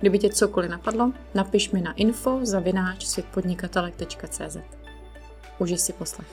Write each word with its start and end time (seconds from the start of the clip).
Kdyby 0.00 0.18
tě 0.18 0.28
cokoliv 0.28 0.70
napadlo, 0.70 1.12
napiš 1.34 1.70
mi 1.70 1.80
na 1.80 1.92
info 1.92 2.38
zavináč 2.42 3.06
světpodnikatelek.cz. 3.06 4.56
Užij 5.58 5.78
si 5.78 5.92
poslech. 5.92 6.28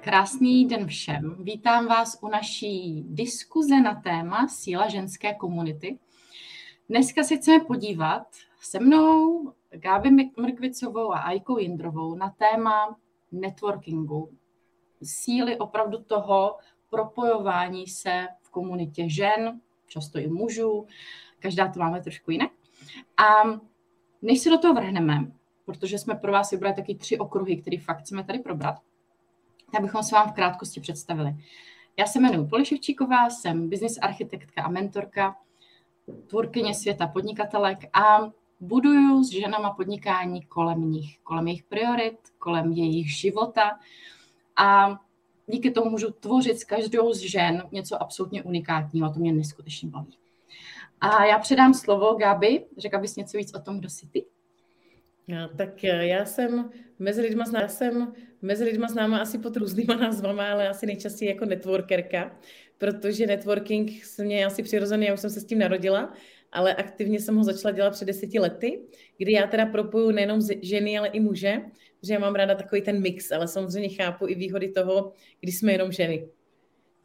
Krásný 0.00 0.68
den 0.68 0.86
všem. 0.86 1.36
Vítám 1.38 1.86
vás 1.86 2.18
u 2.20 2.28
naší 2.28 3.04
diskuze 3.08 3.80
na 3.80 3.94
téma 3.94 4.48
síla 4.48 4.88
ženské 4.88 5.34
komunity. 5.34 5.98
Dneska 6.88 7.24
si 7.24 7.36
chceme 7.36 7.64
podívat 7.64 8.26
se 8.60 8.80
mnou, 8.80 9.52
Gáby 9.70 10.10
Mrkvicovou 10.36 11.12
a 11.12 11.18
Ajkou 11.18 11.58
Jindrovou 11.58 12.14
na 12.14 12.30
téma 12.30 12.96
networkingu. 13.32 14.30
Síly 15.02 15.58
opravdu 15.58 15.98
toho 15.98 16.56
propojování 16.90 17.86
se 17.86 18.26
v 18.42 18.50
komunitě 18.50 19.08
žen, 19.08 19.60
často 19.88 20.18
i 20.18 20.28
mužů, 20.28 20.86
každá 21.38 21.68
to 21.68 21.80
máme 21.80 22.02
trošku 22.02 22.30
jinak. 22.30 22.50
A 23.16 23.42
než 24.22 24.40
se 24.40 24.50
do 24.50 24.58
toho 24.58 24.74
vrhneme, 24.74 25.32
protože 25.64 25.98
jsme 25.98 26.14
pro 26.14 26.32
vás 26.32 26.50
vybrali 26.50 26.74
taky 26.74 26.94
tři 26.94 27.18
okruhy, 27.18 27.56
které 27.56 27.78
fakt 27.78 27.98
chceme 27.98 28.24
tady 28.24 28.38
probrat, 28.38 28.74
tak 29.72 29.82
bychom 29.82 30.02
se 30.02 30.14
vám 30.14 30.28
v 30.28 30.34
krátkosti 30.34 30.80
představili. 30.80 31.34
Já 31.96 32.06
se 32.06 32.18
jmenuji 32.18 32.48
Poli 32.48 32.64
Ševčíková, 32.64 33.30
jsem 33.30 33.70
business 33.70 33.98
architektka 34.02 34.62
a 34.62 34.68
mentorka, 34.68 35.36
tvůrkyně 36.26 36.74
světa 36.74 37.06
podnikatelek 37.06 37.78
a 37.92 38.30
buduju 38.60 39.24
s 39.24 39.30
ženama 39.30 39.70
podnikání 39.70 40.42
kolem 40.42 40.90
nich, 40.90 41.18
kolem 41.22 41.46
jejich 41.46 41.64
priorit, 41.64 42.18
kolem 42.38 42.72
jejich 42.72 43.16
života 43.16 43.78
a 44.56 44.98
díky 45.48 45.70
tomu 45.70 45.90
můžu 45.90 46.10
tvořit 46.10 46.58
s 46.58 46.64
každou 46.64 47.12
z 47.12 47.18
žen 47.18 47.62
něco 47.72 48.02
absolutně 48.02 48.42
unikátního 48.42 49.12
to 49.12 49.20
mě 49.20 49.32
neskutečně 49.32 49.88
baví. 49.88 50.18
A 51.00 51.24
já 51.24 51.38
předám 51.38 51.74
slovo 51.74 52.14
Gabi. 52.14 52.64
Řekla 52.78 53.00
bys 53.00 53.16
něco 53.16 53.38
víc 53.38 53.54
o 53.54 53.58
tom, 53.58 53.78
kdo 53.78 53.90
jsi 53.90 54.06
ty? 54.06 54.24
No, 55.28 55.48
tak 55.56 55.84
eh, 55.84 56.06
já 56.06 56.24
jsem 56.24 56.70
mezi 56.98 57.22
lidma, 57.22 57.44
zná, 57.44 57.68
jsem 57.68 58.12
mezi 58.42 58.64
lidma 58.64 58.88
známa 58.88 59.18
asi 59.18 59.38
pod 59.38 59.56
různýma 59.56 59.94
názvama, 59.94 60.52
ale 60.52 60.68
asi 60.68 60.86
nejčastěji 60.86 61.28
jako 61.28 61.44
networkerka, 61.44 62.36
protože 62.78 63.26
networking 63.26 64.04
se 64.04 64.24
mě 64.24 64.46
asi 64.46 64.62
přirozený, 64.62 65.06
já 65.06 65.14
už 65.14 65.20
jsem 65.20 65.30
se 65.30 65.40
s 65.40 65.44
tím 65.44 65.58
narodila, 65.58 66.12
ale 66.52 66.74
aktivně 66.74 67.20
jsem 67.20 67.36
ho 67.36 67.44
začala 67.44 67.72
dělat 67.72 67.90
před 67.90 68.04
deseti 68.04 68.38
lety, 68.38 68.80
kdy 69.18 69.32
já 69.32 69.46
teda 69.46 69.66
propoju 69.66 70.10
nejenom 70.10 70.40
ženy, 70.62 70.98
ale 70.98 71.08
i 71.08 71.20
muže, 71.20 71.60
že 72.02 72.14
já 72.14 72.18
mám 72.18 72.34
ráda 72.34 72.54
takový 72.54 72.82
ten 72.82 73.02
mix, 73.02 73.32
ale 73.32 73.48
samozřejmě 73.48 73.88
chápu 73.88 74.28
i 74.28 74.34
výhody 74.34 74.68
toho, 74.68 75.12
když 75.40 75.58
jsme 75.58 75.72
jenom 75.72 75.92
ženy. 75.92 76.28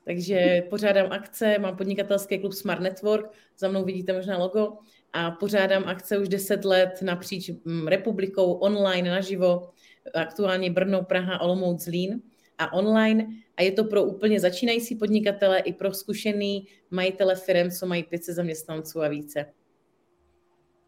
Takže 0.05 0.63
pořádám 0.69 1.11
akce, 1.11 1.59
mám 1.59 1.77
podnikatelský 1.77 2.39
klub 2.39 2.53
Smart 2.53 2.81
Network, 2.81 3.31
za 3.57 3.67
mnou 3.67 3.85
vidíte 3.85 4.13
možná 4.13 4.37
logo, 4.37 4.77
a 5.13 5.31
pořádám 5.31 5.83
akce 5.83 6.17
už 6.17 6.29
10 6.29 6.65
let 6.65 7.01
napříč 7.01 7.49
mm, 7.65 7.87
republikou, 7.87 8.53
online, 8.53 9.11
naživo, 9.11 9.69
aktuálně 10.13 10.71
Brno, 10.71 11.03
Praha, 11.03 11.41
Olomouc, 11.41 11.83
Zlín 11.83 12.21
a 12.57 12.73
online. 12.73 13.27
A 13.57 13.61
je 13.61 13.71
to 13.71 13.83
pro 13.83 14.03
úplně 14.03 14.39
začínající 14.39 14.95
podnikatele 14.95 15.59
i 15.59 15.73
pro 15.73 15.93
zkušený 15.93 16.67
majitele 16.91 17.35
firm, 17.35 17.71
co 17.71 17.85
mají 17.85 18.03
500 18.03 18.35
zaměstnanců 18.35 19.01
a 19.01 19.07
více. 19.07 19.53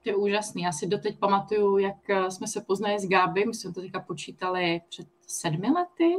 To 0.03 0.09
je 0.09 0.15
úžasný. 0.15 0.61
Já 0.61 0.71
si 0.71 0.87
doteď 0.87 1.19
pamatuju, 1.19 1.77
jak 1.77 2.09
eh, 2.09 2.31
jsme 2.31 2.47
se 2.47 2.61
poznali 2.61 2.99
s 2.99 3.07
Gáby, 3.07 3.45
my 3.45 3.53
jsme 3.53 3.73
to 3.73 3.81
teďka 3.81 3.99
počítali 3.99 4.81
před 4.89 5.07
sedmi 5.27 5.67
lety. 5.67 6.15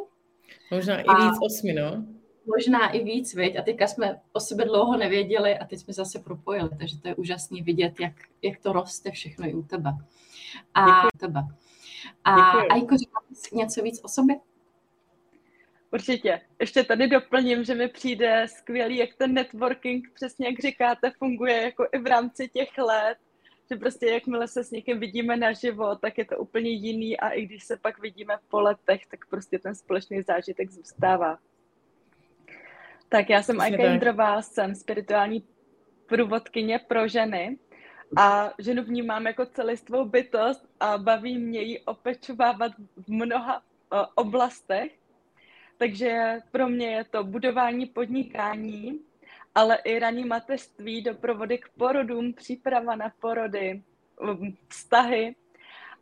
Možná 0.71 1.01
i 1.01 1.25
víc 1.25 1.39
osmi, 1.43 1.73
no 1.73 2.05
možná 2.47 2.89
i 2.89 3.05
víc, 3.05 3.35
viď? 3.35 3.59
A 3.59 3.63
teďka 3.63 3.87
jsme 3.87 4.21
o 4.33 4.41
sebe 4.41 4.65
dlouho 4.65 4.97
nevěděli 4.97 5.59
a 5.59 5.65
teď 5.65 5.79
jsme 5.79 5.95
zase 5.95 6.19
propojili, 6.19 6.71
takže 6.79 7.01
to 7.01 7.09
je 7.09 7.15
úžasný 7.15 7.63
vidět, 7.63 8.01
jak, 8.01 8.13
jak 8.43 8.59
to 8.59 8.73
roste 8.73 9.11
všechno 9.11 9.49
i 9.49 9.55
u 9.55 9.63
tebe. 9.63 9.91
A 10.75 10.87
Děkuji. 10.87 11.19
tebe. 11.19 11.41
A 12.25 12.33
Ajko, 12.51 12.97
říká 12.97 13.21
něco 13.53 13.83
víc 13.83 14.01
o 14.05 14.09
sobě? 14.09 14.37
Určitě. 15.93 16.41
Ještě 16.61 16.85
tady 16.85 17.09
doplním, 17.09 17.65
že 17.65 17.75
mi 17.75 17.89
přijde 17.89 18.47
skvělý, 18.49 18.97
jak 18.97 19.15
ten 19.15 19.35
networking, 19.35 20.11
přesně 20.15 20.47
jak 20.47 20.61
říkáte, 20.61 21.11
funguje 21.19 21.63
jako 21.63 21.87
i 21.93 21.99
v 21.99 22.07
rámci 22.07 22.49
těch 22.49 22.79
let, 22.79 23.19
že 23.71 23.77
prostě 23.77 24.07
jakmile 24.07 24.49
se 24.49 24.65
s 24.65 24.71
někým 24.71 25.01
vidíme 25.01 25.37
naživo, 25.37 25.97
tak 25.97 26.19
je 26.19 26.25
to 26.25 26.39
úplně 26.39 26.71
jiný 26.71 27.21
a 27.21 27.29
i 27.29 27.47
když 27.47 27.65
se 27.65 27.77
pak 27.77 27.99
vidíme 28.01 28.35
po 28.49 28.61
letech, 28.61 29.07
tak 29.07 29.27
prostě 29.27 29.59
ten 29.59 29.75
společný 29.75 30.23
zážitek 30.23 30.71
zůstává. 30.71 31.39
Tak 33.09 33.31
já 33.31 33.43
jsem 33.43 33.61
Ajka 33.61 33.91
Jindrová, 33.91 34.43
jsem 34.43 34.75
spirituální 34.75 35.45
průvodkyně 36.07 36.79
pro 36.79 37.09
ženy 37.09 37.59
a 38.17 38.53
ženu 38.59 38.83
vnímám 38.83 39.27
jako 39.27 39.47
celistvou 39.47 40.05
bytost 40.05 40.69
a 40.81 40.99
baví 40.99 41.39
mě 41.39 41.63
ji 41.63 41.81
opečovávat 41.81 42.73
v 42.97 43.09
mnoha 43.09 43.63
oblastech. 44.15 44.93
Takže 45.79 46.39
pro 46.51 46.69
mě 46.69 46.91
je 46.91 47.05
to 47.05 47.25
budování 47.25 47.87
podnikání, 47.87 49.01
ale 49.55 49.77
i 49.85 49.99
raní 49.99 50.25
mateřství, 50.25 51.03
doprovody 51.03 51.59
k 51.59 51.69
porodům, 51.69 52.33
příprava 52.33 52.97
na 52.97 53.13
porody, 53.21 53.83
um, 54.21 54.57
vztahy 54.69 55.37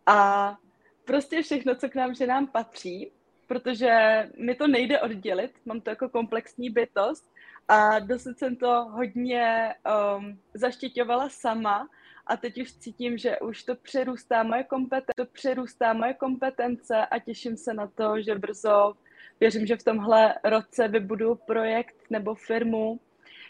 a 0.07 0.59
prostě 1.05 1.43
všechno, 1.43 1.75
co 1.75 1.89
k 1.89 1.95
nám 1.95 2.15
ženám 2.15 2.47
patří 2.47 3.13
protože 3.47 3.93
mi 4.39 4.55
to 4.55 4.67
nejde 4.67 5.01
oddělit, 5.01 5.53
mám 5.65 5.81
to 5.81 5.91
jako 5.91 6.09
komplexní 6.09 6.71
bytost 6.71 7.33
a 7.69 7.99
dosud 7.99 8.39
jsem 8.39 8.57
to 8.57 8.85
hodně 8.85 9.75
um, 10.19 10.39
zaštiťovala 10.55 11.29
sama 11.29 11.89
a 12.27 12.37
teď 12.37 12.61
už 12.61 12.73
cítím, 12.73 13.19
že 13.19 13.39
už 13.39 13.63
to 13.63 13.75
přerůstá 13.75 14.43
moje 14.43 14.65
kompetence, 14.65 15.13
to 15.17 15.27
přerůstá 15.27 15.93
moje 15.93 16.15
kompetence 16.15 17.07
a 17.07 17.19
těším 17.19 17.57
se 17.57 17.75
na 17.75 17.87
to, 17.87 18.23
že 18.23 18.35
brzo, 18.35 18.95
věřím, 19.41 19.67
že 19.67 19.77
v 19.77 19.83
tomhle 19.83 20.35
roce 20.45 20.89
vybudu 20.89 21.35
projekt 21.35 21.97
nebo 22.11 22.35
firmu, 22.35 23.01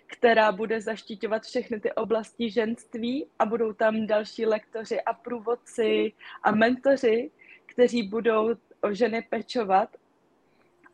která 0.06 0.52
bude 0.52 0.80
zaštiťovat 0.80 1.42
všechny 1.42 1.80
ty 1.80 1.92
oblasti 1.92 2.50
ženství 2.50 3.26
a 3.38 3.46
budou 3.46 3.72
tam 3.72 4.06
další 4.06 4.46
lektoři 4.46 5.00
a 5.00 5.12
průvodci 5.12 6.12
a 6.42 6.50
mentoři, 6.50 7.30
kteří 7.66 8.02
budou 8.02 8.50
o 8.80 8.94
ženy 8.94 9.22
pečovat 9.30 9.88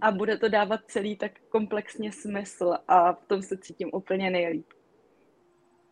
a 0.00 0.10
bude 0.10 0.36
to 0.36 0.48
dávat 0.48 0.80
celý 0.86 1.16
tak 1.16 1.32
komplexně 1.48 2.12
smysl 2.12 2.74
a 2.88 3.12
v 3.12 3.24
tom 3.26 3.42
se 3.42 3.56
cítím 3.58 3.90
úplně 3.92 4.30
nejlíp. 4.30 4.66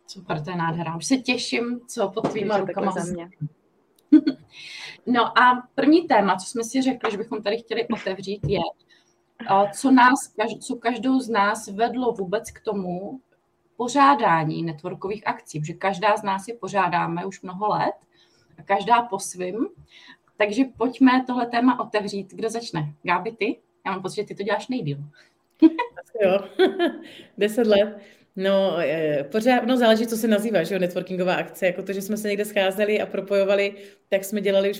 Super, 0.07 0.43
to 0.43 0.51
je 0.51 0.57
nádhera. 0.57 0.95
Už 0.95 1.05
se 1.05 1.17
těším, 1.17 1.81
co 1.87 2.09
pod 2.09 2.31
tvýma 2.31 2.57
rukama. 2.57 2.91
Za 2.91 3.13
mě. 3.13 3.29
no 5.05 5.39
a 5.39 5.67
první 5.75 6.07
téma, 6.07 6.35
co 6.35 6.45
jsme 6.45 6.63
si 6.63 6.81
řekli, 6.81 7.11
že 7.11 7.17
bychom 7.17 7.43
tady 7.43 7.57
chtěli 7.57 7.87
otevřít, 7.87 8.39
je, 8.47 8.59
co 9.73 9.91
nás, 9.91 10.33
co 10.61 10.75
každou 10.75 11.19
z 11.19 11.29
nás 11.29 11.67
vedlo 11.67 12.11
vůbec 12.11 12.51
k 12.51 12.61
tomu 12.61 13.21
pořádání 13.77 14.63
networkových 14.63 15.27
akcí, 15.27 15.59
protože 15.59 15.73
každá 15.73 16.17
z 16.17 16.23
nás 16.23 16.47
je 16.47 16.53
pořádáme 16.53 17.25
už 17.25 17.41
mnoho 17.41 17.67
let, 17.67 17.95
a 18.59 18.63
každá 18.63 19.01
po 19.01 19.19
svým. 19.19 19.67
Takže 20.37 20.63
pojďme 20.77 21.23
tohle 21.27 21.45
téma 21.45 21.79
otevřít. 21.79 22.33
Kdo 22.33 22.49
začne? 22.49 22.93
Gáby, 23.03 23.31
ty? 23.31 23.59
Já 23.85 23.91
mám 23.91 24.01
pocit, 24.01 24.15
že 24.15 24.23
ty 24.23 24.35
to 24.35 24.43
děláš 24.43 24.67
nejdíl. 24.67 24.97
Asi 26.01 26.25
jo, 26.25 26.39
deset 27.37 27.67
let. 27.67 28.01
No, 28.35 28.77
pořád, 29.31 29.65
no 29.65 29.77
záleží, 29.77 30.07
co 30.07 30.17
se 30.17 30.27
nazývá, 30.27 30.63
že 30.63 30.75
jo, 30.75 30.79
networkingová 30.79 31.35
akce, 31.35 31.65
jako 31.65 31.83
to, 31.83 31.93
že 31.93 32.01
jsme 32.01 32.17
se 32.17 32.27
někde 32.27 32.45
scházeli 32.45 33.01
a 33.01 33.05
propojovali, 33.05 33.73
tak 34.09 34.25
jsme 34.25 34.41
dělali 34.41 34.71
už, 34.71 34.79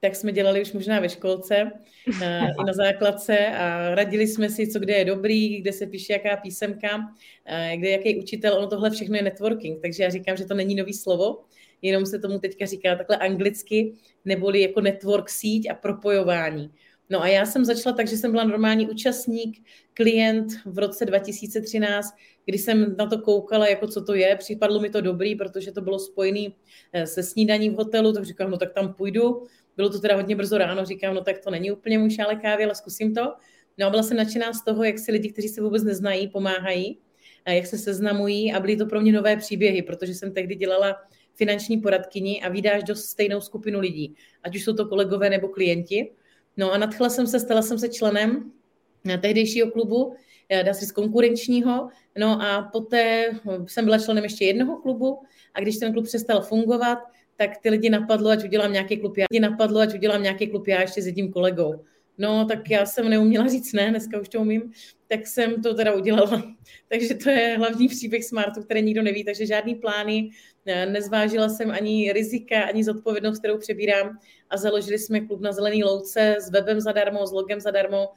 tak 0.00 0.16
jsme 0.16 0.32
dělali 0.32 0.62
už 0.62 0.72
možná 0.72 1.00
ve 1.00 1.08
školce 1.08 1.70
uh, 2.08 2.22
i 2.60 2.64
na 2.66 2.72
základce 2.72 3.46
a 3.46 3.94
radili 3.94 4.26
jsme 4.26 4.50
si, 4.50 4.66
co 4.66 4.78
kde 4.78 4.94
je 4.94 5.04
dobrý, 5.04 5.60
kde 5.60 5.72
se 5.72 5.86
píše 5.86 6.12
jaká 6.12 6.36
písemka, 6.36 6.96
uh, 6.96 7.78
kde 7.80 7.90
jaký 7.90 8.18
učitel, 8.18 8.54
ono 8.54 8.66
tohle 8.66 8.90
všechno 8.90 9.16
je 9.16 9.22
networking, 9.22 9.82
takže 9.82 10.02
já 10.02 10.10
říkám, 10.10 10.36
že 10.36 10.44
to 10.44 10.54
není 10.54 10.74
nový 10.74 10.94
slovo, 10.94 11.38
jenom 11.82 12.06
se 12.06 12.18
tomu 12.18 12.38
teďka 12.38 12.66
říká 12.66 12.96
takhle 12.96 13.16
anglicky, 13.16 13.94
neboli 14.24 14.60
jako 14.60 14.80
network 14.80 15.30
síť 15.30 15.70
a 15.70 15.74
propojování. 15.74 16.70
No 17.10 17.22
a 17.22 17.28
já 17.28 17.46
jsem 17.46 17.64
začala 17.64 17.96
tak, 17.96 18.08
že 18.08 18.16
jsem 18.16 18.30
byla 18.30 18.44
normální 18.44 18.90
účastník, 18.90 19.66
klient 19.94 20.46
v 20.66 20.78
roce 20.78 21.04
2013, 21.04 22.14
kdy 22.44 22.58
jsem 22.58 22.96
na 22.98 23.06
to 23.06 23.18
koukala, 23.18 23.66
jako 23.66 23.86
co 23.86 24.04
to 24.04 24.14
je. 24.14 24.36
Připadlo 24.36 24.80
mi 24.80 24.90
to 24.90 25.00
dobrý, 25.00 25.34
protože 25.34 25.72
to 25.72 25.80
bylo 25.80 25.98
spojené 25.98 26.46
eh, 26.92 27.06
se 27.06 27.22
snídaní 27.22 27.70
v 27.70 27.74
hotelu, 27.74 28.12
tak 28.12 28.24
říkám, 28.24 28.50
no 28.50 28.56
tak 28.56 28.72
tam 28.72 28.94
půjdu. 28.94 29.46
Bylo 29.76 29.90
to 29.90 30.00
teda 30.00 30.16
hodně 30.16 30.36
brzo 30.36 30.58
ráno, 30.58 30.84
říkám, 30.84 31.14
no 31.14 31.20
tak 31.20 31.38
to 31.38 31.50
není 31.50 31.70
úplně 31.70 31.98
můj 31.98 32.10
šále 32.10 32.36
kávy, 32.36 32.64
ale 32.64 32.74
zkusím 32.74 33.14
to. 33.14 33.32
No 33.78 33.86
a 33.86 33.90
byla 33.90 34.02
jsem 34.02 34.16
nadšená 34.16 34.52
z 34.52 34.64
toho, 34.64 34.84
jak 34.84 34.98
si 34.98 35.12
lidi, 35.12 35.32
kteří 35.32 35.48
se 35.48 35.62
vůbec 35.62 35.82
neznají, 35.82 36.28
pomáhají, 36.28 36.98
a 37.44 37.50
jak 37.50 37.66
se 37.66 37.78
seznamují 37.78 38.52
a 38.52 38.60
byly 38.60 38.76
to 38.76 38.86
pro 38.86 39.00
mě 39.00 39.12
nové 39.12 39.36
příběhy, 39.36 39.82
protože 39.82 40.14
jsem 40.14 40.32
tehdy 40.32 40.54
dělala 40.54 40.96
finanční 41.34 41.80
poradkyni 41.80 42.42
a 42.42 42.48
vydáš 42.48 42.84
do 42.84 42.96
stejnou 42.96 43.40
skupinu 43.40 43.80
lidí, 43.80 44.14
ať 44.42 44.56
už 44.56 44.64
jsou 44.64 44.72
to 44.72 44.86
kolegové 44.86 45.30
nebo 45.30 45.48
klienti. 45.48 46.10
No 46.56 46.72
a 46.72 46.78
nadchla 46.78 47.08
jsem 47.08 47.26
se, 47.26 47.40
stala 47.40 47.62
jsem 47.62 47.78
se 47.78 47.88
členem 47.88 48.52
tehdejšího 49.20 49.70
klubu, 49.70 50.14
eh, 50.48 50.64
dá 50.64 50.74
se 50.74 50.80
říct 50.80 50.92
konkurenčního, 50.92 51.88
no 52.18 52.42
a 52.42 52.62
poté 52.72 53.30
jsem 53.66 53.84
byla 53.84 53.98
členem 53.98 54.24
ještě 54.24 54.44
jednoho 54.44 54.76
klubu 54.76 55.22
a 55.54 55.60
když 55.60 55.76
ten 55.76 55.92
klub 55.92 56.04
přestal 56.04 56.42
fungovat, 56.42 56.98
tak 57.36 57.58
ty 57.58 57.70
lidi 57.70 57.90
napadlo, 57.90 58.30
ať 58.30 58.44
udělám 58.44 58.72
nějaký 58.72 58.96
klub 58.96 59.16
já, 59.16 59.26
lidi 59.30 59.40
napadlo, 59.40 59.80
ať 59.80 59.94
udělám 59.94 60.22
nějaký 60.22 60.46
klub 60.46 60.66
já 60.66 60.80
ještě 60.80 61.02
s 61.02 61.06
jedním 61.06 61.32
kolegou. 61.32 61.84
No, 62.18 62.44
tak 62.44 62.70
já 62.70 62.86
jsem 62.86 63.08
neuměla 63.08 63.48
říct 63.48 63.72
ne, 63.72 63.90
dneska 63.90 64.20
už 64.20 64.28
to 64.28 64.40
umím, 64.40 64.72
tak 65.10 65.26
jsem 65.26 65.62
to 65.62 65.74
teda 65.74 65.94
udělala. 65.94 66.42
takže 66.88 67.14
to 67.14 67.30
je 67.30 67.58
hlavní 67.58 67.88
příběh 67.88 68.24
Smartu, 68.24 68.62
který 68.62 68.82
nikdo 68.82 69.02
neví, 69.02 69.24
takže 69.24 69.46
žádný 69.46 69.74
plány, 69.74 70.30
nezvážila 70.66 71.48
jsem 71.48 71.70
ani 71.70 72.12
rizika, 72.12 72.62
ani 72.62 72.84
zodpovědnost, 72.84 73.38
kterou 73.38 73.58
přebírám 73.58 74.18
a 74.50 74.56
založili 74.56 74.98
jsme 74.98 75.20
klub 75.20 75.40
na 75.40 75.52
Zelený 75.52 75.84
louce 75.84 76.36
s 76.40 76.50
webem 76.50 76.80
zadarmo, 76.80 77.26
s 77.26 77.32
logem 77.32 77.60
zadarmo, 77.60 78.08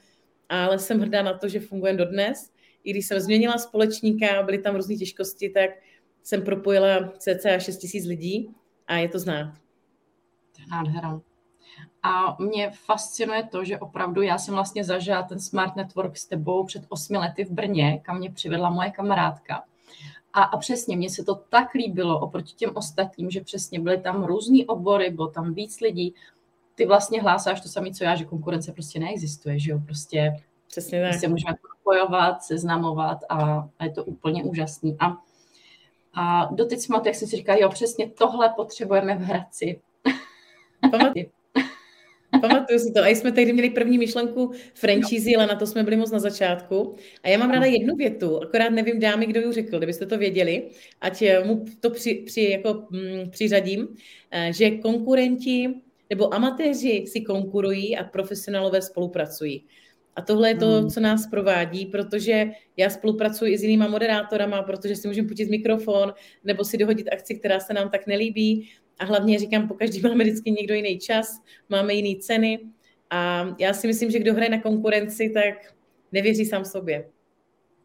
ale 0.49 0.79
jsem 0.79 0.99
hrdá 0.99 1.21
na 1.21 1.37
to, 1.37 1.47
že 1.47 1.59
funguje 1.59 1.93
dodnes. 1.93 2.51
I 2.83 2.91
když 2.91 3.07
jsem 3.07 3.19
změnila 3.19 3.57
společníka, 3.57 4.43
byly 4.43 4.57
tam 4.57 4.75
různé 4.75 4.95
těžkosti, 4.95 5.49
tak 5.49 5.69
jsem 6.23 6.41
propojila 6.41 7.13
cca 7.17 7.59
6 7.59 7.77
tisíc 7.77 8.05
lidí 8.05 8.49
a 8.87 8.97
je 8.97 9.09
to 9.09 9.19
znát. 9.19 9.53
Nádhera. 10.69 11.32
A 12.03 12.35
mě 12.39 12.71
fascinuje 12.71 13.43
to, 13.43 13.65
že 13.65 13.79
opravdu 13.79 14.21
já 14.21 14.37
jsem 14.37 14.53
vlastně 14.53 14.83
zažila 14.83 15.23
ten 15.23 15.39
Smart 15.39 15.75
Network 15.75 16.17
s 16.17 16.25
tebou 16.25 16.65
před 16.65 16.83
osmi 16.89 17.17
lety 17.17 17.45
v 17.45 17.51
Brně, 17.51 17.99
kam 18.03 18.17
mě 18.17 18.31
přivedla 18.31 18.69
moje 18.69 18.91
kamarádka. 18.91 19.63
A, 20.33 20.43
a 20.43 20.57
přesně, 20.57 20.97
mně 20.97 21.09
se 21.09 21.23
to 21.23 21.35
tak 21.35 21.73
líbilo 21.73 22.19
oproti 22.19 22.53
těm 22.53 22.71
ostatním, 22.73 23.29
že 23.29 23.41
přesně 23.41 23.79
byly 23.79 23.97
tam 23.97 24.23
různý 24.23 24.65
obory, 24.65 25.09
bylo 25.09 25.27
tam 25.27 25.53
víc 25.53 25.79
lidí. 25.79 26.13
Ty 26.75 26.85
vlastně 26.85 27.21
hlásáš 27.21 27.61
to 27.61 27.69
samé, 27.69 27.91
co 27.91 28.03
já, 28.03 28.15
že 28.15 28.25
konkurence 28.25 28.71
prostě 28.71 28.99
neexistuje, 28.99 29.59
že 29.59 29.71
jo, 29.71 29.79
prostě 29.85 30.43
Přesně 30.67 31.01
tak. 31.01 31.19
se 31.19 31.27
můžeme 31.27 31.55
propojovat, 31.61 32.43
seznamovat 32.43 33.17
a, 33.29 33.69
a 33.79 33.85
je 33.85 33.91
to 33.91 34.03
úplně 34.03 34.43
úžasný. 34.43 34.97
A, 34.99 35.17
a 36.13 36.45
doteď 36.51 36.79
jsme, 36.79 37.01
jak 37.05 37.15
jsem 37.15 37.27
si 37.27 37.35
říkala, 37.35 37.57
jo, 37.61 37.69
přesně 37.69 38.09
tohle 38.09 38.49
potřebujeme 38.49 39.15
v 39.15 39.21
Hradci. 39.21 39.81
Pamatuju 42.43 42.79
si 42.79 42.91
to. 42.91 43.03
A 43.03 43.07
jsme 43.07 43.31
tehdy 43.31 43.53
měli 43.53 43.69
první 43.69 43.97
myšlenku 43.97 44.51
franchise, 44.73 45.29
ale 45.35 45.47
na 45.47 45.55
to 45.55 45.67
jsme 45.67 45.83
byli 45.83 45.97
moc 45.97 46.11
na 46.11 46.19
začátku. 46.19 46.95
A 47.23 47.29
já 47.29 47.37
mám 47.37 47.51
ráda 47.51 47.65
jednu 47.65 47.95
větu, 47.95 48.43
akorát 48.43 48.69
nevím, 48.69 48.99
dámy, 48.99 49.25
kdo 49.25 49.39
ji 49.41 49.51
řekl, 49.51 49.77
kdybyste 49.77 50.05
to 50.05 50.17
věděli, 50.17 50.63
ať 51.01 51.21
eh, 51.21 51.43
mu 51.43 51.65
to 51.79 51.89
při, 51.89 52.23
při, 52.25 52.49
jako, 52.49 52.87
mm, 52.89 53.29
přiřadím, 53.29 53.87
eh, 54.31 54.53
že 54.53 54.71
konkurenti 54.71 55.69
nebo 56.09 56.33
amatéři 56.33 57.05
si 57.07 57.21
konkurují 57.21 57.97
a 57.97 58.03
profesionálové 58.03 58.81
spolupracují. 58.81 59.65
A 60.15 60.21
tohle 60.21 60.49
je 60.49 60.55
to, 60.55 60.67
hmm. 60.67 60.89
co 60.89 60.99
nás 60.99 61.27
provádí, 61.27 61.85
protože 61.85 62.51
já 62.77 62.89
spolupracuji 62.89 63.53
i 63.53 63.57
s 63.57 63.63
jinýma 63.63 63.87
moderátorama, 63.87 64.63
protože 64.63 64.95
si 64.95 65.07
můžeme 65.07 65.27
putit 65.27 65.49
mikrofon 65.49 66.13
nebo 66.43 66.63
si 66.63 66.77
dohodit 66.77 67.07
akci, 67.13 67.35
která 67.35 67.59
se 67.59 67.73
nám 67.73 67.89
tak 67.89 68.07
nelíbí. 68.07 68.69
A 68.99 69.05
hlavně 69.05 69.39
říkám, 69.39 69.67
po 69.67 69.73
každý 69.73 70.01
máme 70.01 70.23
vždycky 70.23 70.51
někdo 70.51 70.73
jiný 70.73 70.99
čas, 70.99 71.41
máme 71.69 71.93
jiné 71.93 72.19
ceny. 72.19 72.59
A 73.09 73.45
já 73.59 73.73
si 73.73 73.87
myslím, 73.87 74.11
že 74.11 74.19
kdo 74.19 74.33
hraje 74.33 74.49
na 74.49 74.61
konkurenci, 74.61 75.29
tak 75.29 75.75
nevěří 76.11 76.45
sám 76.45 76.65
sobě. 76.65 77.09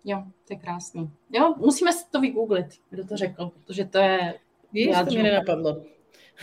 Jo, 0.05 0.23
to 0.49 0.55
je 0.55 0.59
krásný. 0.59 1.11
Jo, 1.31 1.55
musíme 1.57 1.93
si 1.93 2.05
to 2.11 2.21
vygooglit, 2.21 2.67
kdo 2.91 3.07
to 3.07 3.17
řekl, 3.17 3.51
protože 3.55 3.85
to 3.85 3.99
je... 3.99 4.35
Víš, 4.73 4.97
to 5.05 5.05
mě 5.05 5.23
nenapadlo. 5.23 5.85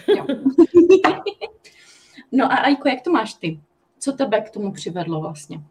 Jo. 0.07 0.25
no 2.31 2.45
a 2.45 2.55
Ajko, 2.55 2.89
jak 2.89 3.01
to 3.01 3.11
máš 3.11 3.33
ty? 3.33 3.59
Co 3.99 4.11
tebe 4.11 4.41
k 4.41 4.49
tomu 4.49 4.71
přivedlo 4.71 5.21
vlastně? 5.21 5.61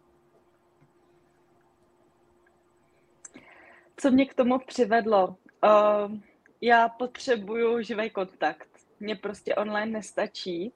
Co 3.97 4.11
mě 4.11 4.25
k 4.25 4.33
tomu 4.33 4.59
přivedlo? 4.67 5.27
Uh, 5.27 6.17
já 6.61 6.89
potřebuju 6.89 7.81
živý 7.81 8.09
kontakt. 8.09 8.74
Mně 8.99 9.15
prostě 9.15 9.55
online 9.55 9.91
nestačí. 9.91 10.73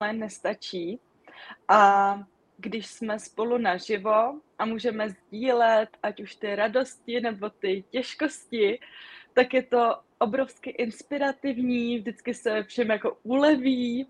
Online 0.00 0.18
nestačí. 0.18 1.00
A 1.68 2.18
když 2.56 2.86
jsme 2.86 3.18
spolu 3.18 3.58
naživo 3.58 4.40
a 4.58 4.64
můžeme 4.64 5.10
sdílet, 5.10 5.88
ať 6.02 6.20
už 6.20 6.34
ty 6.34 6.54
radosti 6.54 7.20
nebo 7.20 7.50
ty 7.50 7.84
těžkosti, 7.90 8.78
tak 9.34 9.54
je 9.54 9.62
to 9.62 9.96
obrovsky 10.18 10.70
inspirativní, 10.70 11.98
vždycky 11.98 12.34
se 12.34 12.62
všem 12.62 12.90
jako 12.90 13.18
uleví, 13.22 14.06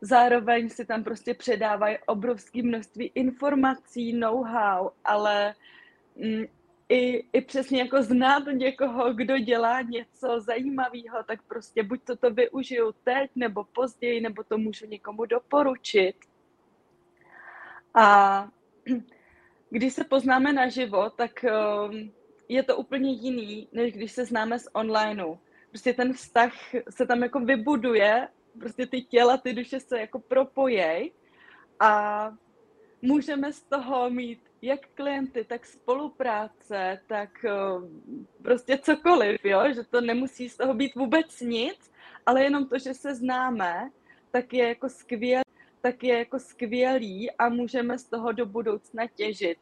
zároveň 0.00 0.68
si 0.68 0.86
tam 0.86 1.04
prostě 1.04 1.34
předávají 1.34 1.98
obrovské 2.06 2.62
množství 2.62 3.12
informací, 3.14 4.12
know-how, 4.12 4.90
ale 5.04 5.54
mm, 6.16 6.44
i, 6.88 7.26
i 7.32 7.40
přesně 7.40 7.80
jako 7.80 8.02
znát 8.02 8.42
někoho, 8.52 9.14
kdo 9.14 9.38
dělá 9.38 9.82
něco 9.82 10.40
zajímavého, 10.40 11.22
tak 11.26 11.42
prostě 11.42 11.82
buď 11.82 12.04
to 12.04 12.16
to 12.16 12.30
využiju 12.30 12.92
teď, 13.04 13.30
nebo 13.36 13.64
později, 13.64 14.20
nebo 14.20 14.44
to 14.44 14.58
můžu 14.58 14.86
někomu 14.86 15.24
doporučit. 15.24 16.16
A 17.94 18.48
když 19.70 19.92
se 19.92 20.04
poznáme 20.04 20.52
naživo, 20.52 21.10
tak 21.10 21.44
um, 21.44 22.12
je 22.48 22.62
to 22.62 22.76
úplně 22.76 23.12
jiný, 23.12 23.68
než 23.72 23.92
když 23.92 24.12
se 24.12 24.24
známe 24.24 24.58
z 24.58 24.68
onlineu. 24.72 25.38
Prostě 25.68 25.92
ten 25.92 26.12
vztah 26.12 26.52
se 26.90 27.06
tam 27.06 27.22
jako 27.22 27.40
vybuduje, 27.40 28.28
prostě 28.58 28.86
ty 28.86 29.02
těla, 29.02 29.36
ty 29.36 29.52
duše 29.52 29.80
se 29.80 30.00
jako 30.00 30.18
propojej 30.18 31.12
a 31.80 32.30
můžeme 33.02 33.52
z 33.52 33.62
toho 33.62 34.10
mít 34.10 34.40
jak 34.64 34.80
klienty, 34.94 35.44
tak 35.44 35.66
spolupráce, 35.66 37.00
tak 37.06 37.44
eh, 37.44 37.52
prostě 38.42 38.78
cokoliv, 38.78 39.44
jo? 39.44 39.60
že 39.74 39.84
to 39.84 40.00
nemusí 40.00 40.48
z 40.48 40.56
toho 40.56 40.74
být 40.74 40.94
vůbec 40.94 41.40
nic, 41.40 41.92
ale 42.26 42.42
jenom 42.42 42.68
to, 42.68 42.78
že 42.78 42.94
se 42.94 43.14
známe, 43.14 43.90
tak 44.30 44.52
je 44.52 44.68
jako 44.68 44.88
skvělý, 44.88 45.44
tak 45.80 46.04
je 46.04 46.18
jako 46.18 46.38
skvělý 46.38 47.30
a 47.30 47.48
můžeme 47.48 47.98
z 47.98 48.04
toho 48.04 48.32
do 48.32 48.46
budoucna 48.46 49.06
těžit. 49.06 49.58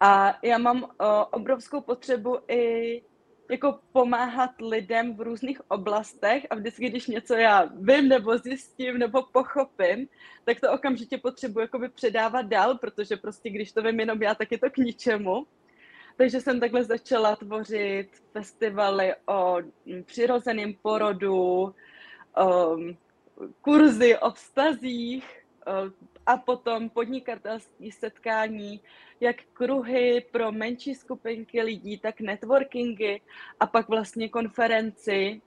A 0.00 0.38
já 0.42 0.58
mám 0.58 0.82
uh, 0.82 0.88
obrovskou 1.30 1.80
potřebu 1.80 2.38
i 2.48 3.02
jako 3.48 3.78
pomáhat 3.92 4.50
lidem 4.60 5.16
v 5.16 5.20
různých 5.20 5.70
oblastech 5.70 6.46
a 6.50 6.54
vždycky, 6.54 6.90
když 6.90 7.06
něco 7.06 7.34
já 7.34 7.64
vím 7.64 8.08
nebo 8.08 8.38
zjistím 8.38 8.98
nebo 8.98 9.22
pochopím, 9.22 10.08
tak 10.44 10.60
to 10.60 10.72
okamžitě 10.72 11.18
potřebuji 11.18 11.60
jakoby 11.60 11.88
předávat 11.88 12.42
dál, 12.42 12.78
protože 12.78 13.16
prostě 13.16 13.50
když 13.50 13.72
to 13.72 13.82
vím 13.82 14.00
jenom 14.00 14.22
já, 14.22 14.34
tak 14.34 14.52
je 14.52 14.58
to 14.58 14.70
k 14.70 14.76
ničemu. 14.76 15.46
Takže 16.16 16.40
jsem 16.40 16.60
takhle 16.60 16.84
začala 16.84 17.36
tvořit 17.36 18.08
festivaly 18.32 19.14
o 19.26 19.56
přirozeném 20.04 20.74
porodu, 20.82 21.74
um, 22.36 22.96
kurzy 23.60 24.18
o 24.18 24.30
vztazích 24.30 25.38
a 26.28 26.36
potom 26.36 26.90
podnikatelské 26.90 27.92
setkání 27.92 28.80
jak 29.20 29.36
kruhy 29.52 30.26
pro 30.30 30.52
menší 30.52 30.94
skupinky 30.94 31.62
lidí, 31.62 31.98
tak 31.98 32.20
networkingy 32.20 33.20
a 33.60 33.66
pak 33.66 33.88
vlastně 33.88 34.28
konferenci. 34.28 35.42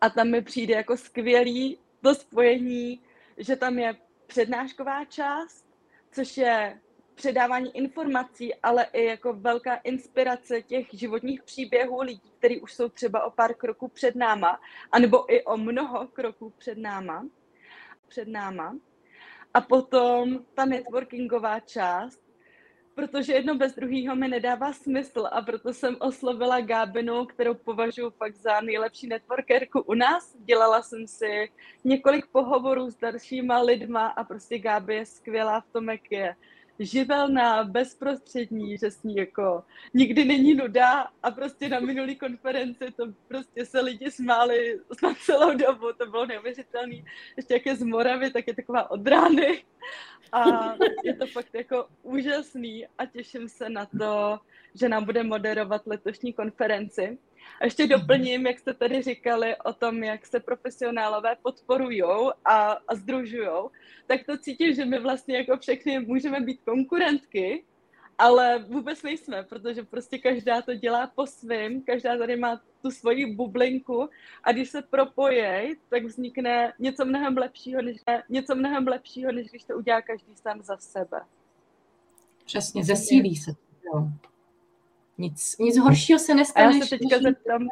A 0.00 0.10
tam 0.10 0.30
mi 0.30 0.42
přijde 0.42 0.74
jako 0.74 0.96
skvělý 0.96 1.78
to 2.02 2.14
spojení, 2.14 3.02
že 3.38 3.56
tam 3.56 3.78
je 3.78 3.96
přednášková 4.26 5.04
část, 5.04 5.66
což 6.12 6.36
je 6.36 6.80
předávání 7.14 7.76
informací, 7.76 8.54
ale 8.54 8.86
i 8.92 9.04
jako 9.04 9.32
velká 9.32 9.74
inspirace 9.74 10.62
těch 10.62 10.86
životních 10.92 11.42
příběhů 11.42 12.00
lidí, 12.00 12.30
kteří 12.38 12.60
už 12.60 12.74
jsou 12.74 12.88
třeba 12.88 13.24
o 13.24 13.30
pár 13.30 13.54
kroků 13.54 13.88
před 13.88 14.14
náma, 14.14 14.60
anebo 14.92 15.32
i 15.32 15.44
o 15.44 15.56
mnoho 15.56 16.08
kroků 16.08 16.50
před 16.50 16.78
náma. 16.78 17.26
Před 18.08 18.28
náma. 18.28 18.74
A 19.56 19.60
potom 19.60 20.44
ta 20.54 20.64
networkingová 20.64 21.60
část, 21.60 22.22
protože 22.94 23.32
jedno 23.32 23.54
bez 23.54 23.74
druhého 23.74 24.16
mi 24.16 24.28
nedává 24.28 24.72
smysl 24.72 25.28
a 25.32 25.42
proto 25.42 25.72
jsem 25.72 25.96
oslovila 26.00 26.60
Gábinu, 26.60 27.24
kterou 27.24 27.54
považuji 27.54 28.10
fakt 28.10 28.36
za 28.36 28.60
nejlepší 28.60 29.06
networkerku 29.06 29.80
u 29.80 29.94
nás. 29.94 30.36
Dělala 30.38 30.82
jsem 30.82 31.06
si 31.06 31.50
několik 31.84 32.26
pohovorů 32.26 32.90
s 32.90 32.96
dalšíma 32.96 33.58
lidma 33.58 34.06
a 34.06 34.24
prostě 34.24 34.58
Gáby 34.58 34.94
je 34.94 35.06
skvělá 35.06 35.60
v 35.60 35.72
tom, 35.72 35.88
jak 35.88 36.12
je 36.12 36.36
živelná, 36.78 37.64
bezprostřední, 37.64 38.78
že 38.78 38.90
s 38.90 39.02
ní 39.02 39.16
jako 39.16 39.64
nikdy 39.94 40.24
není 40.24 40.54
nuda 40.54 41.08
a 41.22 41.30
prostě 41.30 41.68
na 41.68 41.80
minulý 41.80 42.16
konferenci 42.16 42.84
to 42.96 43.04
prostě 43.28 43.66
se 43.66 43.80
lidi 43.80 44.10
smáli 44.10 44.80
na 45.02 45.14
celou 45.14 45.54
dobu, 45.54 45.92
to 45.92 46.06
bylo 46.06 46.26
neuvěřitelné. 46.26 46.96
Ještě 47.36 47.54
jak 47.54 47.66
je 47.66 47.76
z 47.76 47.82
Moravy, 47.82 48.30
tak 48.30 48.46
je 48.46 48.54
taková 48.54 48.90
od 48.90 49.06
rány 49.06 49.64
a 50.32 50.74
je 51.04 51.16
to 51.16 51.26
fakt 51.26 51.54
jako 51.54 51.86
úžasný 52.02 52.86
a 52.98 53.06
těším 53.06 53.48
se 53.48 53.68
na 53.68 53.86
to, 53.86 54.38
že 54.74 54.88
nám 54.88 55.04
bude 55.04 55.22
moderovat 55.22 55.86
letošní 55.86 56.32
konferenci. 56.32 57.18
A 57.60 57.64
ještě 57.64 57.86
doplním, 57.86 58.46
jak 58.46 58.58
jste 58.58 58.74
tady 58.74 59.02
říkali 59.02 59.56
o 59.56 59.72
tom, 59.72 60.02
jak 60.02 60.26
se 60.26 60.40
profesionálové 60.40 61.36
podporují 61.42 62.02
a, 62.44 62.72
a 62.88 62.94
združují, 62.94 63.48
tak 64.06 64.24
to 64.26 64.38
cítím, 64.38 64.74
že 64.74 64.84
my 64.84 64.98
vlastně 64.98 65.36
jako 65.36 65.58
všechny 65.58 65.98
můžeme 65.98 66.40
být 66.40 66.60
konkurentky, 66.64 67.64
ale 68.18 68.58
vůbec 68.58 69.02
nejsme, 69.02 69.42
protože 69.42 69.82
prostě 69.82 70.18
každá 70.18 70.62
to 70.62 70.74
dělá 70.74 71.06
po 71.06 71.26
svém, 71.26 71.82
každá 71.82 72.18
tady 72.18 72.36
má 72.36 72.60
tu 72.82 72.90
svoji 72.90 73.34
bublinku 73.34 74.08
a 74.44 74.52
když 74.52 74.70
se 74.70 74.82
propojí, 74.82 75.74
tak 75.88 76.04
vznikne 76.04 76.72
něco 76.78 77.04
mnohem 77.04 77.38
lepšího, 77.38 77.82
než, 77.82 77.96
něco 78.28 78.54
mnohem 78.54 78.88
lepšího, 78.88 79.32
než 79.32 79.50
když 79.50 79.64
to 79.64 79.74
udělá 79.74 80.02
každý 80.02 80.36
sám 80.36 80.62
za 80.62 80.76
sebe. 80.76 81.20
Přesně, 82.44 82.84
zesílí 82.84 83.36
se. 83.36 83.50
Jo. 83.94 84.08
Nic, 85.18 85.58
nic 85.58 85.78
horšího 85.78 86.18
se 86.18 86.34
nestane. 86.34 86.66
A 86.66 86.72
já 86.72 86.84
se 86.84 86.98
teďka 86.98 87.18
zeptám. 87.18 87.68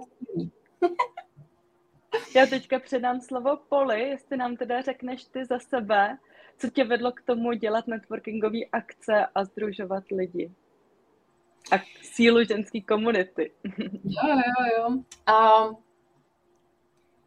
já 2.37 2.47
teďka 2.47 2.79
předám 2.79 3.21
slovo 3.21 3.57
Poli, 3.57 4.01
jestli 4.01 4.37
nám 4.37 4.57
teda 4.57 4.83
řekneš 4.83 5.25
ty 5.25 5.45
za 5.45 5.59
sebe, 5.59 6.19
co 6.59 6.71
tě 6.71 6.85
vedlo 6.85 7.13
k 7.13 7.23
tomu 7.23 7.53
dělat 7.53 7.87
networkingové 7.87 8.59
akce 8.73 9.27
a 9.35 9.45
združovat 9.45 10.05
lidi? 10.11 10.53
A 11.73 11.77
sílu 12.03 12.45
ženské 12.45 12.81
komunity. 12.81 13.53
jo, 14.05 14.29
jo, 14.29 14.79
jo. 14.79 14.89
Um, 14.89 15.77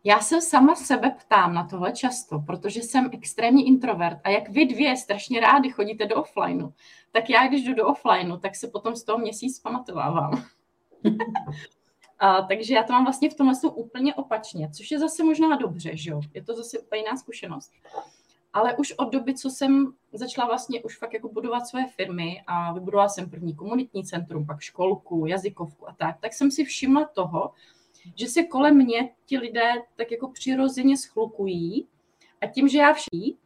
já 0.07 0.19
se 0.19 0.41
sama 0.41 0.75
sebe 0.75 1.15
ptám 1.19 1.53
na 1.53 1.67
tohle 1.67 1.91
často, 1.91 2.39
protože 2.39 2.79
jsem 2.79 3.09
extrémní 3.13 3.67
introvert 3.67 4.19
a 4.23 4.29
jak 4.29 4.49
vy 4.49 4.65
dvě 4.65 4.97
strašně 4.97 5.39
rádi 5.39 5.69
chodíte 5.69 6.05
do 6.05 6.15
offlineu, 6.15 6.69
tak 7.11 7.29
já, 7.29 7.47
když 7.47 7.65
jdu 7.65 7.73
do 7.73 7.87
offlineu, 7.87 8.37
tak 8.37 8.55
se 8.55 8.67
potom 8.67 8.95
z 8.95 9.03
toho 9.03 9.17
měsíc 9.17 9.59
pamatovávám. 9.59 10.43
a, 12.19 12.41
takže 12.41 12.73
já 12.73 12.83
to 12.83 12.93
mám 12.93 13.03
vlastně 13.03 13.29
v 13.29 13.33
tomhle 13.33 13.55
úplně 13.73 14.15
opačně, 14.15 14.69
což 14.69 14.91
je 14.91 14.99
zase 14.99 15.23
možná 15.23 15.55
dobře, 15.55 15.97
že 15.97 16.11
jo? 16.11 16.21
Je 16.33 16.43
to 16.43 16.55
zase 16.55 16.79
úplně 16.79 17.01
jiná 17.01 17.17
zkušenost. 17.17 17.71
Ale 18.53 18.75
už 18.77 18.93
od 18.97 19.11
doby, 19.11 19.33
co 19.33 19.49
jsem 19.49 19.93
začala 20.13 20.47
vlastně 20.47 20.83
už 20.83 20.97
fakt 20.97 21.13
jako 21.13 21.29
budovat 21.29 21.67
své 21.67 21.87
firmy 21.87 22.43
a 22.47 22.73
vybudovala 22.73 23.09
jsem 23.09 23.29
první 23.29 23.55
komunitní 23.55 24.05
centrum, 24.05 24.45
pak 24.45 24.61
školku, 24.61 25.25
jazykovku 25.25 25.89
a 25.89 25.93
tak, 25.93 26.17
tak 26.19 26.33
jsem 26.33 26.51
si 26.51 26.65
všimla 26.65 27.05
toho, 27.05 27.51
že 28.15 28.27
se 28.27 28.43
kolem 28.43 28.75
mě 28.75 29.09
ti 29.25 29.37
lidé 29.37 29.73
tak 29.95 30.11
jako 30.11 30.31
přirozeně 30.31 30.97
schlukují 30.97 31.87
a 32.41 32.47
tím, 32.47 32.67
že 32.67 32.77
já 32.77 32.93
vší, 32.93 33.37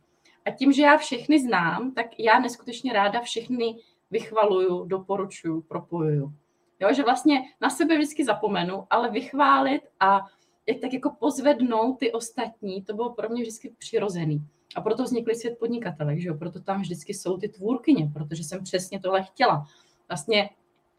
a 0.45 0.51
tím, 0.51 0.71
že 0.71 0.81
já 0.81 0.97
všechny 0.97 1.39
znám, 1.39 1.91
tak 1.91 2.19
já 2.19 2.39
neskutečně 2.39 2.93
ráda 2.93 3.21
všechny 3.21 3.75
vychvaluju, 4.11 4.85
doporučuju, 4.85 5.61
propojuju. 5.61 6.33
Jo, 6.79 6.93
že 6.93 7.03
vlastně 7.03 7.41
na 7.61 7.69
sebe 7.69 7.97
vždycky 7.97 8.25
zapomenu, 8.25 8.87
ale 8.89 9.11
vychválit 9.11 9.81
a 9.99 10.19
jak 10.67 10.79
tak 10.79 10.93
jako 10.93 11.15
pozvednout 11.19 11.99
ty 11.99 12.11
ostatní, 12.11 12.83
to 12.83 12.93
bylo 12.93 13.13
pro 13.13 13.29
mě 13.29 13.41
vždycky 13.41 13.75
přirozený. 13.77 14.47
A 14.75 14.81
proto 14.81 15.03
vznikly 15.03 15.35
svět 15.35 15.59
podnikatelek, 15.59 16.19
že 16.19 16.27
jo? 16.27 16.35
proto 16.35 16.61
tam 16.61 16.81
vždycky 16.81 17.13
jsou 17.13 17.37
ty 17.37 17.49
tvůrkyně, 17.49 18.11
protože 18.13 18.43
jsem 18.43 18.63
přesně 18.63 18.99
tohle 18.99 19.23
chtěla. 19.23 19.65
Vlastně 20.07 20.49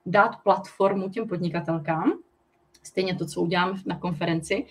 dát 0.07 0.43
platformu 0.43 1.09
těm 1.09 1.29
podnikatelkám, 1.29 2.13
stejně 2.83 3.15
to, 3.15 3.27
co 3.27 3.41
udělám 3.41 3.81
na 3.87 3.99
konferenci, 3.99 4.67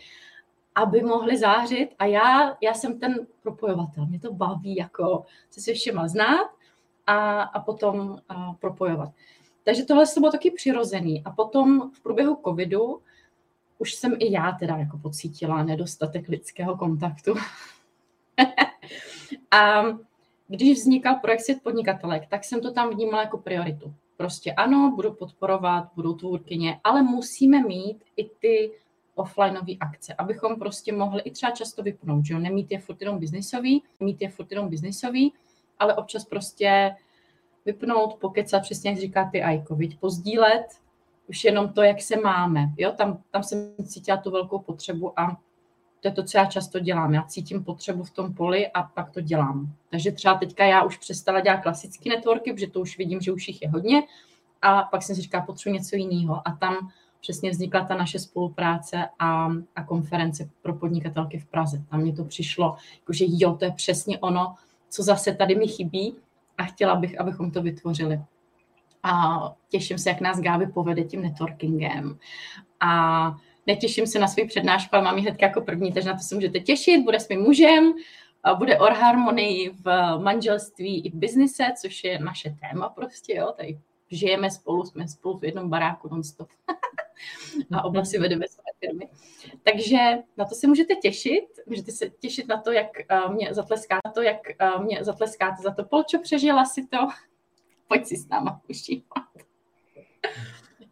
aby 0.75 1.01
mohli 1.01 1.37
zářit 1.37 1.89
a 1.99 2.05
já, 2.05 2.57
já 2.61 2.73
jsem 2.73 2.99
ten 2.99 3.27
propojovatel. 3.43 4.05
Mě 4.05 4.19
to 4.19 4.33
baví 4.33 4.75
jako 4.75 5.25
se 5.49 5.61
si 5.61 5.73
všema 5.73 6.07
znát 6.07 6.49
a, 7.07 7.41
a 7.41 7.59
potom 7.59 8.17
a 8.29 8.53
propojovat. 8.53 9.09
Takže 9.63 9.83
tohle 9.83 10.07
se 10.07 10.19
bylo 10.19 10.31
taky 10.31 10.51
přirozený. 10.51 11.23
A 11.23 11.31
potom 11.31 11.91
v 11.91 11.99
průběhu 11.99 12.39
covidu 12.45 13.01
už 13.77 13.93
jsem 13.93 14.15
i 14.19 14.31
já 14.31 14.51
teda 14.51 14.77
jako 14.77 14.97
pocítila 14.97 15.63
nedostatek 15.63 16.27
lidského 16.27 16.77
kontaktu. 16.77 17.33
a 19.51 19.83
když 20.47 20.79
vznikal 20.79 21.15
projekt 21.15 21.41
Svět 21.41 21.63
podnikatelek, 21.63 22.27
tak 22.27 22.43
jsem 22.43 22.61
to 22.61 22.71
tam 22.71 22.89
vnímala 22.89 23.23
jako 23.23 23.37
prioritu. 23.37 23.93
Prostě 24.21 24.53
ano, 24.53 24.93
budu 24.95 25.13
podporovat, 25.13 25.89
budu 25.95 26.13
tvůrkyně, 26.13 26.79
ale 26.83 27.03
musíme 27.03 27.63
mít 27.63 28.03
i 28.17 28.29
ty 28.29 28.71
offlineové 29.15 29.73
akce, 29.79 30.13
abychom 30.13 30.59
prostě 30.59 30.93
mohli 30.93 31.21
i 31.21 31.31
třeba 31.31 31.51
často 31.51 31.83
vypnout, 31.83 32.25
že 32.25 32.33
jo, 32.33 32.39
nemít 32.39 32.71
je 32.71 32.79
furt 32.79 33.01
jenom 33.01 33.19
biznisový, 33.19 33.83
mít 33.99 34.21
je 34.21 34.29
furt 34.29 34.51
jenom 34.51 34.69
biznisový, 34.69 35.33
ale 35.79 35.95
občas 35.95 36.25
prostě 36.25 36.95
vypnout, 37.65 38.13
pokecat, 38.13 38.61
přesně 38.61 38.89
jak 38.89 38.99
říká 38.99 39.29
ty 39.31 39.43
Aiko, 39.43 39.75
viď, 39.75 39.99
pozdílet 39.99 40.65
už 41.27 41.43
jenom 41.43 41.73
to, 41.73 41.81
jak 41.81 42.01
se 42.01 42.21
máme, 42.21 42.67
jo, 42.77 42.91
tam, 42.91 43.23
tam 43.31 43.43
jsem 43.43 43.75
cítila 43.85 44.17
tu 44.17 44.31
velkou 44.31 44.59
potřebu 44.59 45.19
a 45.19 45.37
to 46.01 46.07
je 46.07 46.11
to, 46.11 46.23
co 46.23 46.37
já 46.37 46.45
často 46.45 46.79
dělám. 46.79 47.13
Já 47.13 47.23
cítím 47.23 47.63
potřebu 47.63 48.03
v 48.03 48.11
tom 48.11 48.33
poli 48.33 48.67
a 48.67 48.83
pak 48.83 49.09
to 49.09 49.21
dělám. 49.21 49.73
Takže 49.89 50.11
třeba 50.11 50.37
teďka 50.37 50.65
já 50.65 50.83
už 50.83 50.97
přestala 50.97 51.39
dělat 51.39 51.57
klasické 51.57 52.09
networky, 52.09 52.53
protože 52.53 52.67
to 52.67 52.79
už 52.79 52.97
vidím, 52.97 53.21
že 53.21 53.31
už 53.31 53.47
jich 53.47 53.61
je 53.61 53.69
hodně. 53.69 54.03
A 54.61 54.83
pak 54.83 55.03
jsem 55.03 55.15
si 55.15 55.21
říkala, 55.21 55.45
potřebuji 55.45 55.73
něco 55.73 55.95
jiného. 55.95 56.47
A 56.47 56.51
tam 56.51 56.91
přesně 57.21 57.49
vznikla 57.49 57.85
ta 57.85 57.95
naše 57.95 58.19
spolupráce 58.19 59.09
a, 59.19 59.51
a 59.75 59.83
konference 59.83 60.49
pro 60.61 60.75
podnikatelky 60.75 61.39
v 61.39 61.45
Praze. 61.45 61.83
Tam 61.89 62.01
mě 62.01 62.13
to 62.13 62.25
přišlo, 62.25 62.75
že 63.11 63.25
jo, 63.27 63.55
to 63.55 63.65
je 63.65 63.71
přesně 63.71 64.19
ono, 64.19 64.55
co 64.89 65.03
zase 65.03 65.35
tady 65.35 65.55
mi 65.55 65.67
chybí 65.67 66.15
a 66.57 66.63
chtěla 66.63 66.95
bych, 66.95 67.19
abychom 67.19 67.51
to 67.51 67.61
vytvořili. 67.61 68.21
A 69.03 69.39
těším 69.69 69.97
se, 69.97 70.09
jak 70.09 70.21
nás 70.21 70.39
Gáby 70.39 70.67
povede 70.67 71.03
tím 71.03 71.21
networkingem. 71.21 72.17
A 72.79 73.35
netěším 73.67 74.07
se 74.07 74.19
na 74.19 74.27
svůj 74.27 74.47
přednášku, 74.47 74.89
ale 74.95 75.03
mám 75.03 75.17
ji 75.17 75.23
hned 75.23 75.41
jako 75.41 75.61
první, 75.61 75.93
takže 75.93 76.09
na 76.09 76.15
to 76.15 76.23
se 76.23 76.35
můžete 76.35 76.59
těšit. 76.59 77.03
Bude 77.03 77.19
s 77.19 77.29
mým 77.29 77.41
mužem, 77.41 77.93
bude 78.57 78.79
o 78.79 78.83
harmonii 78.83 79.69
v 79.69 80.17
manželství 80.17 81.05
i 81.05 81.09
v 81.09 81.15
biznise, 81.15 81.63
což 81.81 82.03
je 82.03 82.19
naše 82.19 82.55
téma 82.61 82.89
prostě, 82.89 83.35
jo, 83.35 83.53
tady 83.57 83.79
žijeme 84.11 84.51
spolu, 84.51 84.85
jsme 84.85 85.07
spolu 85.07 85.37
v 85.37 85.43
jednom 85.43 85.69
baráku 85.69 86.09
non-stop 86.11 86.49
a 87.73 87.83
oba 87.83 88.05
si 88.05 88.19
vedeme 88.19 88.47
své 88.47 88.63
firmy. 88.79 89.09
Takže 89.63 89.97
na 90.37 90.45
to 90.45 90.55
se 90.55 90.67
můžete 90.67 90.95
těšit, 90.95 91.45
můžete 91.65 91.91
se 91.91 92.09
těšit 92.09 92.47
na 92.47 92.61
to, 92.61 92.71
jak 92.71 92.87
mě 93.31 93.53
zatleskáte, 93.53 94.01
na 94.05 94.11
to, 94.11 94.21
jak 94.21 94.37
mě 94.81 95.03
zatleskáte 95.03 95.61
za 95.61 95.71
to, 95.71 95.83
Polčo, 95.83 96.19
přežila 96.19 96.65
si 96.65 96.87
to, 96.87 96.97
pojď 97.87 98.05
si 98.05 98.15
s 98.17 98.27
náma 98.27 98.61
užívat. 98.69 99.23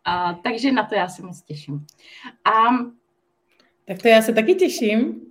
A, 0.06 0.34
takže 0.34 0.72
na 0.72 0.86
to 0.86 0.96
já 0.96 1.08
se 1.10 1.22
moc 1.22 1.42
těším. 1.42 1.86
A, 2.46 2.52
tak 3.86 4.02
to 4.02 4.08
já 4.08 4.22
se 4.22 4.34
taky 4.34 4.56
těším. 4.56 5.22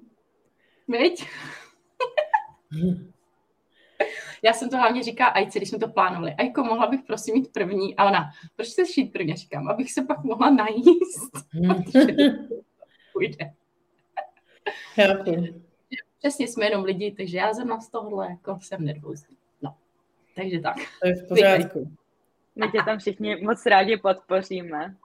Viď? 0.89 1.27
já 4.43 4.53
jsem 4.53 4.71
to 4.71 4.77
hlavně 4.77 5.03
říká 5.03 5.27
Ajce, 5.27 5.59
když 5.59 5.69
jsme 5.69 5.79
to 5.79 5.89
plánovali. 5.89 6.35
Ajko, 6.35 6.65
mohla 6.65 6.87
bych 6.87 7.03
prosím 7.03 7.35
mít 7.35 7.53
první? 7.53 7.97
A 7.97 8.05
ona, 8.05 8.31
proč 8.57 8.69
se 8.69 8.87
šít 8.87 9.13
první? 9.13 9.35
říkám, 9.35 9.69
abych 9.69 9.93
se 9.93 10.03
pak 10.05 10.25
mohla 10.25 10.51
najíst. 10.51 11.33
Půjde. 13.13 13.53
Přesně 16.19 16.49
jsme 16.49 16.67
jenom 16.67 16.85
lidi, 16.85 17.15
takže 17.17 17.39
já 17.39 17.55
jsem 17.55 17.81
z 17.81 17.89
tohohle 17.89 18.27
jako 18.31 18.59
jsem 18.63 18.85
nervózní. 18.85 19.37
No, 19.63 19.75
takže 20.35 20.61
tak. 20.61 20.77
To 21.03 21.09
je 21.09 21.15
v 21.15 21.29
pořádku. 21.29 21.97
My 22.59 22.71
tě 22.71 22.79
tam 22.85 22.99
všichni 22.99 23.37
moc 23.37 23.67
rádi 23.67 23.97
podpoříme. 23.97 24.97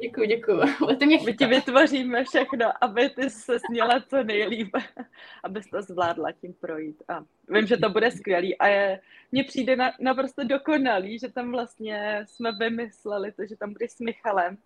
Děkuji, 0.00 0.26
děkuji. 0.26 0.60
Budete 0.78 1.06
mě 1.06 1.18
My 1.24 1.34
ti 1.34 1.46
vytvoříme 1.46 2.24
všechno, 2.24 2.84
aby 2.84 3.08
ty 3.08 3.30
se 3.30 3.58
směla 3.58 4.00
co 4.00 4.22
nejlíp, 4.24 4.76
abys 5.44 5.66
to 5.66 5.82
zvládla 5.82 6.32
tím 6.32 6.54
projít. 6.54 7.02
A 7.08 7.24
vím, 7.48 7.66
že 7.66 7.76
to 7.76 7.90
bude 7.90 8.10
skvělý 8.10 8.58
a 8.58 8.66
je, 8.66 9.00
mně 9.32 9.44
přijde 9.44 9.76
na, 9.76 9.92
naprosto 10.00 10.44
dokonalý, 10.44 11.18
že 11.18 11.28
tam 11.28 11.50
vlastně 11.50 12.24
jsme 12.28 12.52
vymysleli 12.52 13.32
to, 13.32 13.46
že 13.46 13.56
tam 13.56 13.72
budeš 13.72 13.90
s 13.90 14.00
Michalem, 14.00 14.58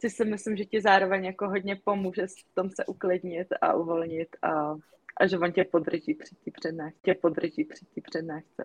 což 0.00 0.12
si 0.12 0.24
myslím, 0.24 0.56
že 0.56 0.64
ti 0.64 0.80
zároveň 0.80 1.24
jako 1.24 1.48
hodně 1.48 1.76
pomůže 1.84 2.26
v 2.26 2.54
tom 2.54 2.70
se 2.70 2.86
uklidnit 2.86 3.48
a 3.60 3.74
uvolnit 3.74 4.28
a, 4.42 4.76
a 5.16 5.26
že 5.26 5.38
on 5.38 5.52
tě 5.52 5.64
podrží 5.64 6.14
při 6.14 6.34
té 6.44 6.50
přednášce, 6.50 7.00
tě 7.02 7.14
podrží 7.14 7.64
při 7.64 7.84
té 7.94 8.00
přednášce. 8.00 8.64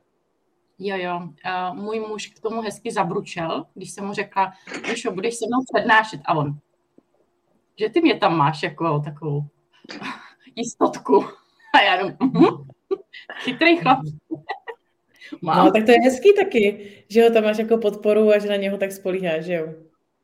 Jo, 0.83 0.97
jo. 0.97 1.19
Uh, 1.19 1.77
můj 1.83 1.99
muž 1.99 2.27
k 2.27 2.39
tomu 2.39 2.61
hezky 2.61 2.91
zabručel, 2.91 3.65
když 3.73 3.91
jsem 3.91 4.05
mu 4.05 4.13
řekla, 4.13 4.53
že 4.95 5.09
budeš 5.09 5.35
se 5.35 5.45
mnou 5.47 5.63
přednášet. 5.73 6.21
A 6.25 6.33
on, 6.33 6.57
že 7.79 7.89
ty 7.89 8.01
mě 8.01 8.17
tam 8.17 8.37
máš 8.37 8.63
jako 8.63 8.99
takovou 8.99 9.43
jistotku. 10.55 11.25
A 11.73 11.81
já 11.81 11.95
jenom, 11.95 12.11
mm-hmm. 12.11 12.65
chytrý 13.35 13.77
chlap. 13.77 13.99
Mám. 15.41 15.57
No, 15.65 15.71
tak 15.71 15.85
to 15.85 15.91
je 15.91 15.97
hezký 16.03 16.35
taky, 16.35 16.91
že 17.09 17.23
ho 17.23 17.29
tam 17.29 17.43
máš 17.43 17.57
jako 17.57 17.77
podporu 17.77 18.29
a 18.29 18.39
že 18.39 18.49
na 18.49 18.55
něho 18.55 18.77
tak 18.77 18.91
spolíháš, 18.91 19.45
že 19.45 19.53
jo? 19.53 19.73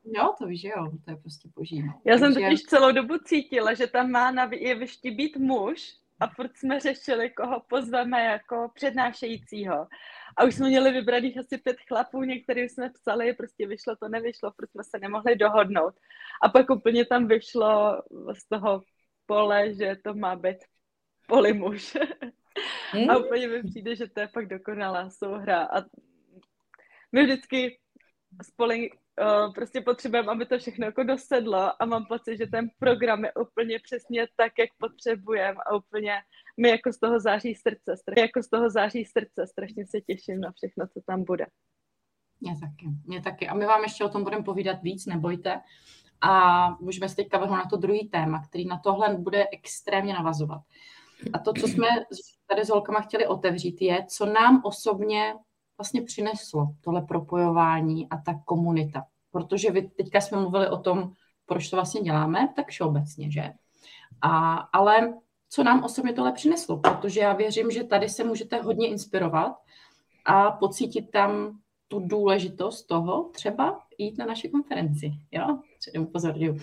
Jo, 0.05 0.33
to 0.37 0.45
víš, 0.45 0.61
že 0.61 0.67
jo, 0.67 0.91
to 1.05 1.11
je 1.11 1.17
prostě 1.17 1.49
boží. 1.55 1.83
No. 1.83 1.93
Já 2.05 2.17
jsem 2.17 2.33
totiž 2.33 2.61
celou 2.61 2.91
dobu 2.91 3.17
cítila, 3.25 3.73
že 3.73 3.87
tam 3.87 4.11
má 4.11 4.31
na 4.31 4.49
jevišti 4.53 5.11
být 5.11 5.37
muž 5.37 5.93
a 6.19 6.27
furt 6.27 6.57
jsme 6.57 6.79
řešili, 6.79 7.29
koho 7.29 7.59
pozveme 7.59 8.23
jako 8.23 8.71
přednášejícího. 8.73 9.87
A 10.37 10.43
už 10.43 10.55
jsme 10.55 10.67
měli 10.67 10.91
vybraných 10.91 11.37
asi 11.37 11.57
pět 11.57 11.77
chlapů, 11.87 12.23
některým 12.23 12.69
jsme 12.69 12.89
psali, 12.89 13.33
prostě 13.33 13.67
vyšlo 13.67 13.95
to, 13.95 14.09
nevyšlo, 14.09 14.51
protože 14.51 14.71
jsme 14.71 14.83
se 14.83 14.99
nemohli 14.99 15.35
dohodnout. 15.35 15.93
A 16.43 16.49
pak 16.49 16.69
úplně 16.69 17.05
tam 17.05 17.27
vyšlo 17.27 18.01
z 18.33 18.47
toho 18.49 18.81
pole, 19.25 19.73
že 19.73 19.95
to 20.03 20.13
má 20.13 20.35
být 20.35 20.57
polimuž. 21.27 21.97
Hmm. 22.91 23.09
A 23.09 23.17
úplně 23.17 23.47
mi 23.47 23.63
přijde, 23.63 23.95
že 23.95 24.07
to 24.07 24.19
je 24.19 24.27
fakt 24.27 24.45
dokonalá 24.45 25.09
souhra. 25.09 25.63
A 25.63 25.85
my 27.11 27.23
vždycky 27.23 27.79
spolu 28.43 28.71
uh, 29.21 29.53
prostě 29.53 29.81
potřebujeme, 29.81 30.31
aby 30.31 30.45
to 30.45 30.59
všechno 30.59 30.85
jako 30.85 31.03
dosedlo 31.03 31.81
a 31.81 31.85
mám 31.85 32.05
pocit, 32.05 32.37
že 32.37 32.47
ten 32.47 32.69
program 32.79 33.25
je 33.25 33.33
úplně 33.33 33.79
přesně 33.79 34.27
tak, 34.35 34.51
jak 34.59 34.69
potřebujeme 34.77 35.59
a 35.65 35.75
úplně 35.75 36.13
mi 36.57 36.69
jako 36.69 36.93
z 36.93 36.99
toho 36.99 37.19
září 37.19 37.55
srdce, 37.55 37.97
strašně, 37.97 38.21
jako 38.21 38.43
z 38.43 38.49
toho 38.49 38.69
září 38.69 39.05
srdce, 39.05 39.47
strašně 39.47 39.85
se 39.87 40.01
těším 40.01 40.41
na 40.41 40.51
všechno, 40.51 40.87
co 40.87 41.01
tam 41.05 41.23
bude. 41.23 41.45
Mě 42.41 42.53
taky, 42.59 42.85
mě 43.05 43.21
taky. 43.21 43.47
A 43.47 43.53
my 43.53 43.65
vám 43.65 43.83
ještě 43.83 44.03
o 44.03 44.09
tom 44.09 44.23
budeme 44.23 44.43
povídat 44.43 44.81
víc, 44.83 45.05
nebojte. 45.05 45.61
A 46.21 46.69
můžeme 46.69 47.09
se 47.09 47.15
teďka 47.15 47.37
vrhnout 47.37 47.57
na 47.57 47.69
to 47.69 47.77
druhý 47.77 48.09
téma, 48.09 48.43
který 48.47 48.65
na 48.65 48.79
tohle 48.83 49.15
bude 49.17 49.47
extrémně 49.51 50.13
navazovat. 50.13 50.61
A 51.33 51.39
to, 51.39 51.53
co 51.53 51.67
jsme 51.67 51.87
tady 52.47 52.65
s 52.65 52.69
holkama 52.69 52.99
chtěli 53.01 53.27
otevřít, 53.27 53.81
je, 53.81 54.05
co 54.05 54.25
nám 54.25 54.61
osobně 54.63 55.33
vlastně 55.77 56.01
přineslo 56.01 56.67
tohle 56.81 57.01
propojování 57.01 58.09
a 58.09 58.17
ta 58.17 58.39
komunita. 58.45 59.05
Protože 59.31 59.71
vy 59.71 59.81
teďka 59.81 60.21
jsme 60.21 60.37
mluvili 60.37 60.69
o 60.69 60.77
tom, 60.77 61.11
proč 61.45 61.69
to 61.69 61.75
vlastně 61.75 62.01
děláme, 62.01 62.53
tak 62.55 62.67
všeobecně, 62.67 63.31
že? 63.31 63.53
A, 64.21 64.55
ale 64.55 65.13
co 65.49 65.63
nám 65.63 65.83
osobně 65.83 66.13
tohle 66.13 66.31
přineslo, 66.31 66.77
protože 66.77 67.19
já 67.19 67.33
věřím, 67.33 67.71
že 67.71 67.83
tady 67.83 68.09
se 68.09 68.23
můžete 68.23 68.61
hodně 68.61 68.87
inspirovat 68.87 69.55
a 70.25 70.51
pocítit 70.51 71.11
tam 71.11 71.59
tu 71.87 71.99
důležitost 71.99 72.83
toho 72.83 73.23
třeba 73.23 73.81
jít 73.97 74.17
na 74.17 74.25
naši 74.25 74.49
konferenci, 74.49 75.11
jo? 75.31 75.59
Předem 75.79 76.03
upozorňuji. 76.03 76.59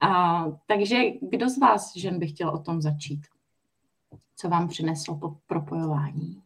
A, 0.00 0.44
takže 0.66 1.02
kdo 1.20 1.48
z 1.48 1.58
vás, 1.58 1.96
žen, 1.96 2.18
by 2.18 2.26
chtěl 2.26 2.48
o 2.48 2.58
tom 2.58 2.82
začít? 2.82 3.20
Co 4.36 4.48
vám 4.48 4.68
přineslo 4.68 5.18
po 5.18 5.36
propojování? 5.46 6.42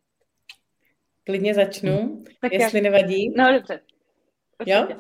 Klidně 1.29 1.55
začnu, 1.55 2.25
tak 2.41 2.53
jestli 2.53 2.79
já... 2.79 2.83
nevadí. 2.83 3.35
No 3.37 3.53
dobře. 3.53 3.81
Jo? 4.67 4.89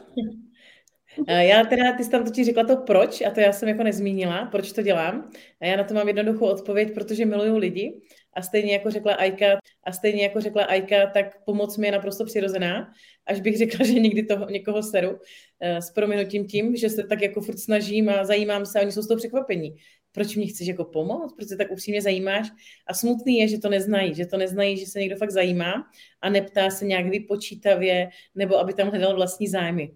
Já 1.28 1.64
teda, 1.64 1.92
ty 1.96 2.04
jsi 2.04 2.10
tam 2.10 2.24
totiž 2.24 2.46
řekla 2.46 2.64
to 2.64 2.76
proč, 2.76 3.22
a 3.22 3.30
to 3.30 3.40
já 3.40 3.52
jsem 3.52 3.68
jako 3.68 3.82
nezmínila, 3.82 4.44
proč 4.44 4.72
to 4.72 4.82
dělám. 4.82 5.30
A 5.60 5.66
já 5.66 5.76
na 5.76 5.84
to 5.84 5.94
mám 5.94 6.08
jednoduchou 6.08 6.46
odpověď, 6.46 6.94
protože 6.94 7.26
miluju 7.26 7.56
lidi. 7.56 8.00
A 8.34 8.42
stejně 8.42 8.72
jako 8.72 8.90
řekla 8.90 9.14
Aika, 9.14 9.58
a 9.84 9.92
stejně 9.92 10.22
jako 10.22 10.40
řekla 10.40 10.64
Aika, 10.64 11.06
tak 11.06 11.44
pomoc 11.44 11.76
mi 11.76 11.86
je 11.86 11.92
naprosto 11.92 12.24
přirozená. 12.24 12.92
Až 13.26 13.40
bych 13.40 13.58
řekla, 13.58 13.86
že 13.86 13.92
někdy 13.92 14.22
toho, 14.22 14.50
někoho 14.50 14.82
seru 14.82 15.18
eh, 15.60 15.82
s 15.82 15.90
prominutím 15.90 16.46
tím, 16.46 16.76
že 16.76 16.90
se 16.90 17.02
tak 17.06 17.22
jako 17.22 17.40
furt 17.40 17.58
snažím 17.58 18.08
a 18.08 18.24
zajímám 18.24 18.66
se 18.66 18.78
a 18.78 18.82
oni 18.82 18.92
jsou 18.92 19.02
z 19.02 19.08
toho 19.08 19.18
překvapení 19.18 19.76
proč 20.12 20.36
mě 20.36 20.46
chceš 20.46 20.66
jako 20.66 20.84
pomoct, 20.84 21.32
proč 21.36 21.48
se 21.48 21.56
tak 21.56 21.70
upřímně 21.70 22.02
zajímáš. 22.02 22.48
A 22.86 22.94
smutný 22.94 23.38
je, 23.38 23.48
že 23.48 23.58
to 23.58 23.68
neznají, 23.68 24.14
že 24.14 24.26
to 24.26 24.36
neznají, 24.36 24.76
že 24.76 24.86
se 24.86 25.00
někdo 25.00 25.16
fakt 25.16 25.30
zajímá 25.30 25.90
a 26.20 26.30
neptá 26.30 26.70
se 26.70 26.84
nějak 26.84 27.06
vypočítavě, 27.06 28.08
nebo 28.34 28.58
aby 28.58 28.74
tam 28.74 28.88
hledal 28.88 29.16
vlastní 29.16 29.48
zájmy. 29.48 29.90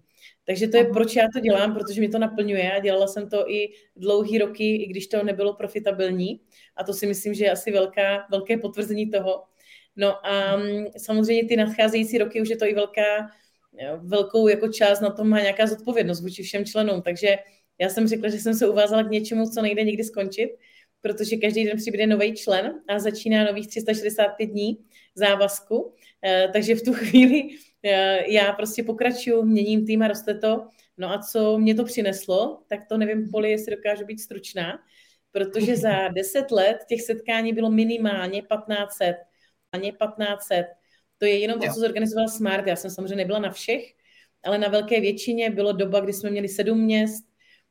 Takže 0.45 0.67
to 0.67 0.77
je, 0.77 0.85
proč 0.85 1.15
já 1.15 1.27
to 1.33 1.39
dělám, 1.39 1.73
protože 1.73 2.01
mi 2.01 2.09
to 2.09 2.19
naplňuje 2.19 2.71
a 2.71 2.79
dělala 2.79 3.07
jsem 3.07 3.29
to 3.29 3.51
i 3.51 3.69
dlouhý 3.95 4.37
roky, 4.37 4.75
i 4.75 4.87
když 4.87 5.07
to 5.07 5.23
nebylo 5.23 5.53
profitabilní. 5.53 6.41
A 6.75 6.83
to 6.83 6.93
si 6.93 7.07
myslím, 7.07 7.33
že 7.33 7.45
je 7.45 7.51
asi 7.51 7.71
velká, 7.71 8.27
velké 8.31 8.57
potvrzení 8.57 9.09
toho. 9.09 9.43
No 9.95 10.27
a 10.27 10.57
mm, 10.57 10.85
samozřejmě 10.97 11.45
ty 11.45 11.55
nadcházející 11.55 12.17
roky 12.17 12.41
už 12.41 12.49
je 12.49 12.57
to 12.57 12.65
i 12.65 12.73
velká, 12.73 13.29
velkou 13.97 14.47
jako 14.47 14.67
část 14.67 14.99
na 14.99 15.09
tom 15.09 15.29
má 15.29 15.39
nějaká 15.39 15.67
zodpovědnost 15.67 16.21
vůči 16.21 16.43
všem 16.43 16.65
členům. 16.65 17.01
Takže 17.01 17.35
já 17.79 17.89
jsem 17.89 18.07
řekla, 18.07 18.29
že 18.29 18.37
jsem 18.37 18.53
se 18.53 18.67
uvázala 18.67 19.03
k 19.03 19.11
něčemu, 19.11 19.49
co 19.49 19.61
nejde 19.61 19.83
nikdy 19.83 20.03
skončit, 20.03 20.49
protože 21.01 21.35
každý 21.37 21.65
den 21.65 21.77
přibude 21.77 22.07
nový 22.07 22.33
člen 22.33 22.81
a 22.87 22.99
začíná 22.99 23.43
nových 23.43 23.67
365 23.67 24.45
dní 24.45 24.77
závazku. 25.15 25.93
Eh, 26.25 26.49
takže 26.53 26.75
v 26.75 26.81
tu 26.81 26.93
chvíli 27.03 27.49
eh, 27.83 28.31
já 28.31 28.53
prostě 28.53 28.83
pokračuju, 28.83 29.43
měním 29.43 29.85
tým 29.85 30.01
a 30.01 30.07
roste 30.07 30.33
to. 30.39 30.67
No 30.97 31.09
a 31.09 31.17
co 31.17 31.57
mě 31.57 31.75
to 31.75 31.83
přineslo, 31.83 32.63
tak 32.67 32.79
to 32.89 32.97
nevím, 32.97 33.29
Poli, 33.29 33.51
jestli 33.51 33.75
dokážu 33.75 34.05
být 34.05 34.19
stručná, 34.19 34.79
protože 35.31 35.77
za 35.77 36.07
10 36.15 36.51
let 36.51 36.77
těch 36.89 37.01
setkání 37.01 37.53
bylo 37.53 37.71
minimálně 37.71 38.41
1500. 38.41 39.15
Ani 39.71 39.91
1500. 39.91 40.65
To 41.17 41.25
je 41.25 41.39
jenom 41.39 41.59
to, 41.59 41.67
co 41.67 41.79
zorganizoval 41.79 42.27
Smart. 42.27 42.67
Já 42.67 42.75
jsem 42.75 42.91
samozřejmě 42.91 43.15
nebyla 43.15 43.39
na 43.39 43.51
všech, 43.51 43.93
ale 44.43 44.57
na 44.57 44.67
velké 44.67 45.01
většině 45.01 45.49
bylo 45.49 45.71
doba, 45.71 45.99
kdy 45.99 46.13
jsme 46.13 46.29
měli 46.29 46.47
sedm 46.47 46.81
měst, 46.81 47.23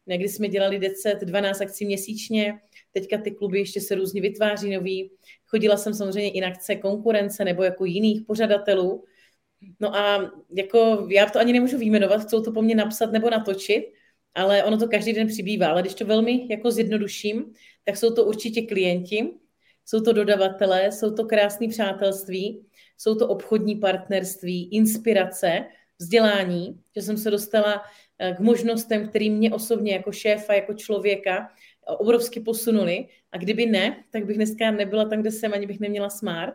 Někdy 0.07 0.29
jsme 0.29 0.49
dělali 0.49 0.79
10, 0.79 1.21
12 1.21 1.61
akcí 1.61 1.87
měsíčně, 1.87 2.61
teďka 2.93 3.19
ty 3.19 3.31
kluby 3.31 3.59
ještě 3.59 3.81
se 3.81 3.95
různě 3.95 4.21
vytváří 4.21 4.75
nový. 4.75 5.11
Chodila 5.47 5.77
jsem 5.77 5.95
samozřejmě 5.95 6.31
i 6.31 6.41
na 6.41 6.49
akce 6.49 6.77
konkurence 6.77 7.45
nebo 7.45 7.63
jako 7.63 7.85
jiných 7.85 8.23
pořadatelů. 8.27 9.05
No 9.81 9.97
a 9.97 10.33
jako 10.51 11.07
já 11.11 11.27
to 11.27 11.39
ani 11.39 11.53
nemůžu 11.53 11.79
výjmenovat, 11.79 12.23
chcou 12.23 12.43
to 12.43 12.53
po 12.53 12.63
mně 12.63 12.75
napsat 12.75 13.13
nebo 13.13 13.31
natočit, 13.31 13.85
ale 14.35 14.65
ono 14.65 14.79
to 14.79 14.89
každý 14.89 15.13
den 15.13 15.29
přibývá. 15.29 15.67
Ale 15.69 15.83
když 15.83 15.95
to 15.95 16.05
velmi 16.05 16.47
jako 16.51 16.71
zjednoduším, 16.71 17.53
tak 17.85 17.97
jsou 17.97 18.15
to 18.15 18.25
určitě 18.25 18.63
klienti, 18.63 19.31
jsou 19.85 20.01
to 20.01 20.13
dodavatelé, 20.13 20.93
jsou 20.93 21.15
to 21.15 21.25
krásné 21.25 21.69
přátelství, 21.69 22.67
jsou 22.99 23.15
to 23.15 23.29
obchodní 23.29 23.77
partnerství, 23.77 24.69
inspirace, 24.69 25.65
vzdělání, 25.99 26.81
že 26.97 27.03
jsem 27.03 27.17
se 27.17 27.31
dostala 27.31 27.83
k 28.37 28.41
možnostem, 28.41 29.09
který 29.09 29.31
mě 29.31 29.51
osobně 29.51 29.93
jako 29.93 30.13
šéfa, 30.13 30.55
jako 30.55 30.75
člověka 30.75 31.49
obrovsky 31.87 32.41
posunuli. 32.41 33.07
A 33.33 33.39
kdyby 33.39 33.67
ne, 33.67 34.05
tak 34.11 34.27
bych 34.27 34.37
dneska 34.37 34.71
nebyla 34.71 35.05
tam, 35.05 35.21
kde 35.21 35.31
jsem, 35.31 35.55
ani 35.55 35.67
bych 35.67 35.81
neměla 35.81 36.11
smart. 36.11 36.55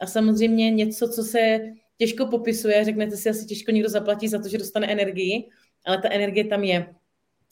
A 0.00 0.06
samozřejmě 0.06 0.70
něco, 0.70 1.08
co 1.08 1.22
se 1.22 1.60
těžko 1.98 2.26
popisuje, 2.26 2.84
řeknete 2.84 3.16
si, 3.16 3.30
asi 3.30 3.46
těžko 3.46 3.70
někdo 3.70 3.88
zaplatí 3.88 4.28
za 4.28 4.38
to, 4.38 4.48
že 4.48 4.58
dostane 4.58 4.92
energii, 4.92 5.48
ale 5.86 6.02
ta 6.02 6.10
energie 6.10 6.44
tam 6.44 6.64
je. 6.64 6.94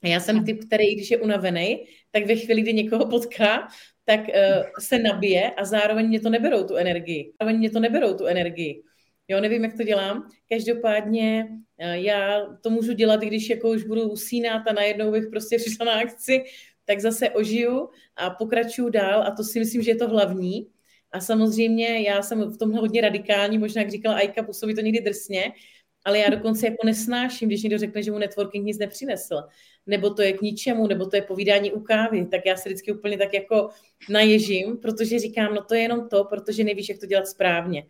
A 0.02 0.08
já 0.08 0.20
jsem 0.20 0.44
typ, 0.44 0.64
který, 0.64 0.94
když 0.94 1.10
je 1.10 1.18
unavený, 1.18 1.84
tak 2.10 2.26
ve 2.26 2.36
chvíli, 2.36 2.62
kdy 2.62 2.72
někoho 2.72 3.06
potká, 3.06 3.68
tak 4.04 4.20
uh, 4.20 4.64
se 4.80 4.98
nabije 4.98 5.50
a 5.50 5.64
zároveň 5.64 6.08
mě 6.08 6.20
to 6.20 6.30
neberou 6.30 6.64
tu 6.64 6.76
energii. 6.76 7.32
Zároveň 7.40 7.58
mě 7.58 7.70
to 7.70 7.80
neberou 7.80 8.14
tu 8.14 8.26
energii. 8.26 8.82
Jo, 9.28 9.40
nevím, 9.40 9.64
jak 9.64 9.76
to 9.76 9.82
dělám. 9.82 10.30
Každopádně 10.48 11.48
eh, 11.78 11.98
já 11.98 12.46
to 12.62 12.70
můžu 12.70 12.92
dělat, 12.92 13.20
když 13.20 13.50
jako 13.50 13.70
už 13.70 13.84
budu 13.84 14.02
usínat 14.10 14.62
a 14.68 14.72
najednou 14.72 15.10
bych 15.12 15.26
prostě 15.30 15.56
přišla 15.58 15.86
na 15.86 15.92
akci, 15.92 16.44
tak 16.84 17.00
zase 17.00 17.30
ožiju 17.30 17.88
a 18.16 18.30
pokračuju 18.30 18.88
dál 18.88 19.22
a 19.22 19.30
to 19.30 19.44
si 19.44 19.58
myslím, 19.58 19.82
že 19.82 19.90
je 19.90 19.96
to 19.96 20.08
hlavní. 20.08 20.68
A 21.12 21.20
samozřejmě 21.20 22.00
já 22.02 22.22
jsem 22.22 22.50
v 22.50 22.58
tomhle 22.58 22.80
hodně 22.80 23.00
radikální, 23.00 23.58
možná 23.58 23.82
jak 23.82 23.90
říkala 23.90 24.16
Ajka, 24.16 24.42
působí 24.42 24.74
to 24.74 24.80
někdy 24.80 25.00
drsně, 25.00 25.52
ale 26.04 26.18
já 26.18 26.30
dokonce 26.30 26.66
jako 26.66 26.86
nesnáším, 26.86 27.48
když 27.48 27.62
někdo 27.62 27.78
řekne, 27.78 28.02
že 28.02 28.10
mu 28.10 28.18
networking 28.18 28.64
nic 28.64 28.78
nepřinesl, 28.78 29.42
nebo 29.86 30.10
to 30.10 30.22
je 30.22 30.32
k 30.32 30.42
ničemu, 30.42 30.86
nebo 30.86 31.06
to 31.06 31.16
je 31.16 31.22
povídání 31.22 31.72
u 31.72 31.80
kávy, 31.80 32.26
tak 32.26 32.40
já 32.46 32.56
se 32.56 32.68
vždycky 32.68 32.92
úplně 32.92 33.18
tak 33.18 33.34
jako 33.34 33.68
naježím, 34.10 34.76
protože 34.76 35.18
říkám, 35.18 35.54
no 35.54 35.62
to 35.64 35.74
je 35.74 35.80
jenom 35.80 36.08
to, 36.08 36.24
protože 36.24 36.64
nevíš, 36.64 36.88
jak 36.88 36.98
to 36.98 37.06
dělat 37.06 37.28
správně. 37.28 37.86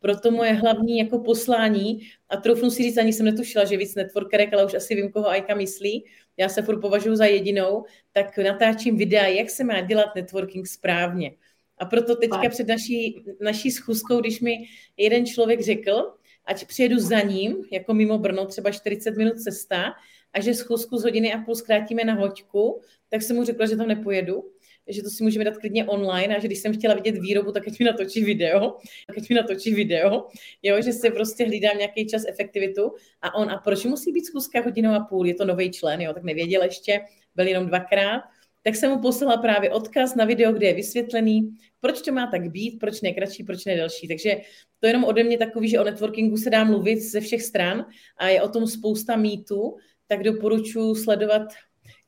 Proto 0.00 0.30
moje 0.30 0.52
hlavní 0.52 0.98
jako 0.98 1.18
poslání, 1.18 2.00
a 2.28 2.36
troufnu 2.36 2.70
si 2.70 2.82
říct, 2.82 2.98
ani 2.98 3.12
jsem 3.12 3.26
netušila, 3.26 3.64
že 3.64 3.76
víc 3.76 3.94
networkerek, 3.94 4.52
ale 4.52 4.66
už 4.66 4.74
asi 4.74 4.94
vím, 4.94 5.12
koho 5.12 5.28
Ajka 5.28 5.54
myslí, 5.54 6.04
já 6.36 6.48
se 6.48 6.62
furt 6.62 6.80
považuji 6.80 7.16
za 7.16 7.24
jedinou, 7.24 7.84
tak 8.12 8.38
natáčím 8.38 8.96
videa, 8.96 9.26
jak 9.26 9.50
se 9.50 9.64
má 9.64 9.80
dělat 9.80 10.14
networking 10.16 10.66
správně. 10.66 11.32
A 11.78 11.84
proto 11.84 12.16
teďka 12.16 12.48
před 12.48 12.68
naší, 12.68 13.24
naší 13.40 13.70
schůzkou, 13.70 14.20
když 14.20 14.40
mi 14.40 14.56
jeden 14.96 15.26
člověk 15.26 15.60
řekl, 15.60 16.12
ať 16.44 16.66
přijedu 16.66 16.98
za 16.98 17.20
ním, 17.20 17.64
jako 17.72 17.94
mimo 17.94 18.18
Brno, 18.18 18.46
třeba 18.46 18.70
40 18.70 19.16
minut 19.16 19.40
cesta, 19.40 19.92
a 20.32 20.40
že 20.40 20.54
schůzku 20.54 20.98
z 20.98 21.02
hodiny 21.02 21.32
a 21.32 21.38
půl 21.38 21.54
zkrátíme 21.54 22.04
na 22.04 22.14
hoďku, 22.14 22.80
tak 23.08 23.22
jsem 23.22 23.36
mu 23.36 23.44
řekla, 23.44 23.66
že 23.66 23.76
tam 23.76 23.88
nepojedu, 23.88 24.50
že 24.92 25.02
to 25.02 25.10
si 25.10 25.24
můžeme 25.24 25.44
dát 25.44 25.56
klidně 25.56 25.84
online 25.84 26.36
a 26.36 26.40
že 26.40 26.46
když 26.46 26.58
jsem 26.58 26.74
chtěla 26.74 26.94
vidět 26.94 27.18
výrobu, 27.18 27.52
tak 27.52 27.68
ať 27.68 27.78
mi 27.78 27.84
natočí 27.84 28.24
video, 28.24 28.76
tak 29.06 29.18
ať 29.18 29.28
mi 29.28 29.34
natočí 29.34 29.74
video, 29.74 30.26
jo, 30.62 30.82
že 30.82 30.92
si 30.92 31.10
prostě 31.10 31.44
hlídám 31.44 31.78
nějaký 31.78 32.06
čas 32.06 32.22
efektivitu. 32.28 32.92
A 33.22 33.34
on, 33.34 33.50
a 33.50 33.56
proč 33.58 33.84
musí 33.84 34.12
být 34.12 34.26
zkuska 34.26 34.60
hodinou 34.62 34.92
a 34.92 35.00
půl, 35.00 35.26
je 35.26 35.34
to 35.34 35.44
nový 35.44 35.70
člen, 35.70 36.00
jo, 36.00 36.12
tak 36.12 36.22
nevěděl 36.22 36.62
ještě, 36.62 37.00
byl 37.34 37.46
jenom 37.46 37.66
dvakrát, 37.66 38.22
tak 38.62 38.76
jsem 38.76 38.90
mu 38.90 39.00
poslala 39.00 39.36
právě 39.36 39.70
odkaz 39.70 40.14
na 40.14 40.24
video, 40.24 40.52
kde 40.52 40.66
je 40.66 40.74
vysvětlený, 40.74 41.50
proč 41.80 42.02
to 42.02 42.12
má 42.12 42.26
tak 42.26 42.50
být, 42.50 42.78
proč 42.78 43.00
ne 43.00 43.12
kratší, 43.12 43.44
proč 43.44 43.64
ne 43.64 43.76
delší. 43.76 44.08
Takže 44.08 44.36
to 44.80 44.86
je 44.86 44.88
jenom 44.88 45.04
ode 45.04 45.24
mě 45.24 45.38
takový, 45.38 45.68
že 45.68 45.80
o 45.80 45.84
networkingu 45.84 46.36
se 46.36 46.50
dá 46.50 46.64
mluvit 46.64 47.00
ze 47.00 47.20
všech 47.20 47.42
stran 47.42 47.86
a 48.16 48.28
je 48.28 48.42
o 48.42 48.48
tom 48.48 48.66
spousta 48.66 49.16
mýtů, 49.16 49.76
tak 50.06 50.22
doporučuji 50.22 50.94
sledovat 50.94 51.42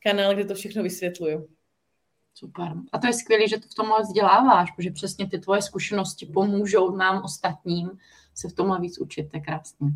kanál, 0.02 0.34
kde 0.34 0.44
to 0.44 0.54
všechno 0.54 0.82
vysvětluju. 0.82 1.48
Super. 2.34 2.72
A 2.92 2.98
to 2.98 3.06
je 3.06 3.12
skvělé, 3.12 3.48
že 3.48 3.58
to 3.58 3.68
v 3.68 3.74
tomhle 3.74 4.02
vzděláváš, 4.02 4.70
protože 4.70 4.90
přesně 4.90 5.28
ty 5.28 5.38
tvoje 5.38 5.62
zkušenosti 5.62 6.26
pomůžou 6.26 6.96
nám 6.96 7.22
ostatním 7.24 7.90
se 8.34 8.48
v 8.48 8.52
tomhle 8.52 8.80
víc 8.80 8.98
učit. 8.98 9.30
To 9.30 9.36
je 9.36 9.40
krásný. 9.40 9.88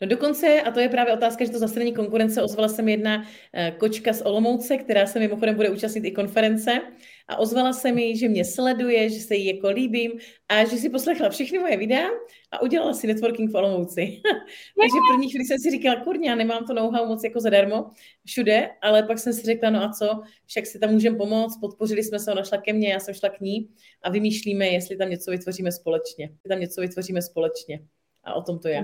No 0.00 0.08
dokonce, 0.08 0.62
a 0.62 0.70
to 0.70 0.80
je 0.80 0.88
právě 0.88 1.14
otázka, 1.14 1.44
že 1.44 1.50
to 1.50 1.58
zastraní 1.58 1.94
konkurence, 1.94 2.42
ozvala 2.42 2.68
se 2.68 2.82
mi 2.82 2.90
jedna 2.90 3.24
eh, 3.52 3.70
kočka 3.70 4.12
z 4.12 4.22
Olomouce, 4.22 4.76
která 4.76 5.06
se 5.06 5.18
mimochodem 5.18 5.54
bude 5.54 5.70
účastnit 5.70 6.04
i 6.04 6.10
konference 6.10 6.80
a 7.28 7.36
ozvala 7.36 7.72
se 7.72 7.92
mi, 7.92 8.16
že 8.16 8.28
mě 8.28 8.44
sleduje, 8.44 9.10
že 9.10 9.20
se 9.20 9.34
jí 9.34 9.46
jako 9.46 9.68
líbím 9.68 10.12
a 10.48 10.64
že 10.64 10.76
si 10.76 10.90
poslechla 10.90 11.28
všechny 11.28 11.58
moje 11.58 11.76
videa 11.76 12.08
a 12.50 12.62
udělala 12.62 12.94
si 12.94 13.06
networking 13.06 13.50
v 13.50 13.54
Olomouci. 13.54 14.00
Takže 14.80 14.96
první 15.12 15.30
chvíli 15.30 15.44
jsem 15.44 15.58
si 15.58 15.70
říkala, 15.70 16.04
kurně, 16.04 16.30
já 16.30 16.34
nemám 16.34 16.66
to 16.66 16.74
know-how 16.74 17.06
moc 17.06 17.24
jako 17.24 17.40
zadarmo 17.40 17.90
všude, 18.26 18.70
ale 18.82 19.02
pak 19.02 19.18
jsem 19.18 19.32
si 19.32 19.42
řekla, 19.42 19.70
no 19.70 19.82
a 19.82 19.92
co, 19.92 20.22
však 20.46 20.66
si 20.66 20.78
tam 20.78 20.90
můžeme 20.90 21.16
pomoct, 21.16 21.58
podpořili 21.60 22.04
jsme 22.04 22.18
se, 22.18 22.32
ona 22.32 22.44
šla 22.44 22.58
ke 22.58 22.72
mně, 22.72 22.92
já 22.92 23.00
jsem 23.00 23.14
šla 23.14 23.28
k 23.28 23.40
ní 23.40 23.68
a 24.02 24.10
vymýšlíme, 24.10 24.66
jestli 24.66 24.96
tam 24.96 25.10
něco 25.10 25.30
vytvoříme 25.30 25.72
společně. 25.72 26.24
Jestli 26.24 26.48
tam 26.48 26.60
něco 26.60 26.80
vytvoříme 26.80 27.22
společně. 27.22 27.86
A 28.24 28.34
o 28.34 28.42
tom 28.42 28.58
to 28.58 28.68
je. 28.68 28.82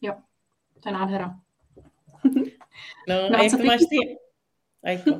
Jo, 0.00 0.14
to 0.82 0.88
je 0.88 0.92
nádhera. 0.92 1.34
No, 3.08 3.30
no 3.30 3.38
a 3.38 3.42
jak 3.42 3.52
to 3.52 3.64
máš 3.64 3.80
ty? 3.80 4.18
Ajko. 4.82 5.10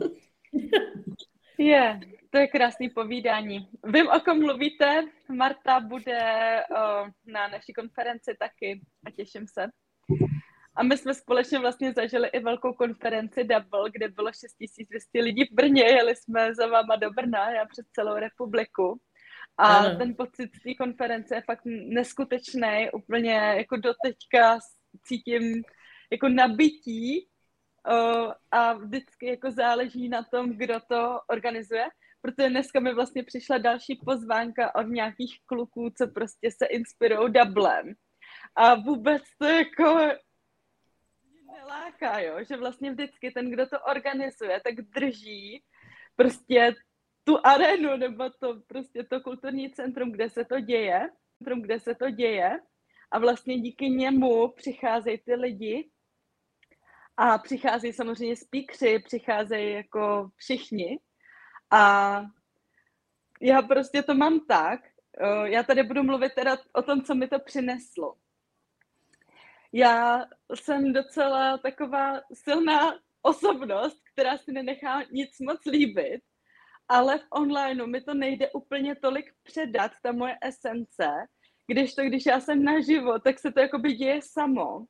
Je, 1.65 2.01
to 2.31 2.39
je 2.39 2.47
krásný 2.47 2.91
povídání. 2.91 3.69
Vím, 3.85 4.09
o 4.09 4.21
kom 4.21 4.41
mluvíte. 4.41 5.05
Marta 5.29 5.81
bude 5.81 6.21
o, 6.71 7.07
na 7.27 7.49
naší 7.49 7.73
konferenci 7.73 8.37
taky 8.39 8.81
a 9.07 9.11
těším 9.11 9.47
se. 9.49 9.67
A 10.77 10.83
my 10.83 10.99
jsme 10.99 11.15
společně 11.15 11.59
vlastně 11.59 11.93
zažili 11.93 12.29
i 12.29 12.41
velkou 12.41 12.73
konferenci 12.73 13.45
Double, 13.45 13.91
kde 13.91 14.09
bylo 14.09 14.33
6200 14.33 15.21
lidí 15.21 15.45
v 15.45 15.55
Brně. 15.55 15.83
Jeli 15.83 16.17
jsme 16.17 16.55
za 16.55 16.67
váma 16.67 16.97
do 16.97 17.11
Brna, 17.11 17.51
já 17.51 17.67
přes 17.67 17.87
celou 17.87 18.15
republiku. 18.15 19.01
A 19.59 19.77
ano. 19.77 19.99
ten 19.99 20.15
pocit 20.15 20.51
z 20.55 20.63
té 20.63 20.75
konference 20.75 21.35
je 21.35 21.43
fakt 21.43 21.63
neskutečný, 21.89 22.89
úplně 22.93 23.33
jako 23.33 23.77
doteďka 23.77 24.59
cítím 25.07 25.63
jako 26.11 26.29
nabití 26.29 27.29
a 28.51 28.73
vždycky 28.73 29.27
jako 29.27 29.51
záleží 29.51 30.09
na 30.09 30.23
tom, 30.23 30.51
kdo 30.51 30.81
to 30.81 31.21
organizuje, 31.29 31.85
protože 32.21 32.49
dneska 32.49 32.81
mi 32.81 32.95
vlastně 32.95 33.23
přišla 33.23 33.59
další 33.59 34.01
pozvánka 34.05 34.75
od 34.75 34.83
nějakých 34.83 35.39
kluků, 35.47 35.91
co 35.99 36.09
prostě 36.09 36.51
se 36.51 36.67
inspirují 36.67 37.33
dublem. 37.33 37.95
A 38.57 38.75
vůbec 38.75 39.23
to 39.39 39.47
jako 39.47 39.99
neláká, 41.57 42.21
jo? 42.21 42.45
že 42.49 42.57
vlastně 42.57 42.91
vždycky 42.91 43.31
ten, 43.31 43.51
kdo 43.51 43.67
to 43.67 43.81
organizuje, 43.81 44.61
tak 44.65 44.75
drží 44.75 45.65
prostě 46.17 46.75
tu 47.25 47.39
arenu 47.45 47.97
nebo 47.97 48.31
to 48.31 48.61
prostě 48.67 49.05
to 49.05 49.21
kulturní 49.21 49.71
centrum, 49.71 50.13
kde 50.13 50.31
se 50.31 50.45
to 50.45 50.61
děje, 50.61 51.11
centrum, 51.39 51.63
kde 51.63 51.81
se 51.81 51.95
to 51.95 52.11
děje 52.11 52.61
a 53.11 53.19
vlastně 53.19 53.59
díky 53.59 53.89
němu 53.89 54.49
přicházejí 54.49 55.19
ty 55.19 55.35
lidi 55.35 55.91
a 57.17 57.39
přicházejí 57.39 57.93
samozřejmě 57.93 58.37
speakři, 58.37 58.99
přicházejí 58.99 59.73
jako 59.73 60.31
všichni 60.37 60.99
a 61.71 62.23
já 63.41 63.63
prostě 63.63 64.03
to 64.03 64.15
mám 64.15 64.41
tak, 64.41 64.81
já 65.45 65.63
tady 65.63 65.83
budu 65.83 66.03
mluvit 66.03 66.33
teda 66.35 66.59
o 66.73 66.83
tom, 66.83 67.03
co 67.03 67.15
mi 67.15 67.29
to 67.29 67.39
přineslo. 67.39 68.15
Já 69.73 70.25
jsem 70.55 70.93
docela 70.93 71.59
taková 71.59 72.21
silná 72.33 72.99
osobnost, 73.23 74.03
která 74.13 74.39
si 74.39 74.53
nenechá 74.53 75.03
nic 75.11 75.41
moc 75.41 75.65
líbit 75.67 76.23
ale 76.89 77.19
v 77.19 77.27
onlineu 77.31 77.87
mi 77.87 78.01
to 78.01 78.15
nejde 78.15 78.51
úplně 78.51 78.95
tolik 78.95 79.33
předat, 79.43 79.93
ta 80.03 80.13
moje 80.13 80.37
esence, 80.43 81.09
když 81.67 81.95
to, 81.95 82.03
když 82.03 82.27
já 82.27 82.41
jsem 82.41 82.65
naživo, 82.65 83.19
tak 83.19 83.39
se 83.39 83.53
to 83.53 83.61
jakoby 83.61 83.93
děje 83.93 84.21
samo. 84.23 84.87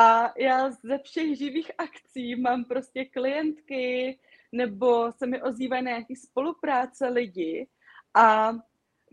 A 0.00 0.32
já 0.38 0.70
ze 0.70 0.98
všech 0.98 1.38
živých 1.38 1.70
akcí 1.78 2.36
mám 2.36 2.64
prostě 2.64 3.04
klientky, 3.04 4.18
nebo 4.52 5.12
se 5.12 5.26
mi 5.26 5.42
ozývají 5.42 5.84
na 5.84 5.90
nějaký 5.90 6.16
spolupráce 6.16 7.08
lidi 7.08 7.68
a 8.14 8.52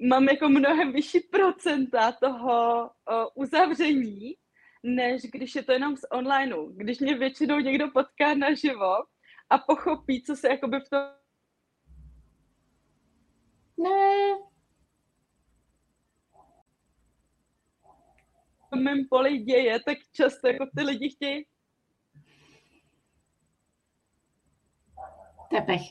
mám 0.09 0.23
jako 0.23 0.49
mnohem 0.49 0.91
vyšší 0.91 1.19
procenta 1.19 2.11
toho 2.11 2.89
uzavření, 3.35 4.35
než 4.83 5.21
když 5.21 5.55
je 5.55 5.63
to 5.63 5.71
jenom 5.71 5.97
z 5.97 6.03
onlineu. 6.11 6.71
Když 6.75 6.99
mě 6.99 7.17
většinou 7.17 7.59
někdo 7.59 7.91
potká 7.91 8.33
naživo 8.33 8.95
a 9.49 9.57
pochopí, 9.57 10.23
co 10.23 10.35
se 10.35 10.47
jakoby 10.47 10.79
v 10.79 10.89
tom 10.89 10.99
ne. 13.77 14.35
V 18.75 18.79
mém 18.79 19.05
poli 19.09 19.37
děje, 19.37 19.79
tak 19.85 19.97
často 20.11 20.47
jako 20.47 20.65
ty 20.77 20.83
lidi 20.83 21.09
chtějí. 21.09 21.45
Tepech. 25.49 25.81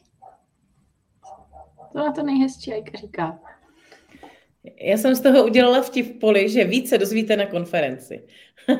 To 1.92 2.04
je 2.04 2.12
to 2.12 2.22
nejhezčí, 2.22 2.70
jak 2.70 2.94
říká. 2.94 3.38
Já 4.80 4.96
jsem 4.96 5.14
z 5.14 5.20
toho 5.20 5.44
udělala 5.44 5.82
vtip 5.82 6.20
poli, 6.20 6.48
že 6.48 6.64
více 6.64 6.98
dozvíte 6.98 7.36
na 7.36 7.46
konferenci. 7.46 8.26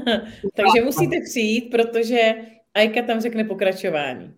Takže 0.56 0.84
musíte 0.84 1.16
přijít, 1.30 1.70
protože 1.70 2.34
Ajka 2.74 3.02
tam 3.02 3.20
řekne 3.20 3.44
pokračování. 3.44 4.34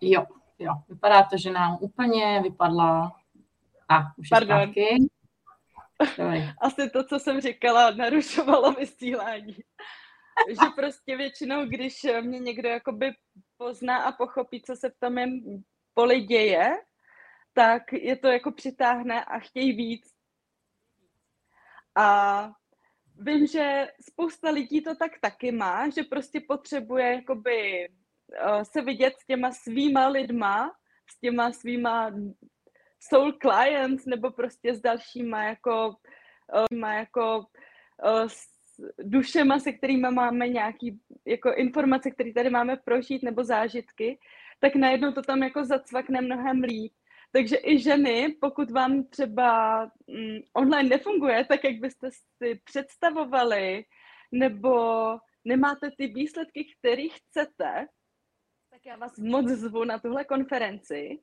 Jo, 0.00 0.24
jo. 0.58 0.72
Vypadá 0.88 1.22
to, 1.22 1.36
že 1.38 1.50
nám 1.50 1.78
úplně 1.80 2.40
vypadla 2.42 3.12
a 3.88 4.02
už 4.18 4.28
Pardon. 4.28 4.72
Asi 6.60 6.90
to, 6.90 7.04
co 7.04 7.18
jsem 7.18 7.40
říkala, 7.40 7.90
narušovalo 7.90 8.72
vysílání. 8.72 9.56
že 10.50 10.66
prostě 10.76 11.16
většinou, 11.16 11.66
když 11.66 12.06
mě 12.20 12.38
někdo 12.38 12.68
jakoby 12.68 13.12
pozná 13.56 13.96
a 14.02 14.12
pochopí, 14.12 14.62
co 14.62 14.76
se 14.76 14.90
v 14.90 14.98
tom 15.00 15.12
mém 15.12 15.62
poli 15.94 16.20
děje, 16.20 16.76
tak 17.52 17.92
je 17.92 18.16
to 18.16 18.28
jako 18.28 18.52
přitáhne 18.52 19.24
a 19.24 19.38
chtějí 19.38 19.72
víc. 19.72 20.14
A 21.94 22.50
vím, 23.18 23.46
že 23.46 23.88
spousta 24.00 24.50
lidí 24.50 24.82
to 24.82 24.94
tak 24.94 25.12
taky 25.20 25.52
má, 25.52 25.88
že 25.88 26.02
prostě 26.02 26.40
potřebuje 26.40 27.14
jakoby 27.14 27.84
eh, 27.84 28.64
se 28.64 28.82
vidět 28.82 29.14
s 29.18 29.26
těma 29.26 29.52
svýma 29.52 30.08
lidma, 30.08 30.76
s 31.10 31.20
těma 31.20 31.52
svýma 31.52 32.10
soul 33.08 33.32
clients 33.32 34.06
nebo 34.06 34.30
prostě 34.30 34.74
s 34.74 34.80
dalšíma 34.80 35.44
jako, 35.44 35.96
uh, 36.72 36.88
jako 36.88 37.38
uh, 37.38 38.26
s 38.26 38.56
dušema, 38.98 39.58
se 39.58 39.72
kterými 39.72 40.10
máme 40.10 40.48
nějaký 40.48 41.00
jako 41.26 41.54
informace, 41.54 42.10
které 42.10 42.32
tady 42.32 42.50
máme 42.50 42.76
prožít 42.76 43.22
nebo 43.22 43.44
zážitky, 43.44 44.18
tak 44.60 44.74
najednou 44.74 45.12
to 45.12 45.22
tam 45.22 45.42
jako 45.42 45.64
zacvakne 45.64 46.20
mnohem 46.20 46.62
líp. 46.62 46.92
Takže 47.32 47.56
i 47.64 47.78
ženy, 47.78 48.36
pokud 48.40 48.70
vám 48.70 49.04
třeba 49.04 49.82
mm, 50.06 50.38
online 50.52 50.88
nefunguje 50.88 51.44
tak, 51.44 51.64
jak 51.64 51.74
byste 51.74 52.10
si 52.10 52.60
představovali, 52.64 53.84
nebo 54.32 54.72
nemáte 55.44 55.90
ty 55.98 56.06
výsledky, 56.06 56.66
které 56.78 57.08
chcete, 57.08 57.86
tak 58.70 58.86
já 58.86 58.96
vás 58.96 59.18
moc 59.18 59.46
zvu 59.46 59.84
na 59.84 59.98
tuhle 59.98 60.24
konferenci, 60.24 61.18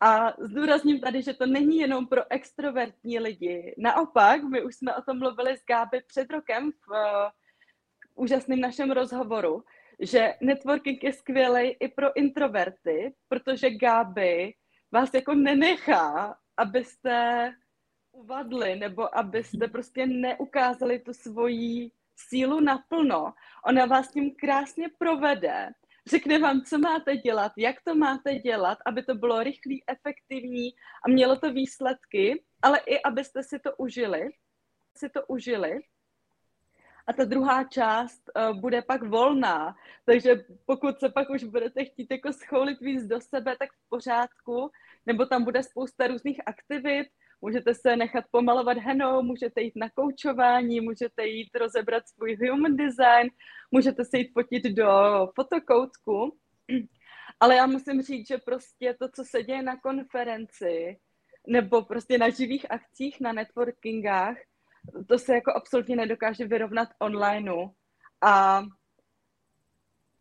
a 0.00 0.32
zdůrazním 0.38 1.00
tady, 1.00 1.22
že 1.22 1.34
to 1.34 1.46
není 1.46 1.78
jenom 1.78 2.06
pro 2.06 2.22
extrovertní 2.30 3.18
lidi. 3.18 3.74
Naopak, 3.78 4.42
my 4.42 4.62
už 4.62 4.76
jsme 4.76 4.96
o 4.96 5.02
tom 5.02 5.18
mluvili 5.18 5.56
s 5.56 5.64
Gáby 5.64 6.02
před 6.06 6.30
rokem 6.30 6.72
v, 6.72 6.88
v 8.10 8.12
úžasném 8.14 8.60
našem 8.60 8.90
rozhovoru, 8.90 9.64
že 10.00 10.34
networking 10.40 11.04
je 11.04 11.12
skvělý 11.12 11.76
i 11.80 11.88
pro 11.88 12.16
introverty, 12.16 13.14
protože 13.28 13.70
Gáby 13.70 14.54
vás 14.92 15.14
jako 15.14 15.34
nenechá, 15.34 16.38
abyste 16.56 17.52
uvadli 18.12 18.76
nebo 18.76 19.18
abyste 19.18 19.68
prostě 19.68 20.06
neukázali 20.06 20.98
tu 20.98 21.12
svoji 21.12 21.90
sílu 22.16 22.60
naplno. 22.60 23.34
Ona 23.66 23.86
vás 23.86 24.08
tím 24.08 24.34
krásně 24.34 24.88
provede 24.98 25.72
řekne 26.06 26.38
vám, 26.38 26.62
co 26.62 26.78
máte 26.78 27.16
dělat, 27.16 27.52
jak 27.56 27.76
to 27.84 27.94
máte 27.94 28.34
dělat, 28.34 28.78
aby 28.86 29.02
to 29.02 29.14
bylo 29.14 29.42
rychlý, 29.42 29.84
efektivní 29.86 30.74
a 31.04 31.08
mělo 31.08 31.36
to 31.36 31.52
výsledky, 31.52 32.44
ale 32.62 32.78
i 32.78 33.02
abyste 33.02 33.42
si 33.42 33.58
to 33.58 33.76
užili, 33.76 34.30
si 34.96 35.08
to 35.08 35.26
užili. 35.26 35.80
A 37.06 37.12
ta 37.12 37.24
druhá 37.24 37.64
část 37.64 38.22
uh, 38.36 38.60
bude 38.60 38.82
pak 38.82 39.02
volná, 39.02 39.76
takže 40.04 40.44
pokud 40.66 41.00
se 41.00 41.08
pak 41.08 41.30
už 41.30 41.44
budete 41.44 41.84
chtít 41.84 42.10
jako 42.10 42.32
schoulit 42.32 42.80
víc 42.80 43.06
do 43.06 43.20
sebe, 43.20 43.56
tak 43.58 43.72
v 43.72 43.88
pořádku, 43.88 44.70
nebo 45.06 45.26
tam 45.26 45.44
bude 45.44 45.62
spousta 45.62 46.06
různých 46.06 46.40
aktivit, 46.46 47.08
Můžete 47.46 47.74
se 47.74 47.96
nechat 47.96 48.24
pomalovat 48.30 48.78
henou, 48.78 49.22
můžete 49.22 49.62
jít 49.62 49.76
na 49.76 49.90
koučování, 49.90 50.80
můžete 50.80 51.26
jít 51.26 51.54
rozebrat 51.54 52.08
svůj 52.08 52.36
human 52.36 52.76
design, 52.76 53.30
můžete 53.70 54.04
se 54.04 54.18
jít 54.18 54.32
fotit 54.32 54.64
do 54.64 54.88
fotokoutku. 55.34 56.36
Ale 57.40 57.56
já 57.56 57.66
musím 57.66 58.02
říct, 58.02 58.28
že 58.28 58.38
prostě 58.38 58.96
to, 58.98 59.08
co 59.08 59.24
se 59.24 59.42
děje 59.42 59.62
na 59.62 59.76
konferenci, 59.76 60.98
nebo 61.46 61.82
prostě 61.82 62.18
na 62.18 62.30
živých 62.30 62.70
akcích, 62.70 63.20
na 63.20 63.32
networkingách, 63.32 64.36
to 65.08 65.18
se 65.18 65.34
jako 65.34 65.52
absolutně 65.52 65.96
nedokáže 65.96 66.46
vyrovnat 66.46 66.88
onlineu. 66.98 67.68
A 68.22 68.62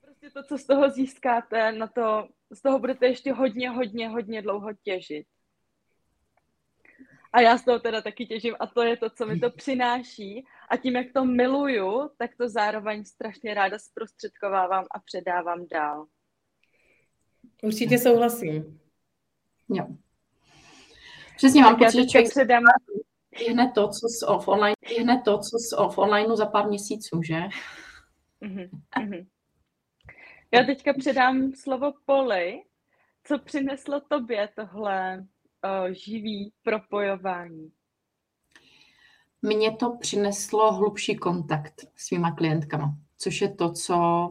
prostě 0.02 0.30
to, 0.30 0.44
co 0.44 0.58
z 0.58 0.66
toho 0.66 0.90
získáte, 0.90 1.72
na 1.72 1.88
to, 1.88 2.28
z 2.52 2.62
toho 2.62 2.80
budete 2.80 3.08
ještě 3.08 3.34
hodně, 3.34 3.70
hodně, 3.70 4.10
hodně 4.10 4.42
dlouho 4.42 4.74
těžit. 4.74 5.28
A 7.36 7.42
já 7.42 7.58
z 7.58 7.66
toho 7.66 7.80
teda 7.80 8.02
taky 8.02 8.26
těžím 8.26 8.56
a 8.60 8.68
to 8.68 8.82
je 8.82 8.98
to, 8.98 9.10
co 9.10 9.26
mi 9.26 9.40
to 9.40 9.50
přináší. 9.56 10.46
A 10.70 10.78
tím, 10.78 10.96
jak 10.96 11.08
to 11.14 11.26
miluju, 11.26 12.10
tak 12.18 12.32
to 12.36 12.50
zároveň 12.50 13.06
strašně 13.06 13.54
ráda 13.54 13.80
zprostředkovávám 13.80 14.86
a 14.92 15.00
předávám 15.00 15.68
dál. 15.72 16.06
Určitě 17.64 17.98
souhlasím. 17.98 18.80
Jo. 19.70 19.88
Přesně 21.38 21.62
mám 21.62 21.78
pocit, 21.78 21.98
že 21.98 22.06
člověk 22.06 22.30
předám... 22.30 22.64
hned 23.50 23.72
to, 23.76 23.88
co 23.88 24.08
z 24.08 24.24
off 24.28 24.48
online, 24.48 24.76
hned 25.00 25.22
to, 25.26 25.38
co 25.38 25.58
z 25.70 25.74
off 25.78 25.98
online 25.98 26.36
za 26.36 26.46
pár 26.46 26.68
měsíců, 26.68 27.22
že? 27.24 27.42
Mm-hmm. 28.42 29.28
Já 30.52 30.64
teďka 30.64 30.94
předám 30.94 31.54
slovo 31.54 31.94
Poli. 32.06 32.64
Co 33.24 33.40
přineslo 33.40 34.02
tobě 34.02 34.50
tohle 34.56 35.26
živý 35.92 36.52
propojování? 36.64 37.72
Mně 39.42 39.72
to 39.72 39.98
přineslo 39.98 40.74
hlubší 40.74 41.16
kontakt 41.16 41.74
s 41.96 42.06
svýma 42.08 42.32
klientkama, 42.32 42.96
což 43.18 43.42
je 43.42 43.56
to, 43.56 43.72
co 43.72 44.30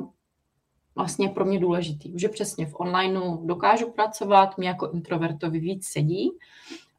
vlastně 0.94 1.29
pro 1.29 1.44
mě 1.44 1.59
důležitý. 1.59 2.12
Už 2.12 2.23
je 2.23 2.29
přesně 2.29 2.66
v 2.66 2.75
onlineu 2.75 3.47
dokážu 3.47 3.92
pracovat, 3.92 4.59
mě 4.59 4.68
jako 4.68 4.90
introvertovi 4.90 5.59
víc 5.59 5.87
sedí 5.87 6.31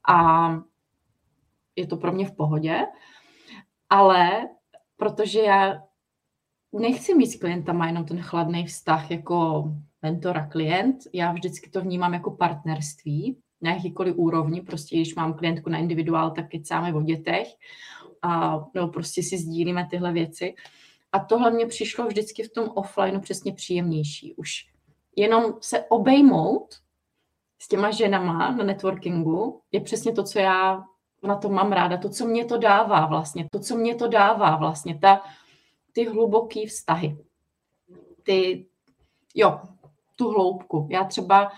a 0.07 0.49
je 1.75 1.87
to 1.87 1.97
pro 1.97 2.11
mě 2.11 2.27
v 2.27 2.35
pohodě, 2.35 2.85
ale 3.89 4.49
protože 4.97 5.39
já 5.39 5.83
nechci 6.73 7.13
mít 7.13 7.27
s 7.27 7.39
klientama 7.39 7.87
jenom 7.87 8.05
ten 8.05 8.21
chladný 8.21 8.65
vztah 8.65 9.11
jako 9.11 9.63
mentor 10.01 10.37
a 10.37 10.47
klient, 10.47 10.97
já 11.13 11.31
vždycky 11.31 11.69
to 11.69 11.81
vnímám 11.81 12.13
jako 12.13 12.31
partnerství 12.31 13.41
na 13.65 13.73
jakýkoliv 13.73 14.15
úrovni, 14.17 14.61
prostě 14.61 14.95
když 14.95 15.15
mám 15.15 15.33
klientku 15.33 15.69
na 15.69 15.77
individuál, 15.77 16.31
tak 16.31 16.49
kecáme 16.49 16.93
o 16.93 17.01
dětech 17.01 17.47
a 18.21 18.63
no, 18.75 18.87
prostě 18.87 19.23
si 19.23 19.37
sdílíme 19.37 19.87
tyhle 19.91 20.13
věci. 20.13 20.55
A 21.11 21.19
tohle 21.19 21.51
mě 21.51 21.65
přišlo 21.65 22.07
vždycky 22.07 22.43
v 22.43 22.53
tom 22.53 22.69
offlineu 22.75 23.19
přesně 23.19 23.53
příjemnější. 23.53 24.33
Už 24.33 24.67
jenom 25.15 25.53
se 25.61 25.85
obejmout 25.89 26.75
s 27.59 27.67
těma 27.67 27.91
ženama 27.91 28.51
na 28.51 28.63
networkingu 28.63 29.61
je 29.71 29.81
přesně 29.81 30.13
to, 30.13 30.23
co 30.23 30.39
já 30.39 30.83
na 31.23 31.35
to 31.35 31.49
mám 31.49 31.71
ráda, 31.71 31.97
to, 31.97 32.09
co 32.09 32.25
mě 32.25 32.45
to 32.45 32.57
dává 32.57 33.05
vlastně, 33.05 33.47
to, 33.51 33.59
co 33.59 33.75
mě 33.75 33.95
to 33.95 34.07
dává 34.07 34.55
vlastně, 34.55 34.99
ta, 34.99 35.21
ty 35.91 36.05
hluboký 36.05 36.65
vztahy. 36.65 37.17
Ty, 38.23 38.65
jo, 39.35 39.59
tu 40.15 40.29
hloubku. 40.29 40.87
Já 40.91 41.03
třeba 41.03 41.51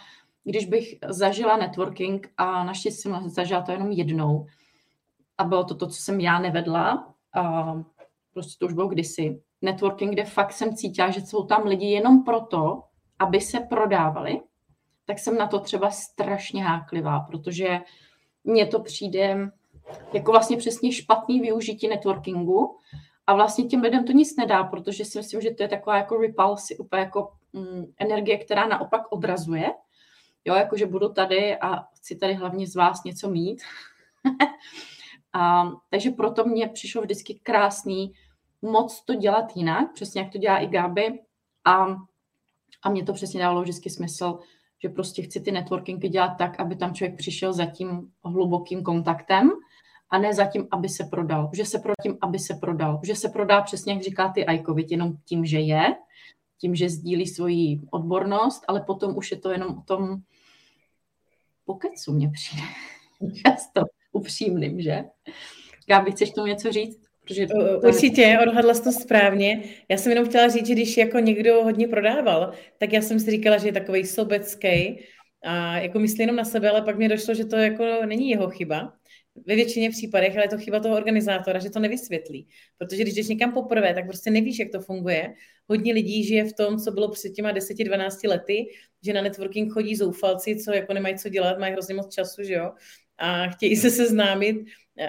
když 0.49 0.65
bych 0.65 0.95
zažila 1.07 1.57
networking 1.57 2.33
a 2.38 2.63
naštěstí 2.63 3.01
jsem 3.01 3.29
zažila 3.29 3.62
to 3.62 3.71
jenom 3.71 3.91
jednou 3.91 4.45
a 5.38 5.43
bylo 5.43 5.63
to 5.63 5.75
to, 5.75 5.88
co 5.88 6.01
jsem 6.01 6.19
já 6.19 6.39
nevedla, 6.39 7.13
a 7.33 7.73
prostě 8.33 8.55
to 8.60 8.65
už 8.65 8.73
bylo 8.73 8.88
kdysi, 8.88 9.41
networking, 9.62 10.13
kde 10.13 10.25
fakt 10.25 10.53
jsem 10.53 10.75
cítila, 10.75 11.10
že 11.10 11.21
jsou 11.21 11.45
tam 11.45 11.63
lidi 11.63 11.86
jenom 11.86 12.23
proto, 12.23 12.83
aby 13.19 13.41
se 13.41 13.60
prodávali, 13.60 14.41
tak 15.05 15.19
jsem 15.19 15.38
na 15.38 15.47
to 15.47 15.60
třeba 15.60 15.91
strašně 15.91 16.63
háklivá, 16.63 17.19
protože 17.19 17.79
mně 18.43 18.65
to 18.65 18.79
přijde 18.79 19.51
jako 20.13 20.31
vlastně 20.31 20.57
přesně 20.57 20.91
špatný 20.91 21.39
využití 21.39 21.88
networkingu 21.88 22.77
a 23.27 23.33
vlastně 23.36 23.65
těm 23.65 23.81
lidem 23.81 24.05
to 24.05 24.12
nic 24.12 24.36
nedá, 24.36 24.63
protože 24.63 25.05
si 25.05 25.17
myslím, 25.17 25.41
že 25.41 25.51
to 25.51 25.63
je 25.63 25.69
taková 25.69 25.97
jako 25.97 26.17
repulse, 26.17 26.75
úplně 26.75 27.01
jako 27.01 27.31
mm, 27.53 27.86
energie, 27.99 28.38
která 28.38 28.67
naopak 28.67 29.12
odrazuje 29.12 29.69
jo, 30.47 30.55
jakože 30.55 30.86
budu 30.86 31.10
tady 31.10 31.57
a 31.57 31.83
chci 31.95 32.15
tady 32.15 32.33
hlavně 32.33 32.67
z 32.67 32.75
vás 32.75 33.03
něco 33.03 33.29
mít. 33.29 33.62
a, 35.33 35.71
takže 35.89 36.12
proto 36.12 36.45
mě 36.45 36.67
přišlo 36.67 37.01
vždycky 37.01 37.39
krásný 37.43 38.13
moc 38.62 39.01
to 39.05 39.15
dělat 39.15 39.55
jinak, 39.55 39.93
přesně 39.93 40.21
jak 40.21 40.31
to 40.31 40.38
dělá 40.38 40.57
i 40.57 40.67
Gabi 40.67 41.19
a, 41.65 41.86
a 42.83 42.89
mě 42.89 43.03
to 43.03 43.13
přesně 43.13 43.39
dávalo 43.39 43.62
vždycky 43.62 43.89
smysl, 43.89 44.39
že 44.83 44.89
prostě 44.89 45.21
chci 45.21 45.39
ty 45.39 45.51
networkingy 45.51 46.10
dělat 46.10 46.33
tak, 46.38 46.60
aby 46.60 46.75
tam 46.75 46.93
člověk 46.93 47.17
přišel 47.17 47.53
za 47.53 47.65
tím 47.65 48.12
hlubokým 48.23 48.83
kontaktem 48.83 49.51
a 50.10 50.17
ne 50.17 50.33
za 50.33 50.45
tím, 50.45 50.67
aby 50.71 50.89
se 50.89 51.03
prodal. 51.03 51.49
Že 51.53 51.65
se 51.65 51.79
pro 51.79 51.93
tím, 52.03 52.17
aby 52.21 52.39
se 52.39 52.53
prodal. 52.53 52.99
Že 53.03 53.15
se 53.15 53.29
prodá 53.29 53.62
přesně, 53.62 53.93
jak 53.93 54.03
říká 54.03 54.31
ty 54.31 54.45
Ajkovič, 54.45 54.91
jenom 54.91 55.13
tím, 55.25 55.45
že 55.45 55.60
je, 55.60 55.95
tím, 56.57 56.75
že 56.75 56.89
sdílí 56.89 57.27
svoji 57.27 57.81
odbornost, 57.91 58.63
ale 58.67 58.81
potom 58.81 59.17
už 59.17 59.31
je 59.31 59.38
to 59.38 59.51
jenom 59.51 59.77
o 59.77 59.81
tom, 59.81 60.17
pokecu 61.67 62.13
mě 62.13 62.30
přijde 62.30 62.63
často 63.45 63.82
upřímným, 64.12 64.82
že? 64.82 65.03
Gábi, 65.89 66.12
chceš 66.12 66.32
tomu 66.32 66.47
něco 66.47 66.71
říct? 66.71 67.08
Protože 67.23 67.47
to... 67.47 67.88
Určitě, 67.88 68.39
odhadla 68.47 68.73
jsi 68.73 68.84
to 68.84 68.91
správně. 68.91 69.63
Já 69.89 69.97
jsem 69.97 70.12
jenom 70.12 70.25
chtěla 70.25 70.47
říct, 70.47 70.67
že 70.67 70.73
když 70.73 70.97
jako 70.97 71.19
někdo 71.19 71.63
hodně 71.63 71.88
prodával, 71.88 72.53
tak 72.77 72.93
já 72.93 73.01
jsem 73.01 73.19
si 73.19 73.32
říkala, 73.32 73.58
že 73.58 73.67
je 73.67 73.73
takový 73.73 74.06
sobecký 74.06 74.99
a 75.43 75.77
jako 75.77 75.99
myslí 75.99 76.19
jenom 76.19 76.36
na 76.36 76.45
sebe, 76.45 76.69
ale 76.69 76.82
pak 76.82 76.97
mi 76.97 77.08
došlo, 77.08 77.34
že 77.34 77.45
to 77.45 77.56
jako 77.56 77.86
není 78.06 78.30
jeho 78.30 78.49
chyba 78.49 78.96
ve 79.45 79.56
většině 79.56 79.89
případech, 79.89 80.36
ale 80.36 80.45
je 80.45 80.50
to 80.50 80.58
chyba 80.58 80.80
toho 80.80 80.95
organizátora, 80.95 81.60
že 81.60 81.69
to 81.69 81.80
nevysvětlí. 81.80 82.47
Protože 82.78 83.02
když 83.02 83.13
jdeš 83.13 83.28
někam 83.28 83.54
poprvé, 83.54 83.93
tak 83.93 84.06
prostě 84.06 84.32
nevíš, 84.32 84.60
jak 84.60 84.71
to 84.71 84.80
funguje. 84.80 85.34
Hodně 85.67 85.93
lidí 85.93 86.23
žije 86.23 86.45
v 86.45 86.54
tom, 86.54 86.78
co 86.78 86.91
bylo 86.91 87.12
před 87.12 87.30
těma 87.30 87.54
10-12 87.54 88.30
lety, 88.30 88.65
že 89.04 89.13
na 89.13 89.21
networking 89.21 89.73
chodí 89.73 89.95
zoufalci, 89.95 90.56
co 90.56 90.73
jako 90.73 90.93
nemají 90.93 91.17
co 91.17 91.30
dělat, 91.30 91.60
mají 91.60 91.73
hrozně 91.73 91.95
moc 91.95 92.13
času, 92.15 92.43
že 92.43 92.54
jo, 92.54 92.71
a 93.17 93.47
chtějí 93.47 93.76
se 93.76 93.89
seznámit 93.89 94.58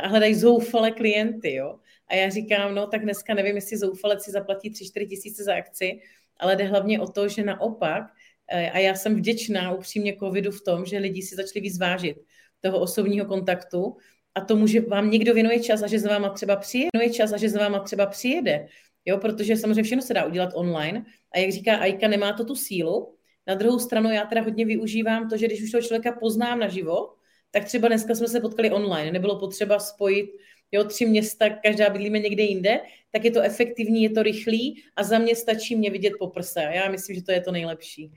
a 0.03 0.09
hledají 0.09 0.35
zoufalé 0.35 0.91
klienty, 0.91 1.55
jo. 1.55 1.79
A 2.09 2.14
já 2.14 2.31
říkám, 2.31 2.75
no 2.75 2.87
tak 2.87 3.03
dneska 3.03 3.35
nevím, 3.35 3.57
jestli 3.57 3.77
zoufalec 3.77 4.23
si 4.25 4.31
zaplatí 4.31 4.71
3-4 4.71 5.09
tisíce 5.09 5.45
za 5.45 5.55
akci, 5.55 6.01
ale 6.37 6.57
jde 6.57 6.64
hlavně 6.64 7.01
o 7.01 7.07
to, 7.07 7.29
že 7.29 7.45
naopak, 7.45 8.03
eh, 8.49 8.71
a 8.71 8.79
já 8.79 8.95
jsem 8.95 9.17
vděčná 9.17 9.73
upřímně 9.73 10.17
covidu 10.17 10.51
v 10.51 10.64
tom, 10.64 10.85
že 10.85 10.99
lidi 10.99 11.23
si 11.23 11.37
začali 11.37 11.61
víc 11.61 11.79
vážit 11.79 12.17
toho 12.61 12.81
osobního 12.81 13.27
kontaktu 13.27 13.97
a 14.38 14.44
tomu, 14.44 14.66
že 14.66 14.81
vám 14.81 15.11
někdo 15.11 15.35
věnuje 15.35 15.61
čas 15.61 15.83
a 15.83 15.87
že 15.87 15.98
za 15.98 16.09
váma 16.09 16.29
třeba 16.29 16.57
přijede, 16.57 16.90
věnuje 16.94 17.14
čas 17.14 17.33
a 17.33 17.37
že 17.37 17.48
za 17.48 17.59
váma 17.59 17.79
třeba 17.79 18.07
přijede, 18.07 18.68
jo, 19.05 19.18
protože 19.18 19.57
samozřejmě 19.57 19.83
všechno 19.83 20.03
se 20.03 20.14
dá 20.14 20.24
udělat 20.24 20.51
online 20.55 21.05
a 21.35 21.38
jak 21.38 21.53
říká 21.53 21.77
Aika, 21.77 22.09
nemá 22.09 22.33
to 22.33 22.44
tu 22.44 22.55
sílu. 22.55 23.14
Na 23.46 23.55
druhou 23.55 23.79
stranu 23.79 24.11
já 24.11 24.24
teda 24.27 24.42
hodně 24.42 24.64
využívám 24.64 25.29
to, 25.29 25.37
že 25.37 25.46
když 25.46 25.62
už 25.62 25.70
toho 25.70 25.83
člověka 25.83 26.12
poznám 26.20 26.59
naživo, 26.59 27.09
tak 27.51 27.64
třeba 27.64 27.88
dneska 27.88 28.14
jsme 28.14 28.29
se 28.29 28.40
potkali 28.40 28.70
online, 28.70 29.12
nebylo 29.12 29.38
potřeba 29.38 29.79
spojit 29.79 30.31
jo, 30.72 30.85
tři 30.85 31.07
města, 31.07 31.51
každá 31.51 31.90
bydlíme 31.90 32.18
někde 32.18 32.42
jinde, 32.42 32.81
tak 33.11 33.24
je 33.24 33.31
to 33.31 33.40
efektivní, 33.40 34.03
je 34.03 34.11
to 34.11 34.22
rychlý 34.22 34.83
a 34.96 35.03
za 35.03 35.18
mě 35.18 35.37
stačí 35.37 35.77
mě 35.77 35.90
vidět 35.90 36.12
po 36.18 36.27
prse. 36.27 36.62
Já 36.62 36.90
myslím, 36.90 37.16
že 37.16 37.22
to 37.22 37.33
je 37.33 37.40
to 37.40 37.53
nejlepší 37.53 38.12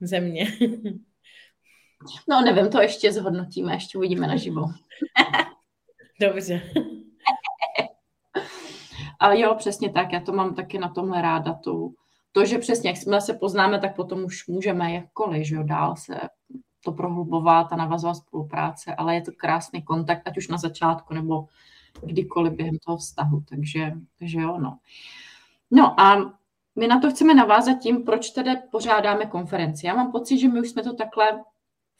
ze 0.00 0.20
mě. 0.20 0.46
No 2.28 2.40
nevím, 2.40 2.70
to 2.70 2.80
ještě 2.80 3.12
zhodnotíme, 3.12 3.74
ještě 3.74 3.98
uvidíme 3.98 4.26
naživo. 4.26 4.62
Dobře. 6.20 6.62
Ale 9.20 9.40
jo, 9.40 9.54
přesně 9.54 9.92
tak, 9.92 10.12
já 10.12 10.20
to 10.20 10.32
mám 10.32 10.54
taky 10.54 10.78
na 10.78 10.88
tomhle 10.88 11.22
ráda, 11.22 11.52
tu, 11.52 11.94
to, 12.32 12.44
že 12.44 12.58
přesně, 12.58 12.90
jak 12.90 13.22
se 13.22 13.34
poznáme, 13.34 13.80
tak 13.80 13.96
potom 13.96 14.24
už 14.24 14.46
můžeme 14.46 14.92
jakkoliv, 14.92 15.46
že 15.46 15.54
jo, 15.54 15.62
dál 15.62 15.96
se 15.96 16.20
to 16.84 16.92
prohlubovat 16.92 17.72
a 17.72 17.76
navazovat 17.76 18.16
spolupráce, 18.16 18.94
ale 18.94 19.14
je 19.14 19.22
to 19.22 19.32
krásný 19.36 19.82
kontakt, 19.82 20.22
ať 20.26 20.38
už 20.38 20.48
na 20.48 20.58
začátku 20.58 21.14
nebo 21.14 21.46
kdykoliv 22.02 22.52
během 22.52 22.78
toho 22.84 22.96
vztahu, 22.96 23.42
takže, 23.48 23.92
takže 24.18 24.40
jo, 24.40 24.58
no. 24.58 24.78
No 25.70 26.00
a 26.00 26.32
my 26.76 26.86
na 26.86 27.00
to 27.00 27.10
chceme 27.10 27.34
navázat 27.34 27.78
tím, 27.78 28.04
proč 28.04 28.30
tedy 28.30 28.50
pořádáme 28.70 29.26
konferenci. 29.26 29.86
Já 29.86 29.94
mám 29.94 30.12
pocit, 30.12 30.38
že 30.38 30.48
my 30.48 30.60
už 30.60 30.70
jsme 30.70 30.82
to 30.82 30.94
takhle 30.94 31.44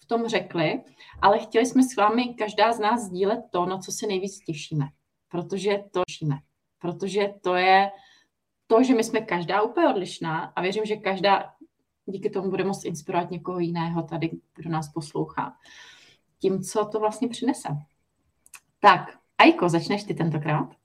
tom 0.08 0.28
řekli, 0.28 0.82
ale 1.22 1.38
chtěli 1.38 1.66
jsme 1.66 1.82
s 1.82 1.96
vámi 1.96 2.34
každá 2.34 2.72
z 2.72 2.78
nás 2.78 3.00
sdílet 3.00 3.40
to, 3.50 3.66
na 3.66 3.78
co 3.78 3.92
se 3.92 4.06
nejvíc 4.06 4.38
těšíme. 4.38 4.88
Protože 5.28 5.78
to 5.92 6.02
těšíme. 6.08 6.38
Protože 6.78 7.34
to 7.42 7.54
je 7.54 7.90
to, 8.66 8.82
že 8.82 8.94
my 8.94 9.04
jsme 9.04 9.20
každá 9.20 9.62
úplně 9.62 9.88
odlišná 9.88 10.52
a 10.56 10.62
věřím, 10.62 10.84
že 10.84 10.96
každá 10.96 11.54
díky 12.06 12.30
tomu 12.30 12.50
bude 12.50 12.64
moct 12.64 12.84
inspirovat 12.84 13.30
někoho 13.30 13.58
jiného 13.58 14.02
tady, 14.02 14.30
kdo 14.54 14.70
nás 14.70 14.88
poslouchá. 14.88 15.56
Tím, 16.38 16.62
co 16.62 16.84
to 16.84 17.00
vlastně 17.00 17.28
přinese. 17.28 17.68
Tak, 18.80 19.18
Ajko, 19.38 19.68
začneš 19.68 20.04
ty 20.04 20.14
tentokrát? 20.14 20.77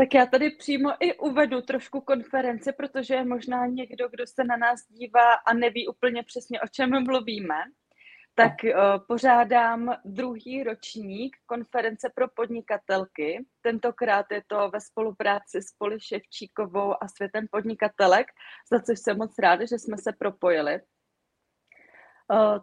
Tak 0.00 0.14
já 0.14 0.26
tady 0.26 0.50
přímo 0.50 0.90
i 1.00 1.18
uvedu 1.18 1.60
trošku 1.60 2.00
konference, 2.00 2.72
protože 2.72 3.14
je 3.14 3.24
možná 3.24 3.66
někdo, 3.66 4.08
kdo 4.08 4.26
se 4.26 4.44
na 4.44 4.56
nás 4.56 4.80
dívá 4.88 5.32
a 5.32 5.54
neví 5.54 5.88
úplně 5.88 6.22
přesně, 6.22 6.60
o 6.60 6.68
čem 6.68 7.04
mluvíme. 7.04 7.54
Tak 8.34 8.52
uh, 8.64 8.70
pořádám 9.08 9.96
druhý 10.04 10.62
ročník 10.62 11.36
konference 11.46 12.10
pro 12.14 12.28
podnikatelky. 12.28 13.46
Tentokrát 13.60 14.26
je 14.30 14.42
to 14.46 14.70
ve 14.70 14.80
spolupráci 14.80 15.62
s 15.62 15.72
Poli 15.78 16.00
Ševčíkovou 16.00 17.02
a 17.02 17.08
Světem 17.08 17.46
podnikatelek, 17.50 18.26
za 18.72 18.80
což 18.80 18.98
jsem 18.98 19.18
moc 19.18 19.38
ráda, 19.38 19.64
že 19.66 19.78
jsme 19.78 19.98
se 19.98 20.12
propojili. 20.12 20.80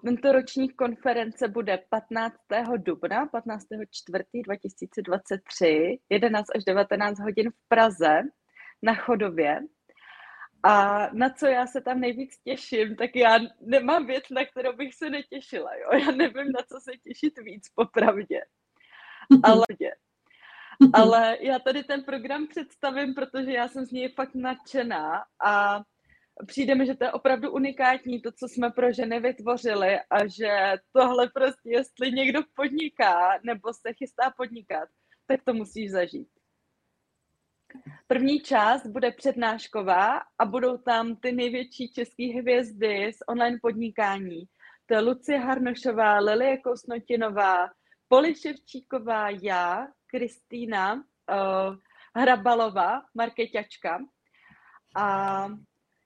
Tento 0.03 0.31
ročník 0.31 0.75
konference 0.75 1.47
bude 1.47 1.77
15. 1.89 2.35
dubna, 2.77 3.25
15. 3.25 3.65
4. 3.91 4.23
2023, 4.45 5.99
11 6.09 6.47
až 6.55 6.63
19 6.63 7.19
hodin 7.19 7.51
v 7.51 7.67
Praze 7.67 8.21
na 8.81 8.95
Chodově. 8.95 9.59
A 10.63 11.07
na 11.13 11.29
co 11.29 11.47
já 11.47 11.67
se 11.67 11.81
tam 11.81 11.99
nejvíc 11.99 12.37
těším, 12.43 12.95
tak 12.95 13.15
já 13.15 13.39
nemám 13.61 14.05
věc, 14.05 14.23
na 14.29 14.45
kterou 14.45 14.73
bych 14.73 14.93
se 14.95 15.09
netěšila. 15.09 15.75
Jo? 15.75 15.99
Já 15.99 16.11
nevím, 16.11 16.51
na 16.51 16.61
co 16.71 16.79
se 16.79 16.91
těšit 17.03 17.37
víc, 17.37 17.69
popravdě. 17.75 18.41
Ale, 19.43 19.65
ale 20.93 21.37
já 21.41 21.59
tady 21.59 21.83
ten 21.83 22.03
program 22.03 22.47
představím, 22.47 23.13
protože 23.13 23.51
já 23.51 23.67
jsem 23.67 23.85
z 23.85 23.91
něj 23.91 24.09
fakt 24.09 24.35
nadšená 24.35 25.23
a 25.45 25.81
přijde 26.47 26.75
mi, 26.75 26.85
že 26.85 26.95
to 26.95 27.03
je 27.03 27.11
opravdu 27.11 27.51
unikátní, 27.51 28.21
to, 28.21 28.31
co 28.31 28.47
jsme 28.47 28.69
pro 28.69 28.91
ženy 28.91 29.19
vytvořili 29.19 29.99
a 30.09 30.27
že 30.27 30.73
tohle 30.93 31.29
prostě, 31.29 31.69
jestli 31.69 32.11
někdo 32.11 32.39
podniká 32.55 33.39
nebo 33.43 33.73
se 33.73 33.93
chystá 33.93 34.33
podnikat, 34.37 34.89
tak 35.27 35.43
to 35.43 35.53
musíš 35.53 35.91
zažít. 35.91 36.27
První 38.07 38.39
část 38.39 38.87
bude 38.87 39.11
přednášková 39.11 40.21
a 40.39 40.45
budou 40.45 40.77
tam 40.77 41.15
ty 41.15 41.31
největší 41.31 41.93
české 41.93 42.23
hvězdy 42.39 43.13
z 43.13 43.17
online 43.27 43.57
podnikání. 43.61 44.43
To 44.85 44.93
je 44.93 44.99
Lucie 44.99 45.39
Harnošová, 45.39 46.19
Lilie 46.19 46.57
Kousnotinová, 46.57 47.67
Poli 48.07 48.35
Ševčíková, 48.35 49.29
já, 49.29 49.87
Kristýna 50.07 50.93
uh, 50.93 51.75
Hrabalová, 52.15 53.01
marketačka. 53.15 53.99
A 54.95 55.47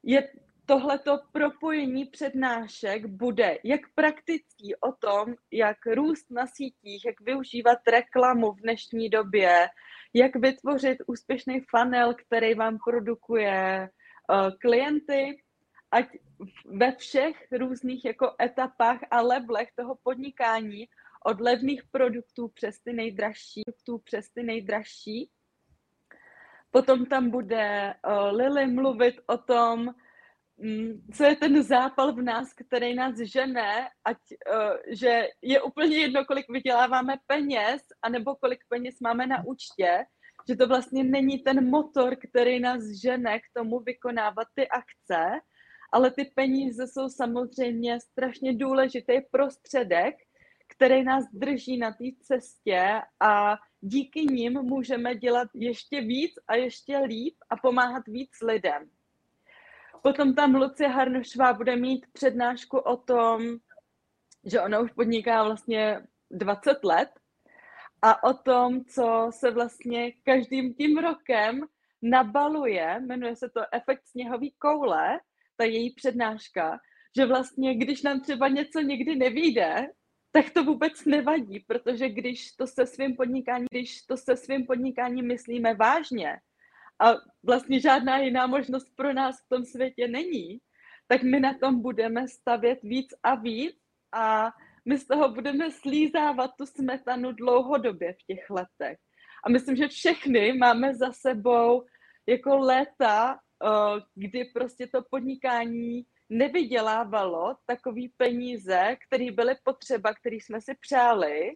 je 0.04 0.30
tohleto 0.66 1.20
propojení 1.32 2.06
přednášek 2.06 3.06
bude 3.06 3.58
jak 3.64 3.82
praktický 3.96 4.76
o 4.76 4.92
tom, 4.92 5.36
jak 5.52 5.78
růst 5.86 6.32
na 6.32 6.48
sítích, 6.48 7.06
jak 7.06 7.22
využívat 7.22 7.80
reklamu 7.88 8.52
v 8.52 8.62
dnešní 8.62 9.10
době, 9.10 9.68
jak 10.14 10.36
vytvořit 10.36 10.98
úspěšný 11.08 11.62
funnel, 11.70 12.14
který 12.14 12.54
vám 12.54 12.78
produkuje 12.86 13.90
uh, 13.90 14.52
klienty, 14.62 15.42
ať 15.92 16.08
ve 16.66 16.92
všech 16.92 17.48
různých 17.52 18.06
jako 18.06 18.36
etapách 18.42 19.00
a 19.12 19.22
levelech 19.22 19.70
toho 19.76 19.96
podnikání, 20.04 20.88
od 21.26 21.42
levných 21.42 21.84
produktů 21.92 22.48
přes 22.48 22.80
ty 22.80 22.94
nejdražší, 22.94 23.62
produktů 23.66 23.98
přes 23.98 24.30
ty 24.30 24.44
nejdražší, 24.44 25.30
Potom 26.72 27.06
tam 27.06 27.30
bude 27.30 27.94
uh, 27.94 28.38
Lily 28.38 28.68
mluvit 28.68 29.16
o 29.28 29.38
tom, 29.38 29.90
um, 30.58 31.02
co 31.14 31.24
je 31.24 31.36
ten 31.36 31.64
zápal 31.64 32.14
v 32.14 32.22
nás, 32.22 32.54
který 32.54 32.96
nás 32.96 33.18
žene, 33.18 33.90
ať, 34.06 34.18
uh, 34.54 34.78
že 34.90 35.28
je 35.42 35.62
úplně 35.62 35.98
jedno, 35.98 36.26
kolik 36.26 36.46
vyděláváme 36.50 37.16
peněz, 37.28 37.82
anebo 38.02 38.36
kolik 38.36 38.60
peněz 38.70 39.00
máme 39.00 39.28
na 39.28 39.44
účtě, 39.46 40.06
že 40.48 40.56
to 40.56 40.68
vlastně 40.68 41.04
není 41.04 41.40
ten 41.40 41.70
motor, 41.70 42.16
který 42.30 42.60
nás 42.60 42.84
žene 43.02 43.40
k 43.40 43.44
tomu 43.54 43.80
vykonávat 43.80 44.48
ty 44.56 44.68
akce, 44.68 45.40
ale 45.92 46.12
ty 46.12 46.32
peníze 46.36 46.88
jsou 46.88 47.10
samozřejmě 47.10 48.00
strašně 48.00 48.54
důležitý 48.54 49.22
prostředek, 49.32 50.16
který 50.70 51.04
nás 51.04 51.26
drží 51.34 51.78
na 51.78 51.92
té 51.92 52.06
cestě 52.22 53.02
a 53.20 53.58
díky 53.82 54.22
nim 54.22 54.54
můžeme 54.54 55.16
dělat 55.16 55.48
ještě 55.54 56.02
víc 56.02 56.32
a 56.48 56.56
ještě 56.56 56.98
líp 56.98 57.36
a 57.50 57.58
pomáhat 57.58 58.08
víc 58.08 58.32
lidem. 58.42 58.90
Potom 60.02 60.36
tam 60.36 60.56
Lucie 60.56 60.90
Harnošová 60.90 61.54
bude 61.54 61.76
mít 61.76 62.06
přednášku 62.14 62.78
o 62.78 62.98
tom, 62.98 63.42
že 64.46 64.62
ona 64.62 64.80
už 64.80 64.92
podniká 64.92 65.44
vlastně 65.44 66.08
20 66.32 66.84
let 66.84 67.10
a 68.02 68.24
o 68.24 68.34
tom, 68.34 68.86
co 68.86 69.28
se 69.34 69.52
vlastně 69.52 70.12
každým 70.12 70.74
tím 70.74 70.98
rokem 70.98 71.62
nabaluje, 72.02 73.00
jmenuje 73.00 73.36
se 73.36 73.50
to 73.50 73.62
efekt 73.72 74.08
sněhový 74.08 74.52
koule, 74.52 75.20
ta 75.58 75.64
její 75.64 75.94
přednáška, 75.94 76.80
že 77.18 77.26
vlastně, 77.26 77.76
když 77.76 78.02
nám 78.02 78.22
třeba 78.22 78.48
něco 78.48 78.80
někdy 78.80 79.16
nevíde, 79.16 79.88
tak 80.32 80.50
to 80.50 80.64
vůbec 80.64 81.06
nevadí, 81.06 81.60
protože 81.60 82.10
když 82.10 82.52
to 82.52 82.68
se 82.68 82.86
svým 82.86 83.16
podnikáním, 83.16 83.68
když 83.72 84.02
to 84.02 84.18
se 84.18 84.38
svým 84.38 84.66
podnikáním 84.66 85.28
myslíme 85.28 85.74
vážně 85.74 86.40
a 87.00 87.14
vlastně 87.44 87.80
žádná 87.80 88.18
jiná 88.18 88.48
možnost 88.48 88.96
pro 88.96 89.14
nás 89.14 89.42
v 89.46 89.50
tom 89.50 89.66
světě 89.66 90.08
není, 90.08 90.60
tak 91.08 91.24
my 91.24 91.40
na 91.40 91.54
tom 91.54 91.82
budeme 91.82 92.28
stavět 92.28 92.80
víc 92.84 93.14
a 93.24 93.36
víc 93.36 93.76
a 94.12 94.52
my 94.86 94.98
z 94.98 95.08
toho 95.08 95.30
budeme 95.30 95.72
slízávat 95.72 96.52
tu 96.58 96.66
smetanu 96.66 97.32
dlouhodobě 97.32 98.14
v 98.14 98.24
těch 98.28 98.50
letech. 98.50 98.98
A 99.46 99.50
myslím, 99.50 99.76
že 99.76 99.88
všechny 99.88 100.54
máme 100.54 100.96
za 100.96 101.12
sebou 101.12 101.86
jako 102.28 102.58
léta, 102.58 103.40
eh, 103.64 103.68
kdy 104.16 104.46
prostě 104.46 104.88
to 104.88 105.02
podnikání 105.10 106.04
nevydělávalo 106.30 107.56
takový 107.66 108.14
peníze, 108.18 108.98
které 109.08 109.32
byly 109.32 109.56
potřeba, 109.64 110.14
které 110.14 110.36
jsme 110.36 110.62
si 110.62 110.76
přáli 110.82 111.52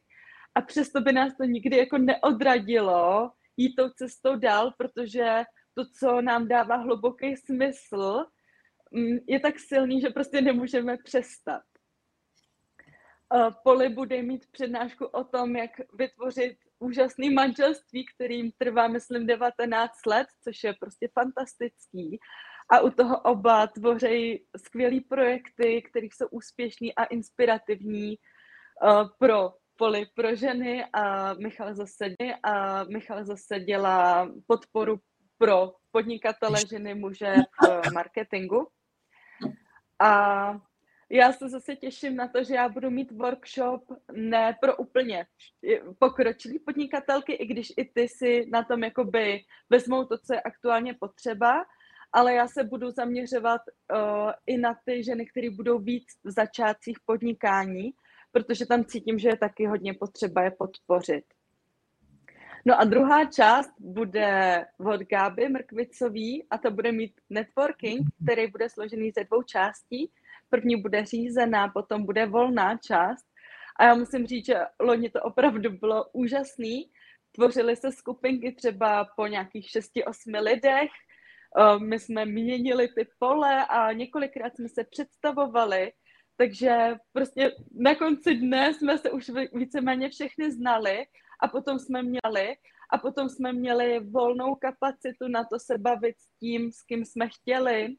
a 0.56 0.62
přesto 0.62 1.02
by 1.02 1.12
nás 1.14 1.34
to 1.38 1.44
nikdy 1.44 1.78
jako 1.78 1.98
neodradilo 1.98 3.32
jít 3.58 3.76
tou 3.76 3.90
cestou 3.90 4.36
dál, 4.36 4.74
protože 4.78 5.44
to, 5.74 5.86
co 6.00 6.22
nám 6.22 6.48
dává 6.48 6.76
hluboký 6.76 7.38
smysl, 7.38 8.26
mm, 8.92 9.18
je 9.28 9.40
tak 9.40 9.60
silný, 9.60 10.02
že 10.02 10.10
prostě 10.10 10.42
nemůžeme 10.42 10.98
přestat. 11.04 11.62
Poli 13.64 13.90
bude 13.90 14.22
mít 14.22 14.46
přednášku 14.52 15.06
o 15.06 15.24
tom, 15.24 15.56
jak 15.56 15.72
vytvořit 15.94 16.58
úžasný 16.80 17.30
manželství, 17.30 18.06
kterým 18.06 18.52
trvá, 18.58 18.88
myslím, 18.88 19.28
19 19.28 20.06
let, 20.06 20.28
což 20.44 20.64
je 20.64 20.74
prostě 20.80 21.10
fantastický 21.14 22.20
a 22.74 22.80
u 22.80 22.90
toho 22.90 23.20
oba 23.20 23.68
tvoří 23.68 24.46
skvělé 24.58 25.00
projekty, 25.10 25.82
které 25.82 26.06
jsou 26.06 26.28
úspěšní 26.28 26.96
a 26.96 27.04
inspirativní 27.04 28.18
uh, 28.18 29.10
pro 29.20 29.54
poli 29.78 30.06
pro 30.16 30.36
ženy 30.36 30.86
a 30.94 31.34
Michal 31.34 31.74
zase, 31.74 32.06
a 32.44 32.84
Michal 32.84 33.26
zase 33.26 33.60
dělá 33.60 34.30
podporu 34.48 35.00
pro 35.38 35.74
podnikatele 35.92 36.60
ženy 36.70 36.96
muže 36.96 37.36
v 37.62 37.92
marketingu. 37.94 38.68
A 40.00 40.54
já 41.10 41.34
se 41.34 41.50
zase 41.50 41.76
těším 41.76 42.16
na 42.16 42.28
to, 42.28 42.44
že 42.44 42.56
já 42.56 42.70
budu 42.70 42.90
mít 42.90 43.12
workshop 43.12 43.84
ne 44.12 44.58
pro 44.62 44.78
úplně 44.78 45.26
pokročilý 46.00 46.60
podnikatelky, 46.60 47.34
i 47.34 47.46
když 47.46 47.74
i 47.78 47.86
ty 47.86 48.08
si 48.08 48.46
na 48.52 48.64
tom 48.64 48.84
jakoby 48.84 49.42
vezmou 49.70 50.06
to, 50.06 50.18
co 50.18 50.34
je 50.34 50.42
aktuálně 50.42 50.94
potřeba, 50.94 51.66
ale 52.14 52.34
já 52.34 52.48
se 52.48 52.64
budu 52.64 52.92
zaměřovat 52.92 53.62
uh, 53.94 54.32
i 54.48 54.58
na 54.58 54.76
ty 54.86 55.04
ženy, 55.04 55.26
které 55.26 55.50
budou 55.50 55.80
víc 55.80 56.06
v 56.24 56.32
začátcích 56.32 56.98
podnikání, 57.06 57.92
protože 58.32 58.66
tam 58.66 58.86
cítím, 58.86 59.20
že 59.20 59.30
je 59.30 59.38
taky 59.38 59.66
hodně 59.66 59.94
potřeba 59.94 60.44
je 60.44 60.52
podpořit. 60.52 61.24
No 62.66 62.80
a 62.80 62.84
druhá 62.84 63.26
část 63.26 63.74
bude 63.80 64.66
od 64.78 65.02
Gáby 65.02 65.50
Mrkvicový 65.50 66.46
a 66.50 66.58
to 66.58 66.72
bude 66.72 66.92
mít 66.92 67.14
networking, 67.30 68.08
který 68.24 68.48
bude 68.48 68.70
složený 68.70 69.12
ze 69.12 69.24
dvou 69.24 69.44
částí. 69.44 70.12
První 70.50 70.82
bude 70.82 71.06
řízená, 71.06 71.68
potom 71.68 72.06
bude 72.06 72.26
volná 72.26 72.78
část. 72.78 73.26
A 73.80 73.86
já 73.86 73.96
musím 73.96 74.28
říct, 74.28 74.46
že 74.46 74.56
loni 74.80 75.10
to 75.10 75.22
opravdu 75.22 75.70
bylo 75.70 76.06
úžasný, 76.14 76.90
tvořily 77.32 77.76
se 77.76 77.92
skupinky 77.92 78.52
třeba 78.52 79.08
po 79.16 79.28
nějakých 79.28 79.70
šesti, 79.70 80.06
osmi 80.06 80.40
lidech. 80.40 80.92
Eh, 81.58 81.80
my 81.80 82.00
jsme 82.00 82.26
měnili 82.26 82.88
ty 82.88 83.08
pole 83.20 83.66
a 83.66 83.92
několikrát 83.92 84.56
jsme 84.56 84.70
se 84.70 84.84
představovali, 84.84 85.92
takže 86.38 86.96
prostě 87.14 87.52
na 87.72 87.96
konci 87.96 88.36
dne 88.36 88.74
jsme 88.74 88.98
se 88.98 89.12
už 89.12 89.32
víceméně 89.54 90.10
všechny 90.10 90.52
znali 90.52 91.06
a 91.42 91.48
potom 91.48 91.80
jsme 91.80 92.04
měli 92.04 92.56
a 92.92 92.98
potom 92.98 93.30
jsme 93.30 93.54
měli 93.54 94.00
volnou 94.00 94.56
kapacitu 94.56 95.28
na 95.28 95.44
to 95.44 95.60
se 95.60 95.78
bavit 95.78 96.16
s 96.20 96.40
tím, 96.40 96.72
s 96.72 96.82
kým 96.82 97.06
jsme 97.06 97.30
chtěli. 97.30 97.96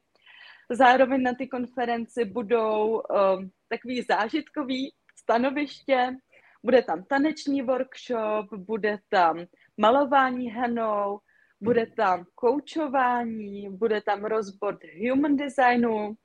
Zároveň 0.71 1.23
na 1.23 1.33
ty 1.33 1.47
konferenci 1.47 2.25
budou 2.25 2.89
um, 2.89 3.51
takový 3.69 4.01
zážitkový 4.01 4.93
stanoviště, 5.15 6.15
bude 6.63 6.81
tam 6.81 7.03
taneční 7.03 7.61
workshop, 7.61 8.53
bude 8.53 8.99
tam 9.09 9.45
malování 9.77 10.51
henou, 10.51 11.19
bude 11.61 11.85
tam 11.85 12.25
koučování, 12.35 13.69
bude 13.69 14.01
tam 14.01 14.25
rozbor 14.25 14.79
human 15.07 15.35
designu, 15.35 16.17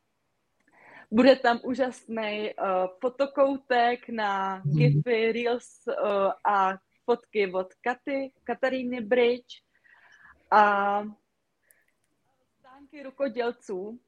bude 1.11 1.37
tam 1.37 1.61
úžasný 1.65 2.55
uh, 2.55 2.67
fotokoutek 3.01 4.09
na 4.09 4.57
mhm. 4.57 4.79
GIFy, 4.79 5.33
Reels 5.33 5.87
uh, 5.87 6.33
a 6.45 6.73
fotky 7.05 7.53
od 7.53 7.75
Katy, 7.75 8.33
Kataríny 8.45 9.01
Bridge 9.01 9.63
a 10.51 11.03
stánky 12.59 13.03
rukodělců. 13.03 14.01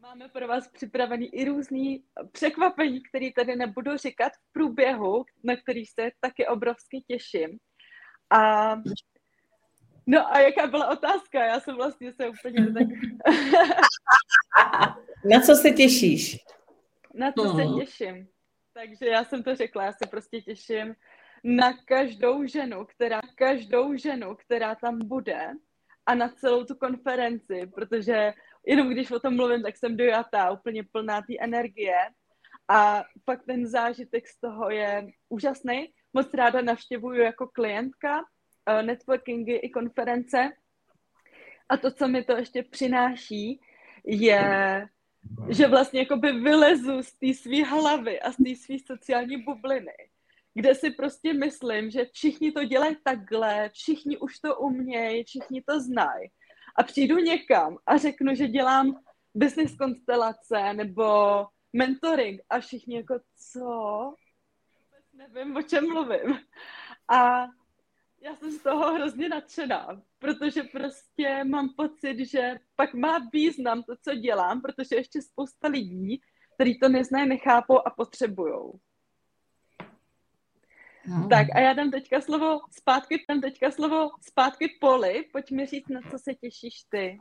Máme 0.00 0.28
pro 0.28 0.48
vás 0.48 0.68
připravený 0.68 1.34
i 1.34 1.44
různý 1.44 2.04
překvapení, 2.32 3.02
které 3.02 3.28
tady 3.36 3.56
nebudu 3.56 3.96
říkat 3.96 4.32
v 4.32 4.52
průběhu, 4.52 5.24
na 5.44 5.56
který 5.56 5.86
se 5.86 6.10
taky 6.20 6.46
obrovsky 6.46 7.00
těším. 7.06 7.58
A 8.30 8.74
No 10.06 10.34
a 10.34 10.40
jaká 10.40 10.66
byla 10.66 10.88
otázka? 10.88 11.44
Já 11.44 11.60
jsem 11.60 11.76
vlastně 11.76 12.12
se 12.12 12.28
úplně 12.28 12.72
tak... 12.74 12.86
Na 15.24 15.40
co 15.40 15.54
se 15.54 15.70
těšíš? 15.70 16.36
Na 17.14 17.32
co 17.32 17.42
se 17.42 17.62
hmm. 17.62 17.80
těším? 17.80 18.28
Takže 18.72 19.06
já 19.06 19.24
jsem 19.24 19.42
to 19.42 19.56
řekla, 19.56 19.84
já 19.84 19.92
se 19.92 20.06
prostě 20.10 20.40
těším 20.40 20.94
na 21.44 21.72
každou 21.72 22.46
ženu, 22.46 22.84
která, 22.84 23.20
každou 23.34 23.96
ženu, 23.96 24.34
která 24.34 24.74
tam 24.74 24.98
bude 24.98 25.50
a 26.06 26.14
na 26.14 26.28
celou 26.28 26.64
tu 26.64 26.74
konferenci, 26.74 27.66
protože 27.74 28.32
jenom 28.66 28.90
když 28.90 29.10
o 29.10 29.20
tom 29.20 29.36
mluvím, 29.36 29.62
tak 29.62 29.76
jsem 29.76 29.96
dojatá, 29.96 30.50
úplně 30.50 30.84
plná 30.92 31.22
té 31.22 31.34
energie 31.40 31.96
a 32.68 33.04
fakt 33.24 33.44
ten 33.46 33.66
zážitek 33.66 34.28
z 34.28 34.40
toho 34.40 34.70
je 34.70 35.08
úžasný. 35.28 35.92
Moc 36.12 36.34
ráda 36.34 36.62
navštěvuju 36.62 37.20
jako 37.20 37.46
klientka 37.46 38.24
networkingy 38.82 39.56
i 39.56 39.70
konference 39.70 40.52
a 41.68 41.76
to, 41.76 41.90
co 41.90 42.08
mi 42.08 42.24
to 42.24 42.36
ještě 42.36 42.62
přináší, 42.62 43.60
je, 44.04 44.88
že 45.48 45.68
vlastně 45.68 46.00
jakoby 46.00 46.32
vylezu 46.32 47.02
z 47.02 47.12
té 47.12 47.34
své 47.34 47.64
hlavy 47.64 48.20
a 48.20 48.32
z 48.32 48.36
té 48.36 48.56
své 48.56 48.76
sociální 48.86 49.36
bubliny 49.36 49.92
kde 50.54 50.74
si 50.74 50.90
prostě 50.90 51.32
myslím, 51.32 51.90
že 51.90 52.04
všichni 52.12 52.52
to 52.52 52.64
dělají 52.64 52.96
takhle, 53.04 53.68
všichni 53.68 54.18
už 54.18 54.38
to 54.38 54.56
umějí, 54.56 55.24
všichni 55.24 55.62
to 55.62 55.80
znají. 55.80 56.30
A 56.76 56.82
přijdu 56.82 57.16
někam 57.16 57.78
a 57.86 57.96
řeknu, 57.96 58.34
že 58.34 58.48
dělám 58.48 59.00
business 59.34 59.76
konstelace 59.76 60.74
nebo 60.74 61.04
mentoring 61.72 62.40
a 62.50 62.60
všichni 62.60 62.96
jako, 62.96 63.14
co? 63.52 63.60
Vůbec 64.80 65.04
nevím, 65.12 65.56
o 65.56 65.62
čem 65.62 65.88
mluvím. 65.88 66.38
A 67.08 67.46
já 68.22 68.36
jsem 68.36 68.50
z 68.52 68.62
toho 68.62 68.94
hrozně 68.94 69.28
nadšená, 69.28 70.02
protože 70.18 70.62
prostě 70.62 71.44
mám 71.44 71.68
pocit, 71.76 72.18
že 72.18 72.58
pak 72.76 72.94
má 72.94 73.18
význam 73.32 73.82
to, 73.82 73.94
co 74.02 74.14
dělám, 74.14 74.60
protože 74.60 74.96
ještě 74.96 75.22
spousta 75.22 75.68
lidí, 75.68 76.20
kteří 76.54 76.78
to 76.78 76.88
neznají, 76.88 77.28
nechápou 77.28 77.86
a 77.86 77.90
potřebujou. 77.90 78.80
No. 81.06 81.28
Tak 81.28 81.46
a 81.54 81.60
já 81.60 81.72
dám 81.72 81.90
teďka 81.90 82.20
slovo 82.20 82.60
zpátky, 82.70 83.24
dám 83.28 83.40
teďka 83.40 83.70
slovo 83.70 84.10
zpátky 84.28 84.68
Poli. 84.80 85.24
Pojď 85.32 85.50
mi 85.50 85.66
říct, 85.66 85.88
na 85.88 86.00
co 86.10 86.18
se 86.18 86.34
těšíš 86.34 86.82
ty. 86.88 87.18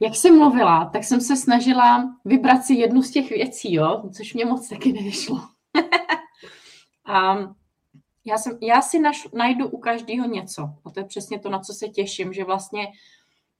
Jak 0.00 0.14
jsem 0.14 0.38
mluvila, 0.38 0.90
tak 0.92 1.04
jsem 1.04 1.20
se 1.20 1.36
snažila 1.36 2.16
vybrat 2.24 2.64
si 2.64 2.74
jednu 2.74 3.02
z 3.02 3.10
těch 3.10 3.30
věcí, 3.30 3.74
jo, 3.74 4.10
což 4.16 4.34
mě 4.34 4.44
moc 4.44 4.68
taky 4.68 4.92
nevyšlo. 4.92 5.48
a 7.06 7.36
já, 8.24 8.38
jsem, 8.38 8.58
já 8.60 8.82
si 8.82 8.98
naš, 8.98 9.28
najdu 9.32 9.68
u 9.68 9.78
každého 9.78 10.28
něco. 10.28 10.62
A 10.84 10.90
to 10.90 11.00
je 11.00 11.06
přesně 11.06 11.38
to, 11.38 11.50
na 11.50 11.58
co 11.58 11.72
se 11.72 11.88
těším, 11.88 12.32
že 12.32 12.44
vlastně 12.44 12.88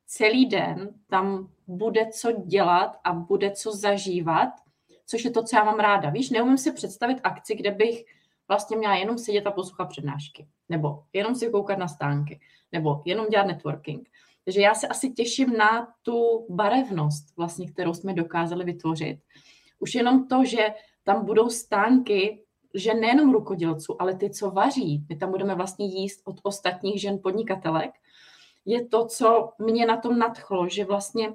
celý 0.06 0.46
den 0.46 0.90
tam 1.10 1.48
bude 1.66 2.06
co 2.06 2.32
dělat 2.32 2.96
a 3.04 3.12
bude 3.12 3.50
co 3.50 3.72
zažívat, 3.72 4.48
což 5.06 5.24
je 5.24 5.30
to, 5.30 5.42
co 5.42 5.56
já 5.56 5.64
mám 5.64 5.78
ráda. 5.78 6.10
Víš, 6.10 6.30
neumím 6.30 6.58
si 6.58 6.72
představit 6.72 7.20
akci, 7.22 7.54
kde 7.54 7.70
bych 7.70 8.04
vlastně 8.48 8.76
měla 8.76 8.94
jenom 8.94 9.18
sedět 9.18 9.46
a 9.46 9.50
poslouchat 9.50 9.88
přednášky, 9.88 10.46
nebo 10.68 11.02
jenom 11.12 11.34
si 11.34 11.50
koukat 11.50 11.78
na 11.78 11.88
stánky, 11.88 12.40
nebo 12.72 13.02
jenom 13.04 13.26
dělat 13.26 13.46
networking. 13.46 14.08
Takže 14.44 14.60
já 14.60 14.74
se 14.74 14.88
asi 14.88 15.10
těším 15.10 15.56
na 15.56 15.88
tu 16.02 16.46
barevnost, 16.48 17.36
vlastně, 17.36 17.70
kterou 17.70 17.94
jsme 17.94 18.14
dokázali 18.14 18.64
vytvořit. 18.64 19.18
Už 19.78 19.94
jenom 19.94 20.28
to, 20.28 20.44
že 20.44 20.74
tam 21.04 21.24
budou 21.24 21.50
stánky, 21.50 22.44
že 22.74 22.94
nejenom 22.94 23.32
rukodělců, 23.32 24.02
ale 24.02 24.14
ty, 24.14 24.30
co 24.30 24.50
vaří, 24.50 25.04
my 25.08 25.16
tam 25.16 25.30
budeme 25.30 25.54
vlastně 25.54 25.86
jíst 25.86 26.22
od 26.24 26.36
ostatních 26.42 27.00
žen 27.00 27.18
podnikatelek, 27.22 27.90
je 28.64 28.88
to, 28.88 29.06
co 29.06 29.52
mě 29.58 29.86
na 29.86 29.96
tom 29.96 30.18
nadchlo, 30.18 30.68
že 30.68 30.84
vlastně 30.84 31.34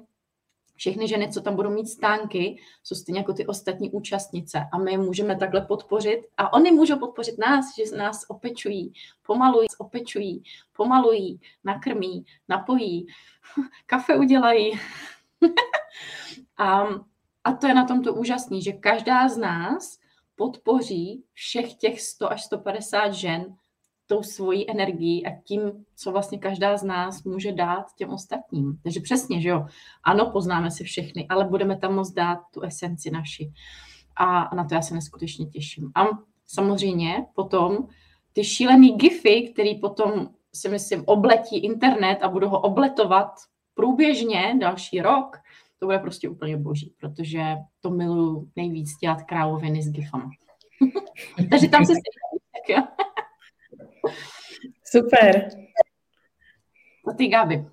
všechny 0.78 1.08
ženy, 1.08 1.32
co 1.32 1.40
tam 1.40 1.56
budou 1.56 1.70
mít 1.70 1.88
stánky, 1.88 2.58
jsou 2.82 2.94
stejně 2.94 3.20
jako 3.20 3.32
ty 3.32 3.46
ostatní 3.46 3.90
účastnice 3.90 4.66
a 4.72 4.78
my 4.78 4.98
můžeme 4.98 5.36
takhle 5.36 5.60
podpořit 5.60 6.20
a 6.36 6.52
oni 6.52 6.70
můžou 6.70 6.98
podpořit 6.98 7.38
nás, 7.38 7.64
že 7.76 7.96
nás 7.96 8.24
opečují, 8.28 8.92
pomalují, 9.26 9.68
opečují, 9.78 10.42
pomalují, 10.76 11.40
nakrmí, 11.64 12.24
napojí, 12.48 13.06
kafe 13.86 14.16
udělají. 14.16 14.80
a, 16.56 16.86
a 17.44 17.52
to 17.52 17.66
je 17.66 17.74
na 17.74 17.84
tom 17.84 18.02
to 18.02 18.14
úžasné, 18.14 18.60
že 18.60 18.72
každá 18.72 19.28
z 19.28 19.36
nás 19.36 19.98
podpoří 20.38 21.24
všech 21.32 21.74
těch 21.74 22.00
100 22.00 22.32
až 22.32 22.42
150 22.42 23.12
žen 23.12 23.56
tou 24.06 24.22
svojí 24.22 24.70
energií 24.70 25.26
a 25.26 25.40
tím, 25.44 25.60
co 25.96 26.12
vlastně 26.12 26.38
každá 26.38 26.76
z 26.76 26.82
nás 26.82 27.24
může 27.24 27.52
dát 27.52 27.86
těm 27.96 28.10
ostatním. 28.10 28.78
Takže 28.82 29.00
přesně, 29.00 29.40
že 29.40 29.48
jo, 29.48 29.66
ano, 30.04 30.30
poznáme 30.30 30.70
si 30.70 30.84
všechny, 30.84 31.26
ale 31.28 31.44
budeme 31.44 31.78
tam 31.78 31.94
moct 31.94 32.12
dát 32.12 32.38
tu 32.54 32.62
esenci 32.62 33.10
naši. 33.10 33.52
A 34.16 34.54
na 34.54 34.64
to 34.64 34.74
já 34.74 34.82
se 34.82 34.94
neskutečně 34.94 35.46
těším. 35.46 35.92
A 35.94 36.04
samozřejmě 36.46 37.26
potom 37.34 37.88
ty 38.32 38.44
šílený 38.44 38.96
gify, 38.96 39.52
který 39.52 39.80
potom 39.80 40.28
si 40.54 40.68
myslím 40.68 41.04
obletí 41.06 41.58
internet 41.58 42.18
a 42.22 42.28
budu 42.28 42.48
ho 42.48 42.60
obletovat 42.60 43.30
průběžně 43.74 44.56
další 44.60 45.00
rok, 45.00 45.36
to 45.78 45.86
bude 45.86 45.98
prostě 45.98 46.28
úplně 46.28 46.56
boží, 46.56 46.94
protože 47.00 47.42
to 47.80 47.90
miluju 47.90 48.50
nejvíc 48.56 48.96
dělat 48.96 49.22
krávoviny 49.22 49.82
s 49.82 49.90
gifama. 49.90 50.30
Takže 51.50 51.68
tam 51.68 51.86
se 51.86 51.92
jo. 52.68 52.82
Super. 54.84 55.48
A 57.08 57.12
ty, 57.12 57.28
Gabi? 57.28 57.64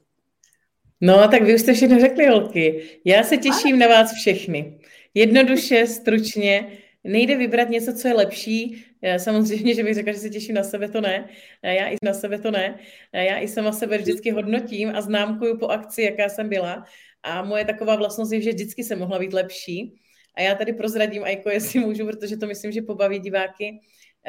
No, 1.02 1.28
tak 1.28 1.42
vy 1.42 1.56
už 1.56 1.62
jste 1.62 1.74
všechno 1.74 2.00
řekli, 2.00 2.28
holky. 2.28 2.84
Já 3.06 3.24
se 3.24 3.38
těším 3.38 3.80
na 3.80 3.88
vás 3.88 4.14
všechny. 4.14 4.80
Jednoduše, 5.14 5.88
stručně, 5.88 6.68
nejde 7.04 7.38
vybrat 7.38 7.70
něco, 7.70 7.94
co 7.94 8.08
je 8.08 8.14
lepší. 8.14 8.86
Samozřejmě, 9.18 9.74
že 9.74 9.84
bych 9.84 9.94
řekla, 9.94 10.14
že 10.14 10.20
se 10.20 10.30
těším 10.30 10.56
na 10.56 10.64
sebe, 10.64 10.90
to 10.90 11.02
ne. 11.02 11.30
Já 11.64 11.88
i 11.88 11.96
na 12.04 12.14
sebe 12.14 12.40
to 12.40 12.52
ne. 12.52 12.80
Já 13.14 13.40
i 13.40 13.48
sama 13.48 13.72
sebe 13.72 13.98
vždycky 13.98 14.32
hodnotím 14.32 14.92
a 14.96 15.02
známkuju 15.02 15.58
po 15.58 15.68
akci, 15.68 16.02
jaká 16.02 16.30
jsem 16.30 16.50
byla. 16.50 16.86
A 17.26 17.42
moje 17.42 17.66
taková 17.66 17.96
vlastnost 17.96 18.32
je, 18.32 18.42
že 18.42 18.50
vždycky 18.50 18.84
jsem 18.84 19.00
mohla 19.00 19.20
být 19.20 19.34
lepší. 19.34 19.96
A 20.36 20.42
já 20.42 20.56
tady 20.56 20.74
prozradím, 20.74 21.24
Ajko, 21.24 21.50
jestli 21.50 21.80
můžu, 21.80 22.06
protože 22.06 22.38
to 22.38 22.48
myslím, 22.48 22.72
že 22.72 22.82
pobaví 22.82 23.20
diváky, 23.20 23.80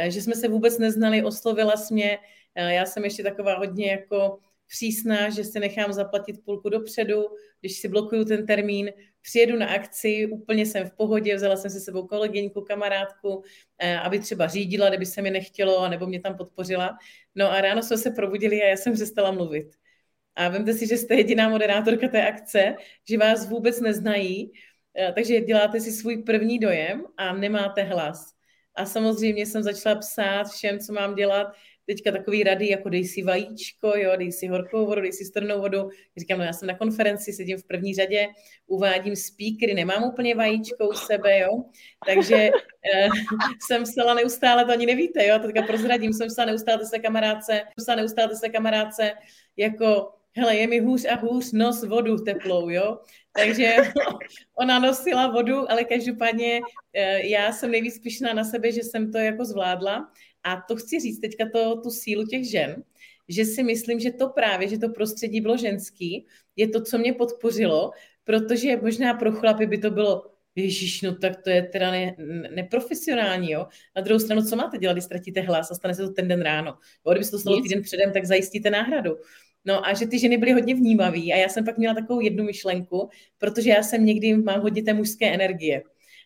že 0.09 0.23
jsme 0.23 0.35
se 0.35 0.49
vůbec 0.49 0.79
neznali, 0.79 1.23
oslovila 1.23 1.77
jsi 1.77 1.95
mě, 1.95 2.19
já 2.55 2.87
jsem 2.87 3.05
ještě 3.05 3.23
taková 3.23 3.59
hodně 3.59 3.91
jako 3.91 4.39
přísná, 4.67 5.31
že 5.31 5.45
si 5.45 5.61
nechám 5.61 5.93
zaplatit 5.93 6.45
půlku 6.45 6.69
dopředu, 6.69 7.25
když 7.61 7.79
si 7.79 7.89
blokuju 7.89 8.25
ten 8.25 8.47
termín, 8.47 8.91
přijedu 9.23 9.57
na 9.59 9.67
akci, 9.67 10.27
úplně 10.27 10.67
jsem 10.67 10.89
v 10.89 10.93
pohodě, 10.93 11.37
vzala 11.37 11.57
jsem 11.57 11.71
si 11.71 11.81
sebou 11.81 12.07
kolegyňku, 12.07 12.61
kamarádku, 12.61 13.43
eh, 13.79 13.99
aby 13.99 14.19
třeba 14.19 14.47
řídila, 14.47 14.89
kdyby 14.89 15.07
se 15.07 15.23
mi 15.23 15.31
nechtělo, 15.31 15.89
nebo 15.89 16.07
mě 16.07 16.21
tam 16.21 16.37
podpořila. 16.37 16.99
No 17.35 17.53
a 17.53 17.61
ráno 17.61 17.83
jsme 17.83 17.99
se 17.99 18.11
probudili 18.11 18.63
a 18.63 18.67
já 18.67 18.77
jsem 18.77 18.93
přestala 18.93 19.31
mluvit. 19.31 19.67
A 20.37 20.49
vemte 20.49 20.73
si, 20.73 20.87
že 20.87 20.97
jste 20.97 21.15
jediná 21.15 21.49
moderátorka 21.49 22.09
té 22.09 22.29
akce, 22.29 22.75
že 23.09 23.19
vás 23.19 23.49
vůbec 23.49 23.81
neznají, 23.81 24.53
eh, 24.99 25.13
takže 25.13 25.41
děláte 25.41 25.81
si 25.81 25.93
svůj 25.93 26.23
první 26.23 26.59
dojem 26.59 27.05
a 27.17 27.33
nemáte 27.33 27.83
hlas. 27.83 28.33
A 28.75 28.87
samozřejmě 28.87 29.47
jsem 29.47 29.63
začala 29.63 29.95
psát 29.95 30.45
všem, 30.49 30.79
co 30.79 30.93
mám 30.93 31.15
dělat, 31.15 31.47
teďka 31.87 32.13
takový 32.13 32.45
rady, 32.45 32.69
jako 32.69 32.89
dej 32.89 33.05
si 33.05 33.23
vajíčko, 33.23 33.97
jo, 33.97 34.17
dej 34.17 34.33
si 34.33 34.47
horkou 34.47 34.87
vodu, 34.87 35.01
dej 35.01 35.13
si 35.13 35.25
strnou 35.25 35.61
vodu. 35.61 35.89
Říkám, 36.17 36.39
no 36.39 36.45
já 36.45 36.53
jsem 36.53 36.69
na 36.69 36.79
konferenci, 36.79 37.33
sedím 37.33 37.59
v 37.59 37.65
první 37.65 37.95
řadě, 37.95 38.27
uvádím 38.67 39.17
speakery, 39.17 39.75
nemám 39.75 40.05
úplně 40.05 40.35
vajíčko 40.35 40.89
u 40.89 40.93
sebe, 40.93 41.39
jo, 41.39 41.65
takže 42.07 42.51
eh, 42.95 43.09
jsem 43.67 43.83
psala 43.83 44.15
neustále, 44.15 44.65
to 44.65 44.73
ani 44.73 44.87
nevíte, 44.87 45.27
jo, 45.27 45.39
to 45.39 45.47
teďka 45.47 45.63
prozradím, 45.63 46.13
jsem 46.13 46.29
psala 46.29 46.47
neustále 46.47 46.87
se 46.87 46.99
kamarádce, 46.99 47.63
psala 47.77 47.97
neustále 47.97 48.37
se 48.37 48.49
kamarádce, 48.49 49.13
jako 49.57 50.13
hele, 50.37 50.57
je 50.57 50.67
mi 50.67 50.79
hůř 50.79 51.05
a 51.05 51.15
hůř, 51.15 51.53
nos 51.53 51.85
vodu 51.85 52.17
teplou, 52.17 52.69
jo. 52.69 52.99
Takže 53.33 53.77
ona 54.59 54.79
nosila 54.79 55.31
vodu, 55.31 55.71
ale 55.71 55.85
každopádně 55.85 56.61
eh, 56.93 57.27
já 57.27 57.53
jsem 57.53 57.71
nejvíc 57.71 57.99
pišná 57.99 58.33
na 58.33 58.45
sebe, 58.45 58.73
že 58.73 58.83
jsem 58.83 59.13
to 59.13 59.19
jako 59.19 59.45
zvládla. 59.45 60.13
A 60.43 60.63
to 60.69 60.77
chci 60.77 61.01
říct 61.01 61.21
teďka 61.21 61.45
to, 61.53 61.81
tu 61.81 61.91
sílu 61.91 62.27
těch 62.27 62.51
žen, 62.51 62.83
že 63.29 63.45
si 63.45 63.63
myslím, 63.63 64.01
že 64.01 64.13
to 64.13 64.29
právě, 64.29 64.69
že 64.69 64.79
to 64.79 64.89
prostředí 64.89 65.41
bylo 65.41 65.57
ženský, 65.57 66.27
je 66.57 66.69
to, 66.69 66.83
co 66.83 66.99
mě 66.99 67.13
podpořilo, 67.13 67.91
protože 68.25 68.77
možná 68.77 69.15
pro 69.15 69.33
chlapy 69.33 69.67
by 69.67 69.79
to 69.79 69.91
bylo 69.91 70.37
Ježíš, 70.57 71.03
no 71.03 71.15
tak 71.15 71.43
to 71.43 71.51
je 71.51 71.63
teda 71.63 71.91
ne, 71.91 72.17
neprofesionální, 72.55 73.51
jo. 73.51 73.67
Na 73.97 74.03
druhou 74.03 74.19
stranu, 74.19 74.43
co 74.43 74.57
máte 74.57 74.79
dělat, 74.79 74.93
když 74.93 75.05
ztratíte 75.05 75.41
hlas 75.41 75.71
a 75.71 75.75
stane 75.75 75.95
se 75.95 76.03
to 76.03 76.13
ten 76.13 76.29
den 76.29 76.43
ráno? 76.43 76.79
Jo, 77.07 77.13
kdyby 77.13 77.25
se 77.25 77.31
to 77.31 77.39
stalo 77.39 77.61
týden 77.61 77.83
předem, 77.83 78.13
tak 78.13 78.25
zajistíte 78.25 78.71
náhradu. 78.71 79.17
No 79.67 79.87
a 79.87 79.95
že 79.95 80.07
ty 80.07 80.19
ženy 80.19 80.39
byly 80.39 80.53
hodně 80.53 80.75
vnímavé 80.75 81.19
a 81.19 81.37
já 81.37 81.49
jsem 81.49 81.65
pak 81.65 81.79
měla 81.79 81.95
takovou 81.95 82.21
jednu 82.21 82.45
myšlenku, 82.45 83.11
protože 83.39 83.71
já 83.71 83.83
jsem 83.83 84.05
někdy, 84.05 84.37
mám 84.37 84.61
hodně 84.61 84.83
té 84.83 84.95
mužské 84.95 85.35
energie. 85.35 85.83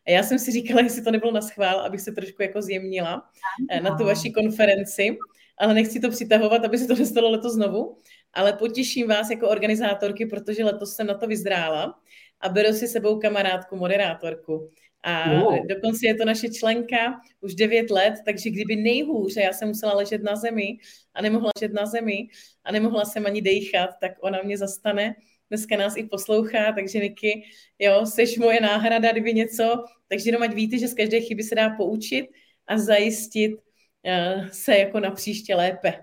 A 0.07 0.11
já 0.11 0.23
jsem 0.23 0.39
si 0.39 0.51
říkala, 0.51 0.81
jestli 0.83 1.03
to 1.03 1.11
nebylo 1.11 1.33
na 1.33 1.43
schvál, 1.43 1.81
abych 1.81 2.01
se 2.01 2.13
trošku 2.13 2.43
jako 2.43 2.63
zjemnila 2.63 3.31
eh, 3.71 3.81
na 3.81 3.97
tu 3.97 4.05
vaši 4.05 4.31
konferenci, 4.31 5.17
ale 5.59 5.75
nechci 5.75 6.01
to 6.01 6.11
přitahovat, 6.11 6.65
aby 6.65 6.79
se 6.79 6.87
to 6.87 6.95
nestalo 6.99 7.31
letos 7.31 7.53
znovu, 7.53 7.99
ale 8.33 8.53
potěším 8.53 9.09
vás 9.09 9.31
jako 9.31 9.49
organizátorky, 9.49 10.27
protože 10.27 10.65
letos 10.65 10.95
jsem 10.95 11.07
na 11.07 11.15
to 11.15 11.27
vyzrála 11.27 12.01
a 12.41 12.49
beru 12.49 12.73
si 12.73 12.89
sebou 12.89 13.19
kamarádku, 13.19 13.77
moderátorku. 13.77 14.71
A 15.03 15.41
wow. 15.41 15.67
dokonce 15.67 16.07
je 16.07 16.15
to 16.15 16.25
naše 16.25 16.49
členka 16.49 17.21
už 17.41 17.55
9 17.55 17.91
let, 17.91 18.15
takže 18.25 18.51
kdyby 18.51 18.77
nejhůře, 18.77 19.41
já 19.41 19.53
jsem 19.53 19.69
musela 19.69 19.95
ležet 19.95 20.23
na 20.23 20.37
zemi 20.37 20.79
a 21.15 21.23
nemohla 21.23 21.51
ležet 21.57 21.73
na 21.73 21.87
zemi 21.87 22.29
a 22.65 22.73
nemohla 22.73 23.05
jsem 23.05 23.27
ani 23.27 23.43
dejchat, 23.43 23.91
tak 24.01 24.13
ona 24.21 24.39
mě 24.43 24.59
zastane. 24.59 25.15
Dneska 25.49 25.77
nás 25.77 25.97
i 25.97 26.05
poslouchá, 26.05 26.73
takže 26.73 26.99
Niky, 26.99 27.43
jo, 27.79 28.07
seš 28.07 28.39
moje 28.39 28.61
náhrada, 28.61 29.13
kdyby 29.13 29.35
něco, 29.35 29.85
takže 30.09 30.29
jenom 30.29 30.43
ať 30.43 30.55
víte, 30.55 30.79
že 30.79 30.89
z 30.89 30.95
každé 30.95 31.21
chyby 31.21 31.43
se 31.43 31.55
dá 31.55 31.71
poučit 31.71 32.27
a 32.67 32.79
zajistit 32.79 33.53
uh, 33.53 34.49
se 34.49 34.79
jako 34.79 35.01
na 35.01 35.11
příště 35.11 35.55
lépe. 35.55 35.95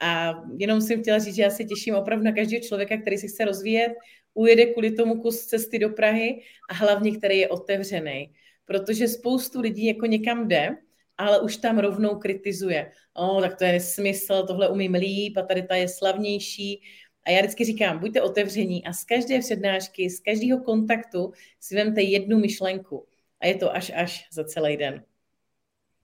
A 0.00 0.34
jenom 0.58 0.80
jsem 0.80 1.02
chtěla 1.02 1.18
říct, 1.18 1.34
že 1.34 1.42
já 1.42 1.50
se 1.50 1.64
těším 1.64 1.94
opravdu 1.94 2.24
na 2.24 2.32
každého 2.32 2.62
člověka, 2.62 2.96
který 2.96 3.18
si 3.18 3.28
chce 3.28 3.44
rozvíjet, 3.44 3.92
ujede 4.38 4.66
kvůli 4.66 4.90
tomu 4.90 5.22
kus 5.22 5.46
cesty 5.46 5.78
do 5.78 5.90
Prahy 5.90 6.42
a 6.70 6.74
hlavně, 6.74 7.16
který 7.16 7.38
je 7.38 7.48
otevřený. 7.48 8.32
Protože 8.64 9.08
spoustu 9.08 9.60
lidí 9.60 9.86
jako 9.86 10.06
někam 10.06 10.48
jde, 10.48 10.76
ale 11.18 11.40
už 11.40 11.56
tam 11.56 11.78
rovnou 11.78 12.18
kritizuje. 12.18 12.92
O, 13.14 13.40
tak 13.40 13.58
to 13.58 13.64
je 13.64 13.72
nesmysl, 13.72 14.46
tohle 14.46 14.68
umím 14.68 14.94
líp 14.94 15.36
a 15.36 15.42
tady 15.42 15.62
ta 15.62 15.74
je 15.74 15.88
slavnější. 15.88 16.82
A 17.26 17.30
já 17.30 17.40
vždycky 17.40 17.64
říkám, 17.64 17.98
buďte 17.98 18.22
otevření 18.22 18.84
a 18.84 18.92
z 18.92 19.04
každé 19.04 19.40
přednášky, 19.40 20.10
z 20.10 20.20
každého 20.20 20.60
kontaktu 20.60 21.32
si 21.60 21.74
vemte 21.74 22.02
jednu 22.02 22.38
myšlenku. 22.38 23.06
A 23.40 23.46
je 23.46 23.54
to 23.54 23.74
až 23.74 23.92
až 23.96 24.28
za 24.32 24.44
celý 24.44 24.76
den. 24.76 25.04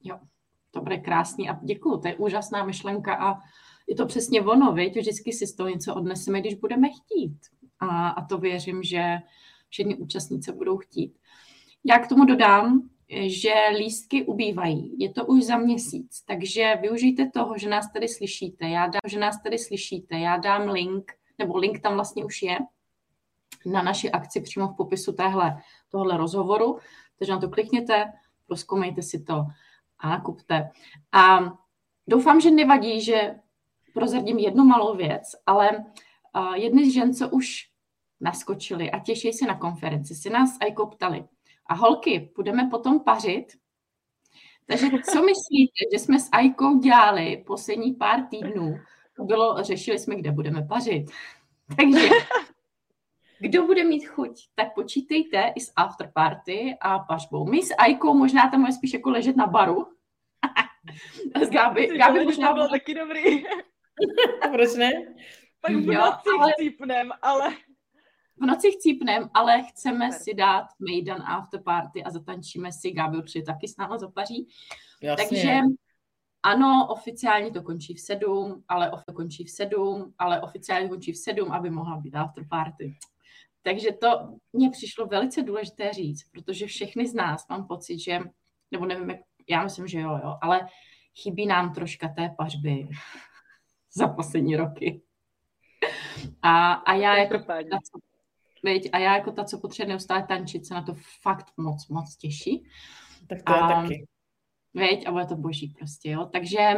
Jo, 0.05 0.19
to 0.71 0.81
bude 0.81 0.99
krásný 0.99 1.49
a 1.49 1.59
děkuju, 1.63 2.01
to 2.01 2.09
je 2.09 2.17
úžasná 2.17 2.65
myšlenka 2.65 3.15
a 3.15 3.39
je 3.89 3.95
to 3.97 4.07
přesně 4.07 4.43
ono, 4.43 4.73
viď? 4.73 4.97
vždycky 4.97 5.33
si 5.33 5.47
z 5.47 5.55
toho 5.55 5.69
něco 5.69 5.95
odneseme, 5.95 6.41
když 6.41 6.55
budeme 6.55 6.89
chtít. 6.89 7.39
A, 7.81 8.09
a 8.09 8.27
to 8.27 8.39
věřím, 8.39 8.83
že 8.83 9.19
všechny 9.69 9.97
účastnice 9.97 10.53
budou 10.53 10.77
chtít. 10.77 11.19
Já 11.85 11.99
k 11.99 12.09
tomu 12.09 12.25
dodám, 12.25 12.89
že 13.27 13.55
lístky 13.79 14.25
ubývají. 14.25 14.95
Je 14.99 15.13
to 15.13 15.27
už 15.27 15.45
za 15.45 15.57
měsíc, 15.57 16.25
takže 16.27 16.79
využijte 16.81 17.31
toho, 17.31 17.59
že 17.59 17.69
nás 17.69 17.93
tady 17.93 18.09
slyšíte. 18.09 18.69
Já 18.69 18.87
dám, 18.87 19.01
že 19.09 19.19
nás 19.19 19.43
tady 19.43 19.59
slyšíte. 19.59 20.19
Já 20.19 20.37
dám 20.37 20.69
link, 20.69 21.13
nebo 21.39 21.57
link 21.57 21.81
tam 21.81 21.95
vlastně 21.95 22.25
už 22.25 22.43
je, 22.43 22.59
na 23.67 23.83
naši 23.83 24.11
akci 24.11 24.41
přímo 24.41 24.69
v 24.69 24.77
popisu 24.77 25.13
téhle, 25.13 25.63
tohle 25.89 26.17
rozhovoru. 26.17 26.79
Takže 27.19 27.33
na 27.33 27.41
to 27.41 27.49
klikněte, 27.49 28.13
proskoumejte 28.47 29.03
si 29.03 29.23
to 29.23 29.47
a 29.99 30.09
nakupte. 30.09 30.71
A 31.13 31.41
doufám, 32.07 32.41
že 32.41 32.51
nevadí, 32.51 33.01
že 33.01 33.35
prozradím 33.95 34.39
jednu 34.39 34.65
malou 34.65 34.97
věc, 34.97 35.23
ale 35.47 35.85
jedny 36.55 36.91
z 36.91 36.95
žen, 36.95 37.15
co 37.15 37.29
už 37.29 37.69
naskočili 38.21 38.91
a 38.91 38.99
těší 38.99 39.33
se 39.33 39.47
na 39.47 39.59
konferenci, 39.59 40.15
si 40.15 40.31
nás 40.31 40.59
Ajko 40.61 40.87
ptali. 40.87 41.25
A 41.67 41.75
holky, 41.75 42.31
budeme 42.37 42.69
potom 42.71 43.01
pařit? 43.01 43.47
Takže 44.67 44.87
co 45.13 45.23
myslíte, 45.23 45.85
že 45.93 45.99
jsme 45.99 46.21
s 46.21 46.29
Ajkou 46.33 46.79
dělali 46.79 47.45
poslední 47.47 47.95
pár 47.95 48.23
týdnů? 48.31 48.79
To 49.17 49.25
bylo, 49.25 49.63
řešili 49.63 49.99
jsme, 49.99 50.17
kde 50.17 50.33
budeme 50.33 50.63
pařit. 50.63 51.07
Takže 51.77 52.09
kdo 53.39 53.67
bude 53.67 53.85
mít 53.85 54.07
chuť, 54.07 54.41
tak 54.55 54.75
počítejte 54.75 55.53
i 55.57 55.61
s 55.61 55.73
afterparty 55.77 56.77
a 56.81 56.99
pařbou. 56.99 57.47
My 57.47 57.63
s 57.63 57.75
Ajkou 57.79 58.15
možná 58.15 58.49
tam 58.51 58.73
spíš 58.73 58.93
jako 58.93 59.11
ležet 59.11 59.37
na 59.37 59.47
baru. 59.47 59.87
s 61.47 61.51
Gáby, 61.51 61.87
Gáby 61.99 62.25
možná 62.25 62.53
bylo 62.53 62.69
taky 62.69 62.95
dobrý. 62.95 63.45
Proč 64.53 64.75
ne? 64.75 64.91
Pak 65.67 65.73
v 65.73 65.87
noci 65.87 66.31
ale... 66.41 66.53
chcípnem, 66.53 67.11
ale... 67.23 67.51
V 68.37 68.47
noci 68.47 68.73
chcípnem, 68.73 69.31
ale 69.35 69.63
chceme 69.63 70.13
Super. 70.13 70.23
si 70.23 70.35
dát 70.35 70.67
Maidan 70.79 71.23
after 71.23 71.63
party 71.63 72.05
a 72.05 72.11
zatančíme 72.11 72.73
si, 72.73 72.91
Gáby 72.91 73.19
určitě 73.19 73.43
taky 73.43 73.69
s 73.69 73.77
náma 73.77 73.99
zapaří. 73.99 74.49
Jasně. 75.03 75.27
Takže 75.27 75.61
ano, 76.43 76.87
oficiálně 76.91 77.51
to 77.51 77.63
končí 77.63 77.95
v 77.95 78.01
sedm, 78.01 78.65
ale 78.69 78.91
to 79.07 79.13
končí 79.13 79.45
v 79.45 79.51
sedm, 79.51 80.15
ale 80.19 80.41
oficiálně 80.41 80.89
končí 80.89 81.13
v 81.13 81.19
sedm, 81.19 81.53
aby 81.53 81.71
mohla 81.71 81.97
být 81.97 82.15
after 82.15 82.49
party. 82.49 82.95
Takže 83.63 83.93
to 83.93 84.09
mně 84.53 84.71
přišlo 84.71 85.07
velice 85.07 85.43
důležité 85.43 85.93
říct, 85.93 86.25
protože 86.31 86.67
všechny 86.67 87.09
z 87.09 87.15
nás 87.15 87.49
mám 87.49 87.67
pocit, 87.67 87.99
že, 87.99 88.21
nebo 88.71 88.87
nevím, 88.87 89.11
jak, 89.11 89.21
já 89.49 89.63
myslím, 89.63 89.87
že 89.87 90.01
jo, 90.01 90.11
jo, 90.25 90.39
ale 90.43 90.69
chybí 91.23 91.47
nám 91.47 91.75
troška 91.75 92.09
té 92.09 92.35
pařby 92.39 92.89
za 93.97 94.09
poslední 94.09 94.57
roky. 94.57 95.03
A, 96.43 96.73
a 96.73 96.95
já 96.95 97.17
jako 97.17 97.39
ta, 97.39 97.61
co, 97.71 97.99
veď, 98.63 98.89
a 98.93 98.99
já 98.99 99.17
jako 99.17 99.33
ta, 99.33 99.45
co 99.45 99.59
potřebuje 99.59 99.89
neustále 99.89 100.23
tančit, 100.23 100.67
se 100.67 100.75
na 100.75 100.83
to 100.83 100.95
fakt 101.23 101.47
moc, 101.57 101.89
moc 101.89 102.17
těší. 102.17 102.69
Tak 103.29 103.43
to 103.43 103.53
a, 103.53 103.57
je 103.57 103.75
taky. 103.75 104.07
Veď, 104.75 105.07
a 105.07 105.13
bude 105.13 105.27
to 105.27 105.37
boží 105.37 105.75
prostě, 105.79 106.11
jo. 106.11 106.29
Takže 106.33 106.77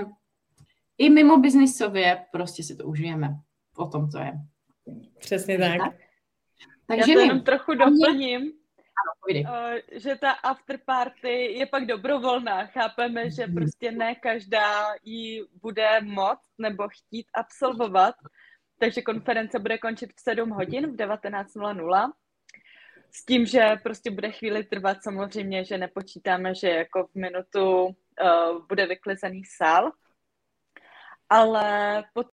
i 0.99 1.11
mimo 1.11 1.39
biznisově 1.39 2.27
prostě 2.33 2.63
si 2.63 2.77
to 2.77 2.85
užijeme. 2.85 3.29
O 3.77 3.87
tom 3.87 4.11
to 4.11 4.19
je. 4.19 4.33
Přesně 5.19 5.59
tak. 5.59 5.79
tak. 5.79 5.95
Takže 6.87 7.13
Já 7.13 7.17
to 7.17 7.21
jenom 7.21 7.41
trochu 7.41 7.75
doplním. 7.75 8.53
Ano, 8.97 9.41
uh, 9.41 10.01
že 10.01 10.17
ta 10.17 10.31
afterparty 10.31 11.53
je 11.53 11.67
pak 11.67 11.87
dobrovolná. 11.87 12.67
Chápeme, 12.67 13.31
že 13.31 13.47
mhm. 13.47 13.55
prostě 13.55 13.93
ne 13.93 14.15
každá 14.15 14.85
ji 15.03 15.45
bude 15.63 16.01
moc 16.01 16.39
nebo 16.59 16.89
chtít 16.89 17.27
absolvovat, 17.35 18.15
takže 18.79 19.03
konference 19.03 19.59
bude 19.59 19.79
končit 19.79 20.13
v 20.13 20.21
7 20.21 20.51
hodin 20.51 20.93
v 20.93 20.97
19.00. 20.97 22.13
S 23.11 23.25
tím, 23.25 23.47
že 23.47 23.77
prostě 23.83 24.11
bude 24.11 24.33
chvíli 24.33 24.65
trvat 24.65 24.99
samozřejmě, 25.03 25.65
že 25.65 25.79
nepočítáme, 25.79 26.55
že 26.55 26.69
jako 26.69 27.07
v 27.07 27.15
minutu 27.15 27.85
uh, 27.85 28.67
bude 28.69 28.87
vyklizený 28.87 29.43
sál. 29.45 29.93
Ale, 31.29 32.05
pot, 32.15 32.27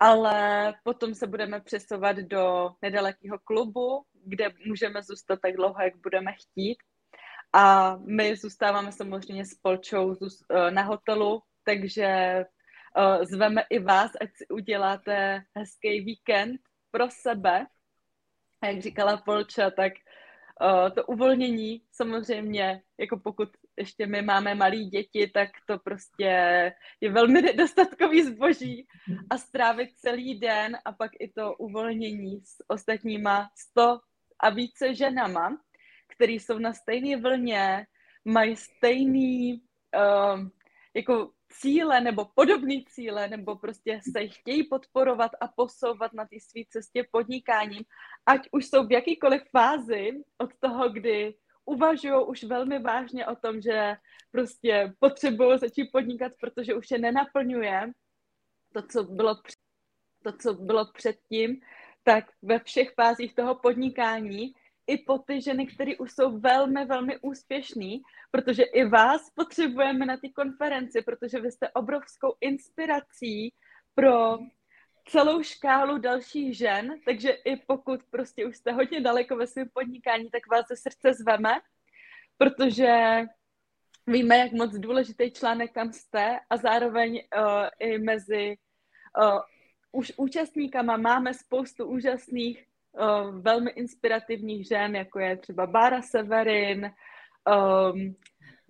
ale 0.00 0.74
potom 0.84 1.14
se 1.14 1.26
budeme 1.26 1.60
přesouvat 1.60 2.16
do 2.16 2.70
nedalekého 2.82 3.38
klubu, 3.44 4.04
kde 4.24 4.48
můžeme 4.66 5.02
zůstat 5.02 5.38
tak 5.42 5.56
dlouho, 5.56 5.82
jak 5.82 5.96
budeme 5.96 6.32
chtít. 6.32 6.76
A 7.52 7.96
my 7.96 8.36
zůstáváme 8.36 8.92
samozřejmě 8.92 9.44
s 9.46 9.54
Polčou 9.54 10.14
eh, 10.14 10.70
na 10.70 10.82
hotelu, 10.82 11.42
takže 11.64 12.44
zveme 13.22 13.62
i 13.70 13.78
vás, 13.78 14.10
ať 14.20 14.30
si 14.34 14.48
uděláte 14.48 15.42
hezký 15.56 16.00
víkend 16.00 16.60
pro 16.90 17.10
sebe. 17.10 17.66
A 18.60 18.66
jak 18.66 18.82
říkala 18.82 19.16
Polča, 19.16 19.70
tak 19.70 19.92
uh, 20.60 20.90
to 20.90 21.04
uvolnění 21.04 21.82
samozřejmě, 21.92 22.82
jako 22.98 23.18
pokud 23.18 23.48
ještě 23.76 24.06
my 24.06 24.22
máme 24.22 24.54
malé 24.54 24.76
děti, 24.76 25.30
tak 25.34 25.50
to 25.66 25.78
prostě 25.78 26.24
je 27.00 27.10
velmi 27.10 27.42
nedostatkový 27.42 28.22
zboží 28.22 28.88
a 29.30 29.38
strávit 29.38 29.90
celý 29.96 30.38
den 30.40 30.78
a 30.84 30.92
pak 30.92 31.10
i 31.18 31.28
to 31.28 31.54
uvolnění 31.54 32.40
s 32.40 32.64
ostatníma 32.68 33.50
100 33.56 34.00
a 34.40 34.50
více 34.50 34.94
ženama, 34.94 35.58
který 36.08 36.40
jsou 36.40 36.58
na 36.58 36.72
stejné 36.72 37.16
vlně, 37.16 37.86
mají 38.24 38.56
stejný 38.56 39.62
uh, 39.96 40.48
jako 40.94 41.30
cíle 41.60 42.00
nebo 42.00 42.24
podobné 42.34 42.74
cíle, 42.88 43.28
nebo 43.28 43.56
prostě 43.56 44.00
se 44.12 44.28
chtějí 44.28 44.64
podporovat 44.64 45.30
a 45.40 45.48
posouvat 45.48 46.12
na 46.12 46.24
té 46.24 46.36
své 46.40 46.62
cestě 46.68 47.06
podnikáním, 47.10 47.84
ať 48.26 48.48
už 48.52 48.66
jsou 48.66 48.86
v 48.86 48.92
jakýkoliv 48.92 49.42
fázi 49.50 50.10
od 50.38 50.50
toho, 50.60 50.88
kdy 50.88 51.34
uvažují 51.64 52.26
už 52.26 52.44
velmi 52.44 52.78
vážně 52.78 53.26
o 53.26 53.36
tom, 53.36 53.60
že 53.60 53.96
prostě 54.30 54.92
potřebují 54.98 55.58
začít 55.58 55.92
podnikat, 55.92 56.32
protože 56.40 56.74
už 56.74 56.90
je 56.90 56.98
nenaplňuje 56.98 57.92
to, 58.72 58.82
co 58.82 59.04
bylo, 59.04 59.34
to, 60.22 60.32
co 60.32 60.54
bylo 60.54 60.92
předtím, 60.92 61.60
tak 62.04 62.24
ve 62.42 62.58
všech 62.58 62.94
fázích 62.94 63.34
toho 63.34 63.54
podnikání 63.54 64.54
i 64.86 64.98
po 64.98 65.18
ty 65.18 65.40
ženy, 65.40 65.66
které 65.66 65.96
už 65.96 66.12
jsou 66.12 66.38
velmi, 66.38 66.84
velmi 66.84 67.18
úspěšný, 67.18 68.02
protože 68.30 68.62
i 68.62 68.84
vás 68.84 69.30
potřebujeme 69.30 70.06
na 70.06 70.16
té 70.16 70.28
konferenci, 70.28 71.02
protože 71.02 71.40
vy 71.40 71.52
jste 71.52 71.68
obrovskou 71.70 72.34
inspirací 72.40 73.54
pro 73.94 74.38
celou 75.08 75.42
škálu 75.42 75.98
dalších 75.98 76.56
žen, 76.56 77.00
takže 77.04 77.30
i 77.30 77.56
pokud 77.56 78.00
prostě 78.10 78.46
už 78.46 78.56
jste 78.56 78.72
hodně 78.72 79.00
daleko 79.00 79.36
ve 79.36 79.46
svém 79.46 79.68
podnikání, 79.72 80.30
tak 80.30 80.46
vás 80.50 80.66
ze 80.68 80.76
srdce 80.76 81.14
zveme, 81.14 81.60
protože 82.38 83.22
víme, 84.06 84.38
jak 84.38 84.52
moc 84.52 84.78
důležitý 84.78 85.30
článek 85.30 85.72
tam 85.72 85.92
jste 85.92 86.38
a 86.50 86.56
zároveň 86.56 87.12
uh, 87.12 87.68
i 87.78 87.98
mezi 87.98 88.56
uh, 89.18 89.40
už 89.92 90.12
účastníkama 90.16 90.96
máme 90.96 91.34
spoustu 91.34 91.86
úžasných, 91.86 92.66
uh, 93.00 93.38
velmi 93.40 93.70
inspirativních 93.70 94.66
žen, 94.68 94.96
jako 94.96 95.18
je 95.18 95.36
třeba 95.36 95.66
Bára 95.66 96.02
Severin, 96.02 96.84
um, 96.84 98.16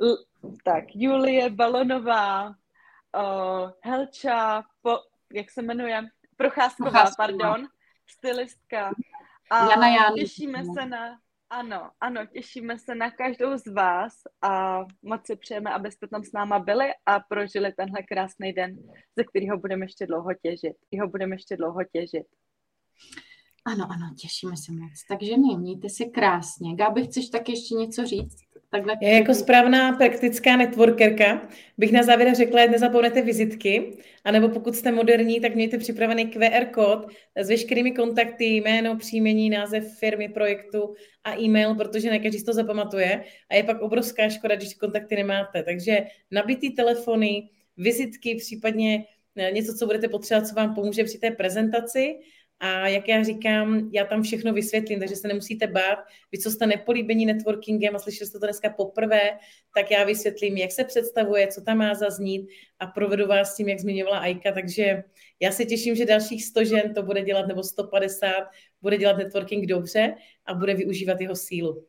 l- 0.01 0.25
tak 0.65 0.85
Julie 0.95 1.51
Balonová, 1.51 2.49
uh, 2.49 3.71
Helča, 3.85 4.63
po, 4.83 4.99
jak 5.33 5.51
se 5.51 5.63
jmenuje? 5.63 6.03
Procházková, 6.37 6.91
Procházková. 6.91 7.27
pardon, 7.27 7.67
stylistka. 8.11 8.91
A 9.51 9.71
Jana 9.71 10.15
těšíme 10.15 10.65
se 10.65 10.87
na, 10.87 11.19
ano, 11.51 11.91
ano, 12.01 12.27
těšíme 12.27 12.79
se 12.79 12.95
na 12.95 13.11
každou 13.11 13.57
z 13.59 13.67
vás 13.67 14.13
a 14.43 14.81
moc 15.03 15.27
si 15.27 15.37
přejeme, 15.37 15.71
abyste 15.73 16.07
tam 16.09 16.25
s 16.25 16.33
náma 16.33 16.59
byli 16.59 16.91
a 17.07 17.21
prožili 17.21 17.73
tenhle 17.73 18.03
krásný 18.03 18.53
den, 18.53 18.77
ze 19.17 19.25
kterého 19.25 19.59
budeme 19.59 19.85
ještě 19.85 20.07
dlouho 20.07 20.35
těžit. 20.43 20.77
Jeho 20.91 21.09
budeme 21.09 21.35
ještě 21.35 21.57
dlouho 21.57 21.85
těžit. 21.93 22.27
Ano, 23.67 23.87
ano, 23.91 24.15
těšíme 24.21 24.57
se 24.57 24.73
moc. 24.73 24.93
Takže 25.09 25.37
mějte 25.37 25.89
se 25.89 26.05
krásně. 26.05 26.75
Gáby, 26.75 27.05
chceš 27.05 27.29
tak 27.29 27.49
ještě 27.49 27.75
něco 27.75 28.07
říct? 28.07 28.47
takhle... 28.71 28.95
Já 29.03 29.09
jako 29.09 29.35
správná 29.35 29.93
praktická 29.93 30.57
networkerka 30.57 31.49
bych 31.79 31.93
na 31.93 32.03
závěr 32.03 32.35
řekla, 32.35 32.63
že 32.63 32.71
nezapomeňte 32.71 33.23
vizitky, 33.23 33.99
anebo 34.25 34.49
pokud 34.49 34.75
jste 34.75 34.93
moderní, 34.93 35.41
tak 35.41 35.55
mějte 35.55 35.79
připravený 35.79 36.27
QR 36.27 36.65
kód 36.65 37.07
s 37.37 37.49
veškerými 37.49 37.93
kontakty, 37.93 38.45
jméno, 38.45 38.97
příjmení, 38.97 39.51
název 39.51 39.99
firmy, 39.99 40.29
projektu 40.29 40.95
a 41.25 41.41
e-mail, 41.41 41.75
protože 41.75 42.11
ne 42.11 42.19
každý 42.19 42.45
to 42.45 42.53
zapamatuje 42.53 43.25
a 43.51 43.55
je 43.55 43.63
pak 43.63 43.81
obrovská 43.81 44.29
škoda, 44.29 44.57
když 44.57 44.75
kontakty 44.75 45.17
nemáte. 45.17 45.63
Takže 45.63 46.07
nabitý 46.31 46.71
telefony, 46.71 47.49
vizitky, 47.77 48.35
případně 48.35 49.05
eh, 49.37 49.53
něco, 49.53 49.75
co 49.75 49.87
budete 49.87 50.09
potřebovat, 50.09 50.49
co 50.49 50.55
vám 50.55 50.75
pomůže 50.75 51.05
při 51.05 51.19
té 51.19 51.31
prezentaci 51.31 52.19
a 52.61 52.89
jak 52.89 53.09
já 53.09 53.23
říkám, 53.23 53.91
já 53.93 54.05
tam 54.05 54.23
všechno 54.23 54.53
vysvětlím, 54.53 54.99
takže 54.99 55.17
se 55.17 55.29
nemusíte 55.29 55.67
bát. 55.67 55.99
Vy, 56.33 56.39
co 56.39 56.51
jste 56.51 56.67
nepolíbení 56.67 57.27
networkingem 57.27 57.97
a 57.97 57.99
slyšeli 57.99 58.29
jste 58.29 58.39
to 58.39 58.47
dneska 58.47 58.71
poprvé, 58.71 59.39
tak 59.75 59.91
já 59.91 60.05
vysvětlím, 60.05 60.57
jak 60.57 60.73
se 60.73 60.85
představuje, 60.85 61.47
co 61.47 61.61
tam 61.61 61.79
má 61.79 61.95
zaznít 61.95 62.49
a 62.79 62.87
provedu 62.87 63.27
vás 63.27 63.53
s 63.53 63.57
tím, 63.57 63.69
jak 63.69 63.81
zmiňovala 63.81 64.19
Aika. 64.19 64.53
Takže 64.53 65.03
já 65.41 65.53
se 65.53 65.65
těším, 65.65 65.95
že 65.95 66.07
dalších 66.07 66.45
100 66.45 66.65
žen 66.65 66.95
to 66.95 67.03
bude 67.03 67.23
dělat, 67.23 67.47
nebo 67.47 67.63
150, 67.63 68.31
bude 68.83 68.99
dělat 68.99 69.17
networking 69.17 69.67
dobře 69.67 70.15
a 70.47 70.55
bude 70.55 70.75
využívat 70.75 71.21
jeho 71.21 71.37
sílu. 71.37 71.87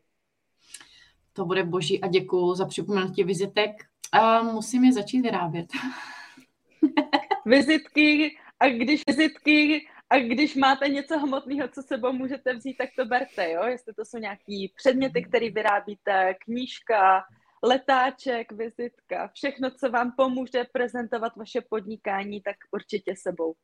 To 1.33 1.45
bude 1.45 1.63
boží 1.63 2.01
a 2.01 2.07
děkuji 2.07 2.55
za 2.55 2.65
připomenutí 2.65 3.23
vizitek. 3.23 3.71
A 4.11 4.41
musím 4.41 4.83
je 4.83 4.93
začít 4.93 5.21
vyrábět. 5.21 5.67
vizitky 7.45 8.37
a 8.59 8.67
když 8.69 9.01
vizitky 9.07 9.87
a 10.09 10.17
když 10.19 10.55
máte 10.55 10.89
něco 10.89 11.19
hmotného, 11.19 11.67
co 11.67 11.81
sebou 11.81 12.13
můžete 12.13 12.53
vzít, 12.53 12.77
tak 12.77 12.89
to 12.97 13.05
berte, 13.05 13.51
jo? 13.51 13.63
Jestli 13.63 13.93
to 13.93 14.05
jsou 14.05 14.17
nějaký 14.17 14.73
předměty, 14.75 15.23
které 15.23 15.49
vyrábíte, 15.49 16.35
knížka, 16.45 17.23
letáček, 17.63 18.51
vizitka, 18.51 19.27
všechno, 19.33 19.71
co 19.71 19.89
vám 19.89 20.11
pomůže 20.17 20.65
prezentovat 20.71 21.35
vaše 21.35 21.61
podnikání, 21.69 22.41
tak 22.41 22.55
určitě 22.71 23.13
sebou. 23.17 23.55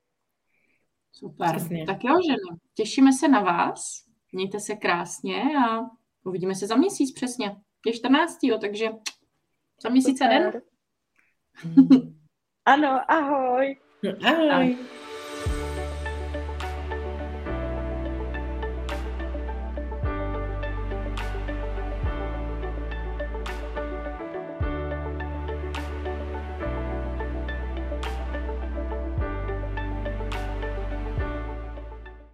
Super. 1.12 1.56
Přesně. 1.56 1.86
Tak 1.86 2.04
jo, 2.04 2.16
ženy, 2.26 2.60
těšíme 2.74 3.14
se 3.14 3.28
na 3.28 3.40
vás. 3.40 4.06
Mějte 4.32 4.60
se 4.60 4.76
krásně 4.76 5.44
a 5.68 5.80
uvidíme 6.24 6.56
se 6.56 6.68
za 6.68 6.76
měsíc 6.76 7.14
přesně. 7.14 7.56
Je 7.86 7.94
14. 7.94 8.38
takže 8.62 8.90
za 9.84 9.90
měsíc 9.90 10.22
a 10.22 10.28
den. 10.28 10.62
ano, 12.66 13.12
ahoj. 13.12 13.80
Ahoj. 14.26 14.50
ahoj. 14.52 14.78